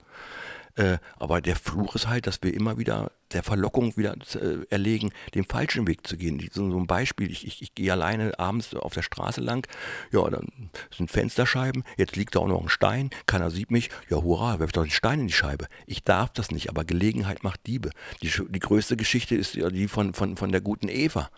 Äh, 0.75 0.97
aber 1.17 1.39
der 1.39 1.55
Fluch 1.55 1.93
ist 1.93 2.07
halt, 2.07 2.25
dass 2.25 2.41
wir 2.41 2.51
immer 2.51 2.79
wieder 2.79 3.11
der 3.31 3.43
Verlockung 3.43 3.95
wieder 3.95 4.15
äh, 4.33 4.65
erlegen, 4.71 5.11
den 5.35 5.43
falschen 5.43 5.85
Weg 5.87 6.07
zu 6.07 6.17
gehen. 6.17 6.39
So, 6.51 6.71
so 6.71 6.77
ein 6.79 6.87
Beispiel, 6.87 7.29
ich, 7.29 7.45
ich, 7.45 7.61
ich 7.61 7.75
gehe 7.75 7.91
alleine 7.91 8.39
abends 8.39 8.73
auf 8.73 8.93
der 8.93 9.03
Straße 9.03 9.39
lang, 9.39 9.67
ja, 10.11 10.27
dann 10.27 10.71
sind 10.95 11.11
Fensterscheiben, 11.11 11.83
jetzt 11.97 12.15
liegt 12.15 12.33
da 12.33 12.39
auch 12.39 12.47
noch 12.47 12.59
ein 12.59 12.69
Stein, 12.69 13.11
keiner 13.27 13.51
sieht 13.51 13.69
mich, 13.69 13.91
ja 14.09 14.17
hurra, 14.17 14.59
werf 14.59 14.71
doch 14.71 14.83
den 14.83 14.89
Stein 14.89 15.19
in 15.19 15.27
die 15.27 15.33
Scheibe. 15.33 15.67
Ich 15.85 16.03
darf 16.03 16.31
das 16.33 16.49
nicht, 16.49 16.69
aber 16.69 16.85
Gelegenheit 16.85 17.43
macht 17.43 17.67
Diebe. 17.67 17.91
Die, 18.23 18.31
die 18.49 18.59
größte 18.59 18.97
Geschichte 18.97 19.35
ist 19.35 19.53
ja 19.53 19.69
die 19.69 19.87
von, 19.87 20.15
von, 20.15 20.37
von 20.37 20.51
der 20.51 20.61
guten 20.61 20.89
Eva 20.89 21.29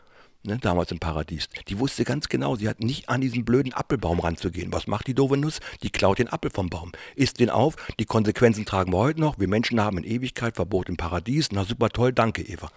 ne, 0.46 0.58
damals 0.58 0.92
im 0.92 1.00
Paradies, 1.00 1.48
die 1.68 1.80
wusste 1.80 2.04
ganz 2.04 2.30
genau, 2.30 2.56
sie 2.56 2.70
hat 2.70 2.80
nicht 2.80 3.10
an 3.10 3.22
diesen 3.22 3.46
blöden 3.46 3.74
Apfelbaum 3.74 4.20
ranzugehen. 4.20 4.72
Was 4.72 4.88
macht 4.88 5.08
die 5.08 5.14
doofe 5.14 5.38
Nuss? 5.38 5.60
Die 5.84 5.90
klaut 5.90 6.20
den 6.20 6.28
Apfel 6.28 6.52
vom 6.52 6.70
Baum, 6.70 6.92
isst 7.16 7.40
den 7.40 7.50
auf, 7.50 7.76
die 8.00 8.06
Konsequenzen 8.06 8.66
tragen 8.66 8.92
wir 8.94 8.98
heute 8.98 9.20
noch. 9.20 9.40
Wir 9.40 9.48
Menschen 9.48 9.80
haben 9.82 9.98
in 9.98 10.04
Ewigkeit 10.04 10.56
Verbot 10.56 10.90
im 10.90 10.98
Paradies. 10.98 11.52
Na 11.52 11.66
super 11.66 11.90
toll, 11.90 12.14
danke 12.14 12.42
Eva. 12.42 12.70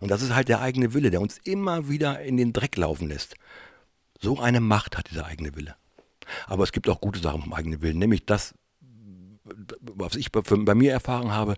Und 0.00 0.10
das 0.10 0.22
ist 0.22 0.34
halt 0.34 0.48
der 0.48 0.60
eigene 0.60 0.94
Wille, 0.94 1.10
der 1.10 1.20
uns 1.20 1.38
immer 1.44 1.88
wieder 1.88 2.20
in 2.20 2.36
den 2.36 2.52
Dreck 2.52 2.76
laufen 2.76 3.08
lässt. 3.08 3.34
So 4.20 4.38
eine 4.38 4.60
Macht 4.60 4.96
hat 4.96 5.10
dieser 5.10 5.26
eigene 5.26 5.54
Wille. 5.56 5.76
Aber 6.46 6.64
es 6.64 6.72
gibt 6.72 6.88
auch 6.88 7.00
gute 7.00 7.20
Sachen 7.20 7.42
vom 7.42 7.52
eigenen 7.52 7.82
Willen, 7.82 7.98
nämlich 7.98 8.24
das, 8.26 8.54
was 9.80 10.16
ich 10.16 10.30
bei 10.32 10.74
mir 10.74 10.92
erfahren 10.92 11.32
habe, 11.32 11.56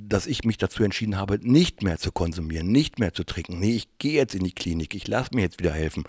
dass 0.00 0.26
ich 0.26 0.44
mich 0.44 0.58
dazu 0.58 0.84
entschieden 0.84 1.16
habe, 1.16 1.38
nicht 1.42 1.82
mehr 1.82 1.98
zu 1.98 2.12
konsumieren, 2.12 2.70
nicht 2.70 3.00
mehr 3.00 3.12
zu 3.12 3.24
trinken. 3.24 3.58
Nee, 3.58 3.74
ich 3.74 3.98
gehe 3.98 4.12
jetzt 4.12 4.34
in 4.34 4.44
die 4.44 4.52
Klinik, 4.52 4.94
ich 4.94 5.08
lasse 5.08 5.34
mir 5.34 5.42
jetzt 5.42 5.58
wieder 5.58 5.72
helfen. 5.72 6.04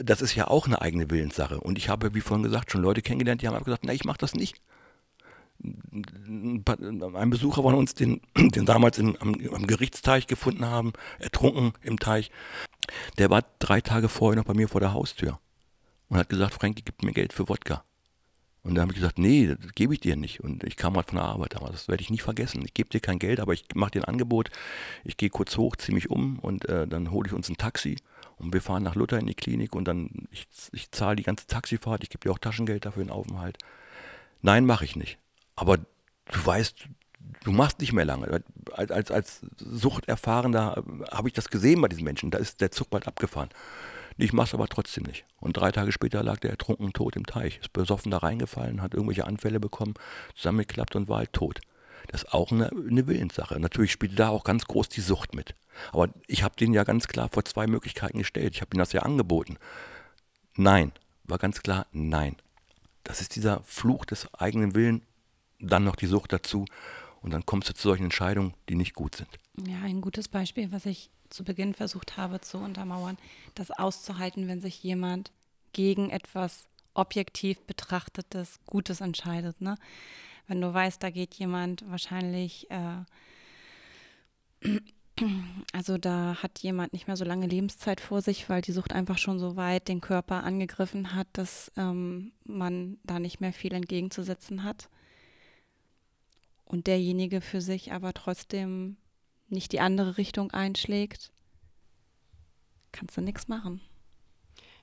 Das 0.00 0.20
ist 0.20 0.34
ja 0.34 0.48
auch 0.48 0.66
eine 0.66 0.82
eigene 0.82 1.08
Willenssache. 1.08 1.60
Und 1.60 1.78
ich 1.78 1.88
habe, 1.88 2.14
wie 2.14 2.20
vorhin 2.20 2.42
gesagt, 2.42 2.72
schon 2.72 2.82
Leute 2.82 3.02
kennengelernt, 3.02 3.42
die 3.42 3.48
haben 3.48 3.62
gesagt, 3.62 3.84
na, 3.86 3.92
ich 3.92 4.04
mache 4.04 4.18
das 4.18 4.34
nicht. 4.34 4.60
Ein 5.62 7.30
Besucher 7.30 7.62
von 7.62 7.74
uns, 7.74 7.94
den, 7.94 8.20
den 8.36 8.66
damals 8.66 8.98
in, 8.98 9.16
am, 9.20 9.34
am 9.52 9.66
Gerichtsteich 9.66 10.26
gefunden 10.26 10.66
haben, 10.66 10.92
ertrunken 11.18 11.72
im 11.82 11.98
Teich, 11.98 12.30
der 13.18 13.30
war 13.30 13.44
drei 13.60 13.80
Tage 13.80 14.08
vorher 14.08 14.36
noch 14.36 14.44
bei 14.44 14.54
mir 14.54 14.68
vor 14.68 14.80
der 14.80 14.92
Haustür 14.92 15.38
und 16.08 16.18
hat 16.18 16.28
gesagt, 16.28 16.54
Frankie, 16.54 16.82
gib 16.84 17.02
mir 17.02 17.12
Geld 17.12 17.32
für 17.32 17.48
Wodka. 17.48 17.85
Und 18.66 18.74
dann 18.74 18.82
habe 18.82 18.92
ich 18.92 18.98
gesagt, 18.98 19.18
nee, 19.18 19.46
das 19.46 19.74
gebe 19.76 19.94
ich 19.94 20.00
dir 20.00 20.16
nicht. 20.16 20.40
Und 20.40 20.64
ich 20.64 20.76
kam 20.76 20.96
halt 20.96 21.06
von 21.06 21.16
der 21.16 21.24
Arbeit, 21.24 21.54
aber 21.54 21.70
das 21.70 21.86
werde 21.86 22.02
ich 22.02 22.10
nie 22.10 22.18
vergessen. 22.18 22.62
Ich 22.64 22.74
gebe 22.74 22.90
dir 22.90 22.98
kein 22.98 23.20
Geld, 23.20 23.38
aber 23.38 23.52
ich 23.52 23.64
mache 23.76 23.92
dir 23.92 24.00
ein 24.02 24.06
Angebot. 24.06 24.50
Ich 25.04 25.16
gehe 25.16 25.30
kurz 25.30 25.56
hoch, 25.56 25.76
ziehe 25.76 25.94
mich 25.94 26.10
um 26.10 26.40
und 26.40 26.68
äh, 26.68 26.88
dann 26.88 27.12
hole 27.12 27.28
ich 27.28 27.32
uns 27.32 27.48
ein 27.48 27.56
Taxi 27.56 27.96
Und 28.38 28.52
wir 28.52 28.60
fahren 28.60 28.82
nach 28.82 28.96
Luther 28.96 29.20
in 29.20 29.26
die 29.28 29.34
Klinik 29.34 29.76
und 29.76 29.86
dann, 29.86 30.26
ich, 30.32 30.48
ich 30.72 30.90
zahle 30.90 31.14
die 31.14 31.22
ganze 31.22 31.46
Taxifahrt, 31.46 32.02
ich 32.02 32.10
gebe 32.10 32.24
dir 32.24 32.32
auch 32.32 32.40
Taschengeld 32.40 32.86
dafür 32.86 33.04
den 33.04 33.12
Aufenthalt. 33.12 33.56
Nein, 34.42 34.66
mache 34.66 34.84
ich 34.84 34.96
nicht. 34.96 35.16
Aber 35.54 35.76
du 35.78 35.84
weißt, 36.44 36.88
du 37.44 37.52
machst 37.52 37.78
nicht 37.78 37.92
mehr 37.92 38.04
lange. 38.04 38.42
Als, 38.72 38.90
als, 38.90 39.10
als 39.12 39.40
Suchterfahrener 39.58 40.82
habe 41.12 41.28
ich 41.28 41.34
das 41.34 41.50
gesehen 41.50 41.80
bei 41.80 41.88
diesen 41.88 42.02
Menschen. 42.02 42.32
Da 42.32 42.38
ist 42.38 42.60
der 42.60 42.72
Zug 42.72 42.90
bald 42.90 43.06
abgefahren. 43.06 43.50
Ich 44.18 44.32
mache 44.32 44.48
es 44.48 44.54
aber 44.54 44.68
trotzdem 44.68 45.04
nicht. 45.04 45.26
Und 45.38 45.56
drei 45.56 45.72
Tage 45.72 45.92
später 45.92 46.22
lag 46.22 46.38
der 46.38 46.50
ertrunken 46.50 46.92
tot 46.92 47.16
im 47.16 47.26
Teich. 47.26 47.58
Ist 47.58 47.72
besoffen 47.72 48.10
da 48.10 48.18
reingefallen, 48.18 48.80
hat 48.80 48.94
irgendwelche 48.94 49.26
Anfälle 49.26 49.60
bekommen, 49.60 49.94
zusammengeklappt 50.34 50.96
und 50.96 51.08
war 51.08 51.18
halt 51.18 51.32
tot. 51.32 51.60
Das 52.08 52.22
ist 52.22 52.32
auch 52.32 52.50
eine, 52.52 52.70
eine 52.70 53.06
Willenssache. 53.06 53.58
Natürlich 53.60 53.92
spielt 53.92 54.18
da 54.18 54.28
auch 54.28 54.44
ganz 54.44 54.64
groß 54.64 54.88
die 54.88 55.00
Sucht 55.00 55.34
mit. 55.34 55.54
Aber 55.92 56.08
ich 56.26 56.42
habe 56.42 56.56
den 56.56 56.72
ja 56.72 56.84
ganz 56.84 57.08
klar 57.08 57.28
vor 57.28 57.44
zwei 57.44 57.66
Möglichkeiten 57.66 58.18
gestellt. 58.18 58.54
Ich 58.54 58.60
habe 58.60 58.74
ihm 58.74 58.78
das 58.78 58.92
ja 58.92 59.02
angeboten. 59.02 59.58
Nein, 60.56 60.92
war 61.24 61.38
ganz 61.38 61.62
klar 61.62 61.86
nein. 61.92 62.36
Das 63.04 63.20
ist 63.20 63.36
dieser 63.36 63.60
Fluch 63.64 64.04
des 64.04 64.32
eigenen 64.34 64.74
Willens, 64.74 65.02
dann 65.60 65.84
noch 65.84 65.96
die 65.96 66.06
Sucht 66.06 66.32
dazu. 66.32 66.64
Und 67.20 67.32
dann 67.32 67.44
kommst 67.44 67.68
du 67.68 67.74
zu 67.74 67.88
solchen 67.88 68.04
Entscheidungen, 68.04 68.54
die 68.68 68.76
nicht 68.76 68.94
gut 68.94 69.16
sind. 69.16 69.28
Ja, 69.66 69.80
ein 69.82 70.00
gutes 70.00 70.28
Beispiel, 70.28 70.70
was 70.70 70.86
ich 70.86 71.10
zu 71.30 71.44
Beginn 71.44 71.74
versucht 71.74 72.16
habe 72.16 72.40
zu 72.40 72.58
untermauern, 72.58 73.18
das 73.54 73.70
auszuhalten, 73.70 74.48
wenn 74.48 74.60
sich 74.60 74.82
jemand 74.82 75.32
gegen 75.72 76.10
etwas 76.10 76.66
objektiv 76.94 77.60
betrachtetes, 77.62 78.60
Gutes 78.66 79.00
entscheidet. 79.00 79.60
Ne? 79.60 79.76
Wenn 80.46 80.60
du 80.60 80.72
weißt, 80.72 81.02
da 81.02 81.10
geht 81.10 81.34
jemand 81.34 81.84
wahrscheinlich, 81.88 82.70
äh, 82.70 83.04
also 85.72 85.98
da 85.98 86.42
hat 86.42 86.58
jemand 86.60 86.92
nicht 86.92 87.06
mehr 87.06 87.16
so 87.16 87.24
lange 87.24 87.46
Lebenszeit 87.46 88.00
vor 88.00 88.22
sich, 88.22 88.48
weil 88.48 88.62
die 88.62 88.72
Sucht 88.72 88.92
einfach 88.92 89.18
schon 89.18 89.38
so 89.38 89.56
weit 89.56 89.88
den 89.88 90.00
Körper 90.00 90.44
angegriffen 90.44 91.14
hat, 91.14 91.28
dass 91.32 91.70
ähm, 91.76 92.32
man 92.44 92.98
da 93.04 93.18
nicht 93.18 93.40
mehr 93.40 93.52
viel 93.52 93.74
entgegenzusetzen 93.74 94.62
hat. 94.64 94.88
Und 96.64 96.88
derjenige 96.88 97.40
für 97.40 97.60
sich 97.60 97.92
aber 97.92 98.12
trotzdem 98.12 98.96
nicht 99.48 99.72
die 99.72 99.80
andere 99.80 100.16
Richtung 100.16 100.50
einschlägt, 100.50 101.30
kannst 102.92 103.16
du 103.16 103.20
nichts 103.20 103.48
machen. 103.48 103.80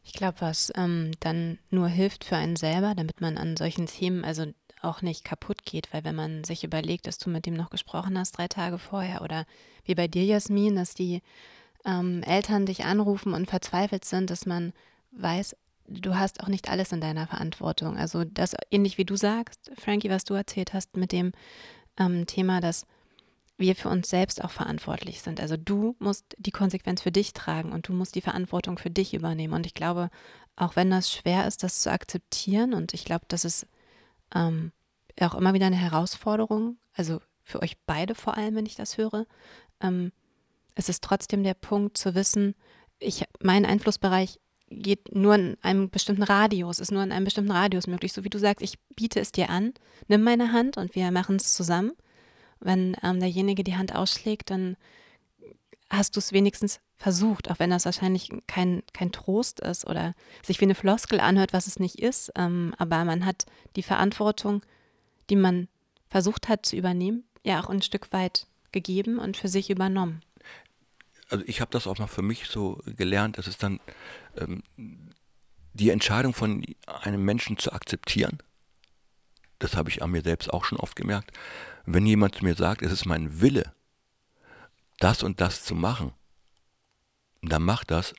Ich 0.04 0.14
glaube, 0.14 0.42
was 0.42 0.72
ähm, 0.76 1.12
dann 1.22 1.60
nur 1.70 1.88
hilft 1.88 2.26
für 2.26 2.36
einen 2.36 2.56
selber, 2.56 2.94
damit 2.96 3.22
man 3.22 3.38
an 3.38 3.56
solchen 3.56 3.86
Themen 3.86 4.26
also 4.26 4.46
auch 4.82 5.02
nicht 5.02 5.24
kaputt 5.24 5.64
geht, 5.64 5.94
weil 5.94 6.04
wenn 6.04 6.16
man 6.16 6.44
sich 6.44 6.64
überlegt, 6.64 7.08
dass 7.08 7.18
du 7.18 7.30
mit 7.30 7.46
dem 7.46 7.54
noch 7.54 7.70
gesprochen 7.70 8.18
hast 8.18 8.38
drei 8.38 8.48
Tage 8.48 8.78
vorher 8.78 9.22
oder 9.22 9.46
wie 9.86 9.96
bei 9.96 10.08
dir, 10.08 10.26
Jasmin, 10.26 10.76
dass 10.76 10.94
die 10.94 11.22
ähm, 11.86 12.22
Eltern 12.24 12.66
dich 12.66 12.84
anrufen 12.84 13.34
und 13.34 13.50
verzweifelt 13.50 14.04
sind, 14.04 14.30
dass 14.30 14.46
man 14.46 14.74
weiß, 15.12 15.56
du 15.88 16.16
hast 16.16 16.44
auch 16.44 16.48
nicht 16.48 16.70
alles 16.70 16.92
in 16.92 17.02
deiner 17.02 17.28
Verantwortung. 17.28 17.98
Also 17.98 18.24
das 18.26 18.56
ähnlich 18.72 18.98
wie 18.98 19.06
du 19.06 19.16
sagst, 19.16 19.72
Frankie, 19.78 20.10
was 20.10 20.26
du 20.26 20.34
erzählt 20.34 20.74
hast 20.74 20.98
mit 20.98 21.12
dem 21.12 21.32
ähm, 21.98 22.26
Thema, 22.26 22.60
dass 22.60 22.86
wir 23.58 23.76
für 23.76 23.90
uns 23.90 24.10
selbst 24.10 24.44
auch 24.44 24.52
verantwortlich 24.52 25.22
sind. 25.22 25.40
Also 25.40 25.58
du 25.58 25.96
musst 26.00 26.36
die 26.38 26.52
Konsequenz 26.52 27.02
für 27.02 27.12
dich 27.12 27.34
tragen 27.34 27.72
und 27.72 27.88
du 27.88 27.94
musst 27.94 28.16
die 28.16 28.22
Verantwortung 28.22 28.78
für 28.78 28.90
dich 28.90 29.14
übernehmen. 29.14 29.54
Und 29.54 29.66
ich 29.66 29.74
glaube, 29.74 30.10
auch 30.56 30.76
wenn 30.76 30.90
das 30.90 31.12
schwer 31.12 31.48
ist, 31.48 31.64
das 31.64 31.82
zu 31.82 31.92
akzeptieren, 31.92 32.74
und 32.74 32.94
ich 32.94 33.06
glaube, 33.06 33.26
das 33.28 33.46
ist 33.46 33.68
ähm, 34.34 34.72
auch 35.20 35.36
immer 35.36 35.54
wieder 35.54 35.68
eine 35.68 35.76
Herausforderung, 35.76 36.78
also 36.94 37.22
für 37.44 37.62
euch 37.62 37.78
beide 37.86 38.16
vor 38.16 38.38
allem, 38.38 38.56
wenn 38.56 38.66
ich 38.66 38.76
das 38.76 38.98
höre, 38.98 39.26
ähm, 39.82 40.12
es 40.76 40.90
ist 40.90 41.04
trotzdem 41.04 41.44
der 41.44 41.54
Punkt 41.54 41.98
zu 41.98 42.16
wissen, 42.16 42.56
ich, 43.00 43.26
mein 43.42 43.66
Einflussbereich 43.66 44.40
geht 44.70 45.14
nur 45.14 45.36
in 45.36 45.58
einem 45.62 45.90
bestimmten 45.90 46.24
Radius, 46.24 46.80
ist 46.80 46.92
nur 46.92 47.04
in 47.04 47.12
einem 47.12 47.26
bestimmten 47.26 47.52
Radius 47.52 47.86
möglich. 47.86 48.14
So 48.14 48.24
wie 48.24 48.30
du 48.30 48.40
sagst, 48.40 48.64
ich 48.64 48.80
biete 48.96 49.20
es 49.20 49.32
dir 49.32 49.50
an, 49.50 49.74
nimm 50.08 50.24
meine 50.24 50.52
Hand 50.52 50.78
und 50.78 50.96
wir 50.96 51.12
machen 51.12 51.36
es 51.36 51.54
zusammen 51.54 51.92
wenn 52.64 52.96
ähm, 53.04 53.20
derjenige 53.20 53.64
die 53.64 53.76
Hand 53.76 53.96
ausschlägt, 53.96 54.50
dann 54.50 54.78
hast 55.90 56.16
du 56.16 56.20
es 56.20 56.32
wenigstens 56.32 56.80
versucht, 56.98 57.52
auch 57.52 57.60
wenn 57.60 57.70
das 57.70 57.86
wahrscheinlich 57.86 58.30
kein, 58.48 58.82
kein 58.94 59.12
Trost 59.12 59.60
ist 59.60 59.86
oder 59.86 60.16
sich 60.44 60.60
wie 60.60 60.66
eine 60.66 60.76
Floskel 60.76 61.20
anhört, 61.20 61.54
was 61.54 61.68
es 61.68 61.80
nicht 61.80 62.00
ist. 62.00 62.32
Ähm, 62.36 62.74
aber 62.78 63.04
man 63.06 63.26
hat 63.26 63.46
die 63.76 63.84
Verantwortung, 63.84 64.64
die 65.30 65.36
man 65.36 65.68
versucht 66.10 66.48
hat 66.48 66.66
zu 66.66 66.76
übernehmen, 66.76 67.24
ja 67.44 67.62
auch 67.62 67.70
ein 67.70 67.82
Stück 67.82 68.12
weit 68.12 68.48
gegeben 68.72 69.20
und 69.20 69.38
für 69.38 69.50
sich 69.50 69.70
übernommen. 69.70 70.22
Also 71.30 71.44
ich 71.48 71.62
habe 71.62 71.72
das 71.72 71.88
auch 71.88 71.98
noch 71.98 72.10
für 72.10 72.22
mich 72.22 72.48
so 72.48 72.80
gelernt, 72.86 73.38
dass 73.38 73.48
es 73.48 73.58
dann 73.58 73.80
ähm, 74.38 74.64
die 75.74 75.90
Entscheidung 75.90 76.34
von 76.34 76.66
einem 76.86 77.24
Menschen 77.26 77.58
zu 77.58 77.72
akzeptieren, 77.72 78.38
das 79.60 79.76
habe 79.76 79.90
ich 79.90 80.04
an 80.04 80.12
mir 80.12 80.22
selbst 80.22 80.52
auch 80.52 80.66
schon 80.66 80.78
oft 80.78 80.96
gemerkt, 80.96 81.32
wenn 81.86 82.06
jemand 82.06 82.36
zu 82.36 82.46
mir 82.46 82.56
sagt, 82.56 82.82
es 82.82 82.92
ist 82.92 83.06
mein 83.06 83.42
Wille, 83.42 83.74
das 85.00 85.24
und 85.24 85.42
das 85.42 85.64
zu 85.64 85.76
machen, 85.76 86.14
dann 87.42 87.64
mach 87.64 87.84
das, 87.84 88.14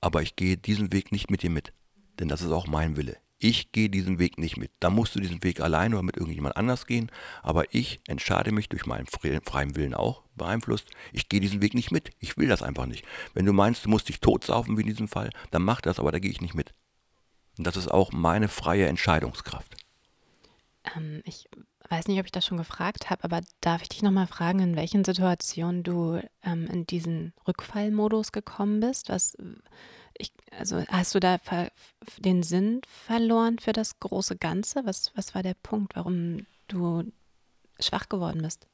aber 0.00 0.22
ich 0.22 0.36
gehe 0.36 0.56
diesen 0.56 0.92
Weg 0.92 1.12
nicht 1.12 1.30
mit 1.30 1.42
dir 1.42 1.50
mit. 1.50 1.72
Denn 2.18 2.28
das 2.28 2.42
ist 2.42 2.50
auch 2.50 2.66
mein 2.66 2.96
Wille. 2.96 3.16
Ich 3.38 3.72
gehe 3.72 3.88
diesen 3.88 4.18
Weg 4.18 4.38
nicht 4.38 4.58
mit. 4.58 4.70
Da 4.80 4.90
musst 4.90 5.14
du 5.14 5.20
diesen 5.20 5.42
Weg 5.42 5.60
allein 5.60 5.94
oder 5.94 6.02
mit 6.02 6.18
irgendjemand 6.18 6.56
anders 6.58 6.86
gehen. 6.86 7.10
Aber 7.42 7.72
ich 7.74 8.00
entscheide 8.06 8.52
mich 8.52 8.68
durch 8.68 8.84
meinen 8.84 9.06
freien 9.06 9.76
Willen 9.76 9.94
auch 9.94 10.24
beeinflusst. 10.34 10.90
Ich 11.12 11.30
gehe 11.30 11.40
diesen 11.40 11.62
Weg 11.62 11.72
nicht 11.72 11.90
mit. 11.90 12.10
Ich 12.18 12.36
will 12.36 12.48
das 12.48 12.62
einfach 12.62 12.84
nicht. 12.84 13.06
Wenn 13.32 13.46
du 13.46 13.54
meinst, 13.54 13.84
du 13.86 13.88
musst 13.88 14.10
dich 14.10 14.20
totsaufen 14.20 14.76
wie 14.76 14.82
in 14.82 14.88
diesem 14.88 15.08
Fall, 15.08 15.30
dann 15.50 15.62
mach 15.62 15.80
das, 15.80 15.98
aber 15.98 16.12
da 16.12 16.18
gehe 16.18 16.30
ich 16.30 16.42
nicht 16.42 16.54
mit. 16.54 16.74
Und 17.56 17.66
das 17.66 17.76
ist 17.76 17.88
auch 17.88 18.12
meine 18.12 18.48
freie 18.48 18.86
Entscheidungskraft. 18.86 19.74
Ähm, 20.94 21.22
ich 21.24 21.48
weiß 21.90 22.06
nicht, 22.06 22.20
ob 22.20 22.26
ich 22.26 22.32
das 22.32 22.46
schon 22.46 22.58
gefragt 22.58 23.10
habe, 23.10 23.24
aber 23.24 23.40
darf 23.60 23.82
ich 23.82 23.88
dich 23.88 24.02
nochmal 24.02 24.26
fragen, 24.26 24.60
in 24.60 24.76
welchen 24.76 25.04
Situationen 25.04 25.82
du 25.82 26.20
ähm, 26.44 26.66
in 26.68 26.86
diesen 26.86 27.32
Rückfallmodus 27.46 28.32
gekommen 28.32 28.80
bist? 28.80 29.08
Was, 29.08 29.36
ich, 30.16 30.32
also 30.56 30.84
hast 30.88 31.14
du 31.14 31.20
da 31.20 31.38
den 32.18 32.42
Sinn 32.42 32.80
verloren 32.86 33.58
für 33.58 33.72
das 33.72 33.98
große 33.98 34.36
Ganze? 34.36 34.86
Was, 34.86 35.12
was 35.16 35.34
war 35.34 35.42
der 35.42 35.54
Punkt, 35.54 35.96
warum 35.96 36.46
du 36.68 37.10
schwach 37.80 38.08
geworden 38.08 38.42
bist? 38.42 38.66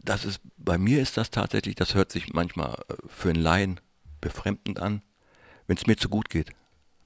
Das 0.00 0.24
ist, 0.24 0.40
bei 0.56 0.78
mir 0.78 1.02
ist 1.02 1.16
das 1.16 1.30
tatsächlich, 1.30 1.74
das 1.74 1.94
hört 1.94 2.12
sich 2.12 2.32
manchmal 2.32 2.74
äh, 2.88 2.94
für 3.08 3.30
einen 3.30 3.42
Laien 3.42 3.80
befremdend 4.20 4.80
an. 4.80 5.02
Wenn 5.66 5.76
es 5.76 5.86
mir 5.86 5.96
zu 5.96 6.08
gut 6.08 6.30
geht, 6.30 6.50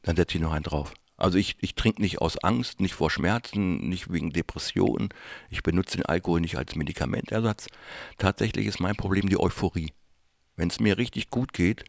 dann 0.03 0.15
setze 0.15 0.37
ich 0.37 0.43
noch 0.43 0.53
einen 0.53 0.63
drauf. 0.63 0.95
Also 1.23 1.39
ich, 1.39 1.55
ich 1.61 1.77
trinke 1.77 2.03
nicht 2.03 2.21
aus 2.21 2.37
Angst, 2.39 2.81
nicht 2.81 2.95
vor 2.95 3.09
Schmerzen, 3.09 3.89
nicht 3.89 4.13
wegen 4.13 4.33
Depressionen. 4.33 5.11
Ich 5.51 5.63
benutze 5.63 5.99
den 5.99 6.07
Alkohol 6.07 6.41
nicht 6.41 6.57
als 6.59 6.75
Medikamentersatz. 6.75 7.69
Tatsächlich 8.19 8.67
ist 8.67 8.81
mein 8.81 8.97
Problem 8.97 9.29
die 9.29 9.39
Euphorie. 9.39 9.93
Wenn 10.57 10.67
es 10.67 10.81
mir 10.81 10.99
richtig 10.99 11.31
gut 11.31 11.53
geht, 11.53 11.85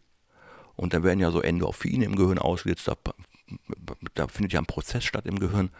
und 0.76 0.94
dann 0.94 1.02
werden 1.02 1.20
ja 1.20 1.32
so 1.32 1.42
Endorphine 1.42 2.06
im 2.06 2.16
Gehirn 2.16 2.38
ausgesetzt, 2.38 2.88
da, 2.88 2.96
da 4.14 4.28
findet 4.28 4.54
ja 4.54 4.60
ein 4.60 4.68
Prozess 4.68 5.04
statt 5.04 5.26
im 5.26 5.40
Gehirn, 5.40 5.72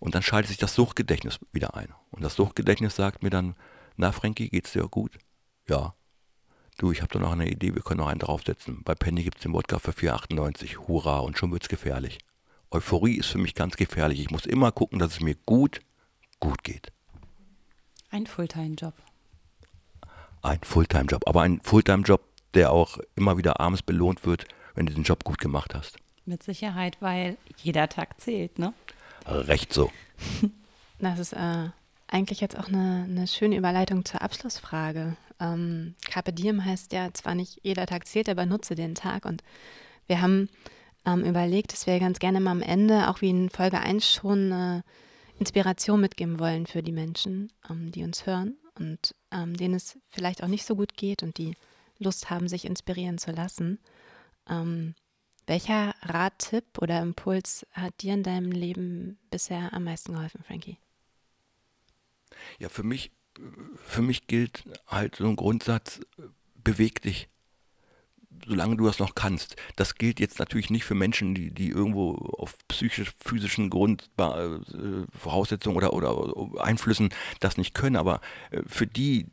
und 0.00 0.14
dann 0.14 0.22
schaltet 0.22 0.48
sich 0.48 0.56
das 0.56 0.74
Suchtgedächtnis 0.74 1.40
wieder 1.52 1.76
ein. 1.76 1.92
Und 2.10 2.24
das 2.24 2.36
Suchtgedächtnis 2.36 2.96
sagt 2.96 3.22
mir 3.22 3.28
dann, 3.28 3.54
na 3.98 4.12
Frankie, 4.12 4.48
geht's 4.48 4.72
dir 4.72 4.88
gut? 4.88 5.18
Ja. 5.68 5.94
Du, 6.78 6.90
ich 6.90 7.02
habe 7.02 7.12
da 7.12 7.18
noch 7.18 7.32
eine 7.32 7.50
Idee, 7.50 7.74
wir 7.74 7.82
können 7.82 8.00
noch 8.00 8.08
einen 8.08 8.20
draufsetzen. 8.20 8.82
Bei 8.82 8.94
Penny 8.94 9.24
gibt 9.24 9.36
es 9.36 9.42
den 9.42 9.52
Wodka 9.52 9.78
für 9.78 9.90
4,98. 9.90 10.88
Hurra, 10.88 11.18
und 11.18 11.36
schon 11.36 11.52
wird's 11.52 11.68
gefährlich. 11.68 12.18
Euphorie 12.74 13.18
ist 13.18 13.28
für 13.28 13.38
mich 13.38 13.54
ganz 13.54 13.76
gefährlich. 13.76 14.18
Ich 14.18 14.30
muss 14.30 14.46
immer 14.46 14.72
gucken, 14.72 14.98
dass 14.98 15.12
es 15.12 15.20
mir 15.20 15.36
gut, 15.46 15.80
gut 16.40 16.64
geht. 16.64 16.92
Ein 18.10 18.26
Fulltime-Job. 18.26 18.94
Ein 20.42 20.58
Fulltime-Job, 20.60 21.22
aber 21.26 21.42
ein 21.42 21.60
Fulltime-Job, 21.60 22.20
der 22.54 22.72
auch 22.72 22.98
immer 23.14 23.38
wieder 23.38 23.60
abends 23.60 23.82
belohnt 23.82 24.26
wird, 24.26 24.46
wenn 24.74 24.86
du 24.86 24.92
den 24.92 25.04
Job 25.04 25.22
gut 25.22 25.38
gemacht 25.38 25.72
hast. 25.72 25.98
Mit 26.26 26.42
Sicherheit, 26.42 26.96
weil 27.00 27.36
jeder 27.58 27.88
Tag 27.88 28.20
zählt, 28.20 28.58
ne? 28.58 28.74
Recht 29.26 29.72
so. 29.72 29.90
Das 31.00 31.18
ist 31.18 31.32
äh, 31.32 31.68
eigentlich 32.06 32.40
jetzt 32.40 32.56
auch 32.56 32.68
eine, 32.68 33.04
eine, 33.08 33.26
schöne 33.26 33.56
Überleitung 33.56 34.04
zur 34.04 34.22
Abschlussfrage. 34.22 35.16
Ähm, 35.40 35.96
Carpe 36.08 36.32
Diem 36.32 36.64
heißt 36.64 36.92
ja 36.92 37.12
zwar 37.12 37.34
nicht 37.34 37.58
jeder 37.62 37.84
Tag 37.84 38.06
zählt, 38.06 38.28
aber 38.28 38.46
nutze 38.46 38.74
den 38.76 38.94
Tag. 38.94 39.26
Und 39.26 39.42
wir 40.06 40.22
haben 40.22 40.48
ähm, 41.06 41.24
überlegt, 41.24 41.72
dass 41.72 41.86
wir 41.86 41.98
ganz 42.00 42.18
gerne 42.18 42.40
mal 42.40 42.50
am 42.50 42.62
Ende, 42.62 43.08
auch 43.08 43.20
wie 43.20 43.30
in 43.30 43.50
Folge 43.50 43.80
1 43.80 44.08
schon, 44.08 44.52
eine 44.52 44.84
Inspiration 45.38 46.00
mitgeben 46.00 46.38
wollen 46.38 46.66
für 46.66 46.82
die 46.82 46.92
Menschen, 46.92 47.52
ähm, 47.68 47.90
die 47.92 48.04
uns 48.04 48.26
hören 48.26 48.56
und 48.78 49.14
ähm, 49.30 49.56
denen 49.56 49.74
es 49.74 49.98
vielleicht 50.10 50.42
auch 50.42 50.48
nicht 50.48 50.64
so 50.64 50.76
gut 50.76 50.96
geht 50.96 51.22
und 51.22 51.38
die 51.38 51.56
Lust 51.98 52.30
haben, 52.30 52.48
sich 52.48 52.64
inspirieren 52.64 53.18
zu 53.18 53.32
lassen. 53.32 53.78
Ähm, 54.48 54.94
welcher 55.46 55.94
Rat, 56.02 56.38
Tipp 56.38 56.64
oder 56.80 57.00
Impuls 57.02 57.66
hat 57.72 58.00
dir 58.02 58.14
in 58.14 58.22
deinem 58.22 58.50
Leben 58.50 59.18
bisher 59.30 59.72
am 59.72 59.84
meisten 59.84 60.14
geholfen, 60.14 60.42
Frankie? 60.46 60.78
Ja, 62.58 62.68
für 62.68 62.82
mich, 62.82 63.12
für 63.76 64.02
mich 64.02 64.26
gilt 64.26 64.64
halt 64.86 65.16
so 65.16 65.28
ein 65.28 65.36
Grundsatz, 65.36 66.00
beweg 66.54 67.02
dich 67.02 67.28
solange 68.46 68.76
du 68.76 68.86
das 68.86 68.98
noch 68.98 69.14
kannst. 69.14 69.56
Das 69.76 69.94
gilt 69.94 70.20
jetzt 70.20 70.38
natürlich 70.38 70.70
nicht 70.70 70.84
für 70.84 70.94
Menschen, 70.94 71.34
die, 71.34 71.50
die 71.50 71.68
irgendwo 71.68 72.14
auf 72.38 72.56
psychisch-physischen 72.68 73.70
Grund, 73.70 74.10
äh, 74.18 74.58
Voraussetzungen 75.16 75.76
oder, 75.76 75.92
oder 75.92 76.62
Einflüssen 76.62 77.10
das 77.40 77.56
nicht 77.56 77.74
können, 77.74 77.96
aber 77.96 78.20
äh, 78.50 78.62
für 78.66 78.86
die, 78.86 79.26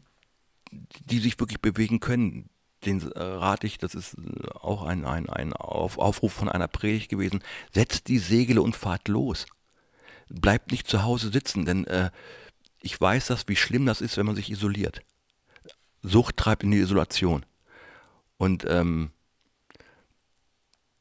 die 0.72 1.20
sich 1.20 1.40
wirklich 1.40 1.62
bewegen 1.62 2.00
können, 2.00 2.50
den 2.86 3.12
äh, 3.12 3.20
rate 3.22 3.68
ich, 3.68 3.78
das 3.78 3.96
ist 3.96 4.16
äh, 4.16 4.48
auch 4.60 4.84
ein, 4.84 5.06
ein, 5.06 5.30
ein 5.30 5.54
Auf, 5.54 5.98
Aufruf 5.98 6.34
von 6.34 6.50
einer 6.50 6.68
Predigt 6.68 7.10
gewesen, 7.10 7.44
setzt 7.72 8.08
die 8.08 8.20
Segel 8.20 8.60
und 8.60 8.76
fahrt 8.76 9.08
los. 9.08 9.46
Bleibt 10.30 10.72
nicht 10.72 10.88
zu 10.88 11.04
Hause 11.04 11.32
sitzen, 11.32 11.66
denn 11.66 11.86
äh, 11.88 12.10
ich 12.82 13.00
weiß 13.00 13.28
das, 13.28 13.48
wie 13.48 13.56
schlimm 13.56 13.86
das 13.86 14.02
ist, 14.02 14.18
wenn 14.18 14.26
man 14.26 14.36
sich 14.36 14.50
isoliert. 14.50 15.02
Sucht 16.02 16.38
treibt 16.38 16.64
in 16.64 16.72
die 16.72 16.80
Isolation. 16.80 17.46
Und 18.42 18.66
ähm, 18.68 19.12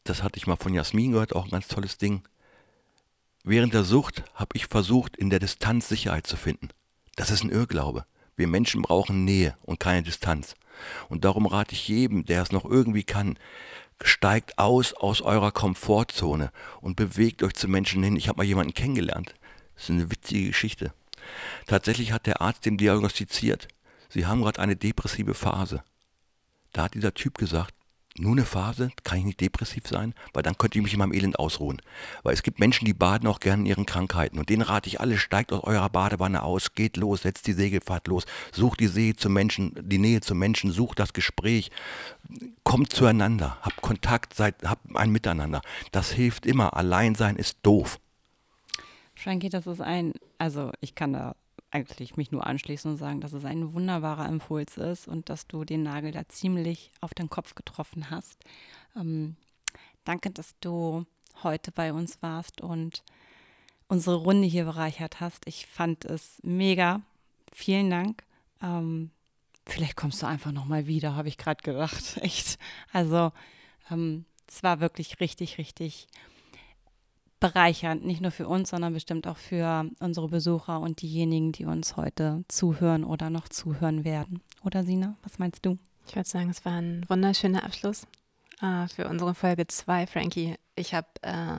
das 0.05 0.23
hatte 0.23 0.37
ich 0.37 0.47
mal 0.47 0.57
von 0.57 0.75
Jasmin 0.75 1.13
gehört, 1.13 1.35
auch 1.35 1.45
ein 1.45 1.51
ganz 1.51 1.69
tolles 1.69 1.97
Ding. 1.97 2.21
Während 3.45 3.73
der 3.73 3.83
Sucht 3.83 4.25
habe 4.35 4.59
ich 4.59 4.67
versucht, 4.67 5.17
in 5.17 5.31
der 5.31 5.39
Distanz 5.39 5.89
Sicherheit 5.89 6.27
zu 6.27 6.37
finden. 6.37 6.69
Das 7.17 7.31
ist 7.31 7.43
ein 7.43 7.49
Irrglaube. 7.49 8.05
Wir 8.37 8.47
Menschen 8.47 8.83
brauchen 8.83 9.25
Nähe 9.25 9.57
und 9.63 9.81
keine 9.81 10.03
Distanz. 10.03 10.55
Und 11.09 11.25
darum 11.25 11.47
rate 11.47 11.73
ich 11.73 11.89
jedem, 11.89 12.27
der 12.27 12.43
es 12.43 12.53
noch 12.53 12.67
irgendwie 12.67 13.05
kann, 13.05 13.39
steigt 14.03 14.59
aus 14.59 14.93
aus 14.93 15.23
eurer 15.23 15.51
Komfortzone 15.51 16.53
und 16.83 16.97
bewegt 16.97 17.43
euch 17.43 17.55
zu 17.55 17.69
Menschen 17.69 18.03
hin. 18.03 18.17
Ich 18.17 18.29
habe 18.29 18.37
mal 18.37 18.45
jemanden 18.45 18.75
kennengelernt. 18.75 19.35
Das 19.77 19.85
ist 19.85 19.91
eine 19.93 20.11
witzige 20.11 20.49
Geschichte. 20.49 20.93
Tatsächlich 21.67 22.13
hat 22.13 22.27
der 22.27 22.43
Arzt 22.43 22.67
dem 22.67 22.77
diagnostiziert, 22.77 23.67
Sie 24.11 24.27
haben 24.27 24.43
gerade 24.43 24.61
eine 24.61 24.77
depressive 24.77 25.33
Phase. 25.33 25.83
Da 26.73 26.85
hat 26.85 26.95
dieser 26.95 27.15
Typ 27.15 27.39
gesagt, 27.39 27.75
nur 28.19 28.33
eine 28.33 28.45
Phase, 28.45 28.91
kann 29.05 29.19
ich 29.19 29.25
nicht 29.25 29.41
depressiv 29.41 29.87
sein, 29.87 30.15
weil 30.33 30.43
dann 30.43 30.59
könnte 30.59 30.79
ich 30.79 30.83
mich 30.83 30.93
in 30.93 30.99
meinem 30.99 31.13
Elend 31.13 31.39
ausruhen. 31.39 31.81
Weil 32.23 32.35
es 32.35 32.43
gibt 32.43 32.59
Menschen, 32.59 32.85
die 32.85 32.93
baden 32.93 33.29
auch 33.29 33.41
gerne 33.41 33.63
in 33.63 33.67
ihren 33.67 33.87
Krankheiten. 33.87 34.39
Und 34.39 34.49
denen 34.49 34.63
rate 34.63 34.89
ich 34.89 35.01
alle, 35.01 35.17
steigt 35.17 35.53
aus 35.53 35.63
eurer 35.63 35.89
Badewanne 35.89 36.43
aus, 36.43 36.75
geht 36.75 36.97
los, 36.97 37.23
setzt 37.23 37.47
die 37.47 37.53
Segelfahrt 37.53 38.09
los, 38.09 38.27
sucht 38.53 38.81
die 38.81 38.89
See 38.89 39.15
zum 39.15 39.33
Menschen, 39.33 39.73
die 39.81 39.99
Nähe 39.99 40.21
zum 40.21 40.39
Menschen, 40.39 40.73
sucht 40.73 40.99
das 40.99 41.13
Gespräch, 41.13 41.71
kommt 42.65 42.93
zueinander, 42.93 43.57
habt 43.63 43.81
Kontakt, 43.81 44.35
seid, 44.35 44.57
habt 44.65 44.95
ein 44.95 45.11
Miteinander. 45.11 45.63
Das 45.93 46.11
hilft 46.11 46.47
immer. 46.47 46.77
Allein 46.77 47.15
sein 47.15 47.37
ist 47.37 47.59
doof. 47.63 48.01
Frankie, 49.15 49.51
das 49.51 49.67
ist 49.67 49.81
ein, 49.81 50.15
also 50.39 50.73
ich 50.81 50.95
kann 50.95 51.13
da 51.13 51.37
eigentlich 51.71 52.17
mich 52.17 52.33
nur 52.33 52.47
anschließen 52.47 52.91
und 52.91 52.97
sagen, 52.97 53.21
dass 53.21 53.33
es 53.33 53.45
ein 53.45 53.73
wunderbarer 53.73 54.29
Impuls 54.29 54.77
ist 54.77 55.07
und 55.07 55.29
dass 55.29 55.47
du 55.47 55.65
den 55.65 55.83
Nagel 55.83 56.13
da 56.13 56.29
ziemlich 56.29 56.91
auf 57.01 57.15
den 57.15 57.31
Kopf 57.31 57.55
getroffen 57.55 58.11
hast. 58.11 58.43
Ähm, 58.97 59.37
danke, 60.05 60.31
dass 60.31 60.55
du 60.61 61.07
heute 61.43 61.71
bei 61.73 61.93
uns 61.93 62.23
warst 62.23 62.61
und 62.61 63.05
unsere 63.89 64.17
Runde 64.17 64.47
hier 64.47 64.65
bereichert 64.65 65.21
hast. 65.21 65.47
Ich 65.47 65.67
fand 65.67 66.05
es 66.05 66.39
mega. 66.43 67.03
Vielen 67.53 67.91
Dank. 67.91 68.25
Ähm, 68.63 69.11
vielleicht 69.67 69.97
kommst 69.97 70.23
du 70.23 70.27
einfach 70.27 70.53
nochmal 70.53 70.87
wieder, 70.87 71.17
habe 71.17 71.29
ich 71.29 71.39
gerade 71.39 71.63
gedacht. 71.63 72.17
Echt. 72.21 72.59
Also 72.93 73.33
ähm, 73.91 74.25
es 74.49 74.63
war 74.63 74.81
wirklich 74.81 75.21
richtig, 75.21 75.59
richtig 75.59 76.09
bereichernd, 77.41 78.05
nicht 78.05 78.21
nur 78.21 78.31
für 78.31 78.47
uns, 78.47 78.71
sondern 78.71 78.93
bestimmt 78.93 79.27
auch 79.27 79.39
für 79.39 79.89
unsere 79.99 80.29
Besucher 80.29 80.81
und 80.81 81.01
diejenigen, 81.01 81.53
die 81.53 81.65
uns 81.65 81.97
heute 81.97 82.45
zuhören 82.49 83.03
oder 83.03 83.31
noch 83.31 83.49
zuhören 83.49 84.05
werden. 84.05 84.43
Oder 84.63 84.85
Sina, 84.85 85.17
was 85.23 85.39
meinst 85.39 85.65
du? 85.65 85.79
Ich 86.07 86.15
würde 86.15 86.29
sagen, 86.29 86.51
es 86.51 86.65
war 86.65 86.75
ein 86.75 87.05
wunderschöner 87.09 87.65
Abschluss 87.65 88.07
äh, 88.61 88.87
für 88.89 89.09
unsere 89.09 89.35
Folge 89.35 89.67
2, 89.67 90.07
Frankie. 90.07 90.57
Ich 90.77 90.95
habe 90.95 91.09
äh, 91.23 91.59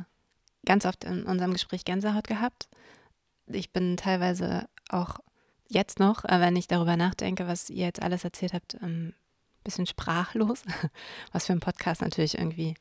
ganz 0.66 0.86
oft 0.86 1.04
in 1.04 1.24
unserem 1.24 1.54
Gespräch 1.54 1.84
Gänsehaut 1.84 2.28
gehabt. 2.28 2.70
Ich 3.48 3.74
bin 3.74 3.98
teilweise 3.98 4.68
auch 4.90 5.20
jetzt 5.68 6.00
noch, 6.00 6.26
äh, 6.26 6.40
wenn 6.40 6.56
ich 6.56 6.68
darüber 6.68 6.96
nachdenke, 6.96 7.48
was 7.48 7.70
ihr 7.70 7.86
jetzt 7.86 8.02
alles 8.02 8.24
erzählt 8.24 8.54
habt, 8.54 8.76
ein 8.76 8.84
ähm, 8.84 9.14
bisschen 9.64 9.88
sprachlos, 9.88 10.64
was 11.32 11.48
für 11.48 11.54
einen 11.54 11.60
Podcast 11.60 12.02
natürlich 12.02 12.38
irgendwie 12.38 12.76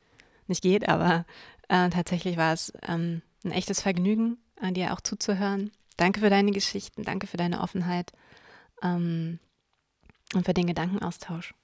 nicht 0.50 0.62
geht, 0.62 0.88
aber 0.88 1.24
äh, 1.68 1.88
tatsächlich 1.88 2.36
war 2.36 2.52
es 2.52 2.72
ähm, 2.86 3.22
ein 3.44 3.52
echtes 3.52 3.80
Vergnügen, 3.80 4.36
an 4.60 4.74
dir 4.74 4.92
auch 4.92 5.00
zuzuhören. 5.00 5.70
Danke 5.96 6.20
für 6.20 6.30
deine 6.30 6.50
Geschichten, 6.52 7.04
danke 7.04 7.26
für 7.26 7.36
deine 7.36 7.60
Offenheit 7.60 8.12
ähm, 8.82 9.38
und 10.34 10.44
für 10.44 10.54
den 10.54 10.66
Gedankenaustausch. 10.66 11.54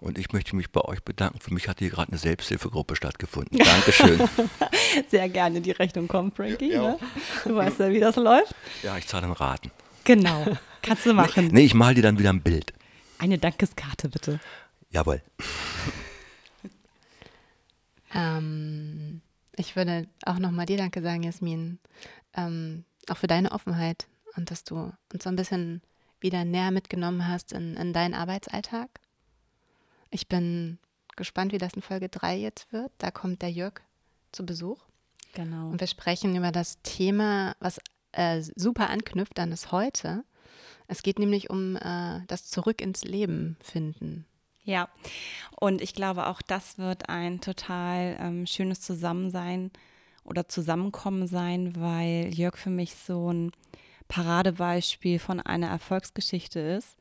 Und 0.00 0.18
ich 0.18 0.32
möchte 0.32 0.54
mich 0.54 0.70
bei 0.70 0.82
euch 0.82 1.02
bedanken. 1.02 1.40
Für 1.40 1.54
mich 1.54 1.66
hat 1.68 1.78
hier 1.78 1.88
gerade 1.88 2.10
eine 2.10 2.18
Selbsthilfegruppe 2.18 2.94
stattgefunden. 2.94 3.58
Dankeschön. 3.58 4.20
Sehr 5.08 5.28
gerne 5.30 5.62
die 5.62 5.70
Rechnung 5.70 6.08
kommt, 6.08 6.36
Frankie. 6.36 6.72
Ja. 6.72 6.82
Ne? 6.82 6.98
Du 7.44 7.54
weißt 7.54 7.78
ja, 7.78 7.90
wie 7.90 8.00
das 8.00 8.16
läuft. 8.16 8.54
Ja, 8.82 8.98
ich 8.98 9.06
zahle 9.06 9.24
einen 9.24 9.32
Raten. 9.32 9.70
Genau, 10.04 10.44
kannst 10.82 11.06
du 11.06 11.14
machen. 11.14 11.46
Nee, 11.46 11.52
nee 11.52 11.64
ich 11.64 11.74
mal 11.74 11.94
dir 11.94 12.02
dann 12.02 12.18
wieder 12.18 12.30
ein 12.30 12.42
Bild. 12.42 12.74
Eine 13.18 13.38
Dankeskarte, 13.38 14.10
bitte. 14.10 14.40
Jawohl. 14.90 15.22
Ähm, 18.14 19.20
ich 19.56 19.76
würde 19.76 20.08
auch 20.24 20.38
nochmal 20.38 20.66
dir 20.66 20.78
Danke 20.78 21.02
sagen, 21.02 21.22
Jasmin, 21.22 21.78
ähm, 22.34 22.84
auch 23.08 23.16
für 23.16 23.26
deine 23.26 23.52
Offenheit 23.52 24.06
und 24.36 24.50
dass 24.50 24.64
du 24.64 24.92
uns 25.12 25.24
so 25.24 25.28
ein 25.28 25.36
bisschen 25.36 25.82
wieder 26.20 26.44
näher 26.44 26.70
mitgenommen 26.70 27.28
hast 27.28 27.52
in, 27.52 27.76
in 27.76 27.92
deinen 27.92 28.14
Arbeitsalltag. 28.14 28.88
Ich 30.10 30.28
bin 30.28 30.78
gespannt, 31.16 31.52
wie 31.52 31.58
das 31.58 31.74
in 31.74 31.82
Folge 31.82 32.08
3 32.08 32.36
jetzt 32.36 32.72
wird. 32.72 32.92
Da 32.98 33.10
kommt 33.10 33.42
der 33.42 33.50
Jörg 33.50 33.74
zu 34.32 34.46
Besuch. 34.46 34.78
Genau. 35.34 35.68
Und 35.68 35.80
wir 35.80 35.86
sprechen 35.86 36.36
über 36.36 36.52
das 36.52 36.80
Thema, 36.82 37.54
was 37.58 37.80
äh, 38.12 38.40
super 38.54 38.90
anknüpft 38.90 39.38
an 39.38 39.50
das 39.50 39.72
heute. 39.72 40.24
Es 40.86 41.02
geht 41.02 41.18
nämlich 41.18 41.50
um 41.50 41.76
äh, 41.76 42.20
das 42.26 42.48
Zurück 42.48 42.80
ins 42.80 43.04
Leben 43.04 43.56
finden. 43.60 44.26
Ja, 44.64 44.88
und 45.60 45.82
ich 45.82 45.94
glaube, 45.94 46.26
auch 46.26 46.40
das 46.40 46.78
wird 46.78 47.10
ein 47.10 47.40
total 47.40 48.16
ähm, 48.18 48.46
schönes 48.46 48.80
Zusammensein 48.80 49.70
oder 50.24 50.48
Zusammenkommen 50.48 51.26
sein, 51.26 51.76
weil 51.76 52.32
Jörg 52.32 52.56
für 52.56 52.70
mich 52.70 52.94
so 52.94 53.30
ein 53.30 53.52
Paradebeispiel 54.08 55.18
von 55.18 55.40
einer 55.40 55.68
Erfolgsgeschichte 55.68 56.60
ist. 56.60 56.96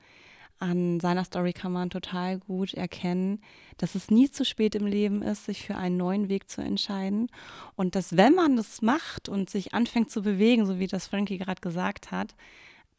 An 0.60 1.00
seiner 1.00 1.26
Story 1.26 1.52
kann 1.52 1.72
man 1.72 1.90
total 1.90 2.40
gut 2.40 2.74
erkennen, 2.74 3.42
dass 3.78 3.96
es 3.96 4.12
nie 4.12 4.30
zu 4.30 4.46
spät 4.46 4.76
im 4.76 4.86
Leben 4.86 5.22
ist, 5.22 5.46
sich 5.46 5.66
für 5.66 5.76
einen 5.76 5.98
neuen 5.98 6.30
Weg 6.30 6.50
zu 6.50 6.62
entscheiden. 6.62 7.30
Und 7.76 7.96
dass, 7.96 8.16
wenn 8.16 8.34
man 8.34 8.56
das 8.56 8.82
macht 8.82 9.30
und 9.30 9.50
sich 9.50 9.74
anfängt 9.74 10.12
zu 10.12 10.22
bewegen, 10.22 10.66
so 10.66 10.80
wie 10.80 10.88
das 10.88 11.08
Frankie 11.08 11.38
gerade 11.38 11.62
gesagt 11.62 12.12
hat, 12.12 12.36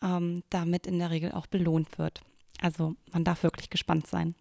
ähm, 0.02 0.42
damit 0.50 0.86
in 0.86 0.98
der 0.98 1.10
Regel 1.10 1.32
auch 1.32 1.46
belohnt 1.46 1.98
wird. 1.98 2.22
Also 2.60 2.96
man 3.12 3.24
darf 3.24 3.42
wirklich 3.42 3.70
gespannt 3.70 4.06
sein. 4.06 4.34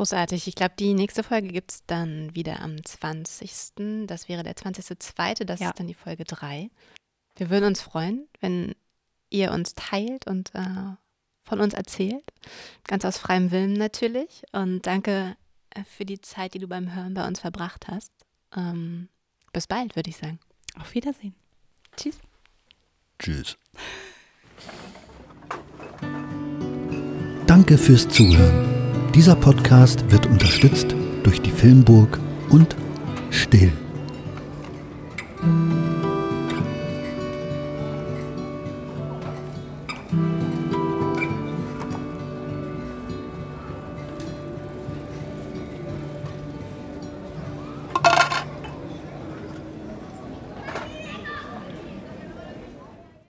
Großartig. 0.00 0.48
Ich 0.48 0.54
glaube, 0.54 0.72
die 0.78 0.94
nächste 0.94 1.22
Folge 1.22 1.48
gibt 1.48 1.72
es 1.72 1.84
dann 1.84 2.34
wieder 2.34 2.60
am 2.60 2.82
20. 2.82 4.06
Das 4.06 4.30
wäre 4.30 4.42
der 4.42 4.54
20.02. 4.56 5.44
Das 5.44 5.60
ja. 5.60 5.68
ist 5.68 5.78
dann 5.78 5.88
die 5.88 5.92
Folge 5.92 6.24
3. 6.24 6.70
Wir 7.36 7.50
würden 7.50 7.66
uns 7.66 7.82
freuen, 7.82 8.26
wenn 8.40 8.74
ihr 9.28 9.52
uns 9.52 9.74
teilt 9.74 10.26
und 10.26 10.54
äh, 10.54 10.94
von 11.42 11.60
uns 11.60 11.74
erzählt. 11.74 12.24
Ganz 12.84 13.04
aus 13.04 13.18
freiem 13.18 13.50
Willen 13.50 13.74
natürlich. 13.74 14.42
Und 14.52 14.86
danke 14.86 15.36
äh, 15.68 15.84
für 15.84 16.06
die 16.06 16.22
Zeit, 16.22 16.54
die 16.54 16.60
du 16.60 16.66
beim 16.66 16.94
Hören 16.94 17.12
bei 17.12 17.28
uns 17.28 17.40
verbracht 17.40 17.86
hast. 17.88 18.10
Ähm, 18.56 19.10
bis 19.52 19.66
bald, 19.66 19.96
würde 19.96 20.08
ich 20.08 20.16
sagen. 20.16 20.38
Auf 20.78 20.94
Wiedersehen. 20.94 21.34
Tschüss. 21.98 22.16
Tschüss. 23.18 23.58
Danke 27.46 27.76
fürs 27.76 28.08
Zuhören. 28.08 28.79
Dieser 29.14 29.34
Podcast 29.34 30.08
wird 30.12 30.26
unterstützt 30.26 30.94
durch 31.24 31.42
die 31.42 31.50
Filmburg 31.50 32.20
und 32.48 32.76
Still. 33.30 33.72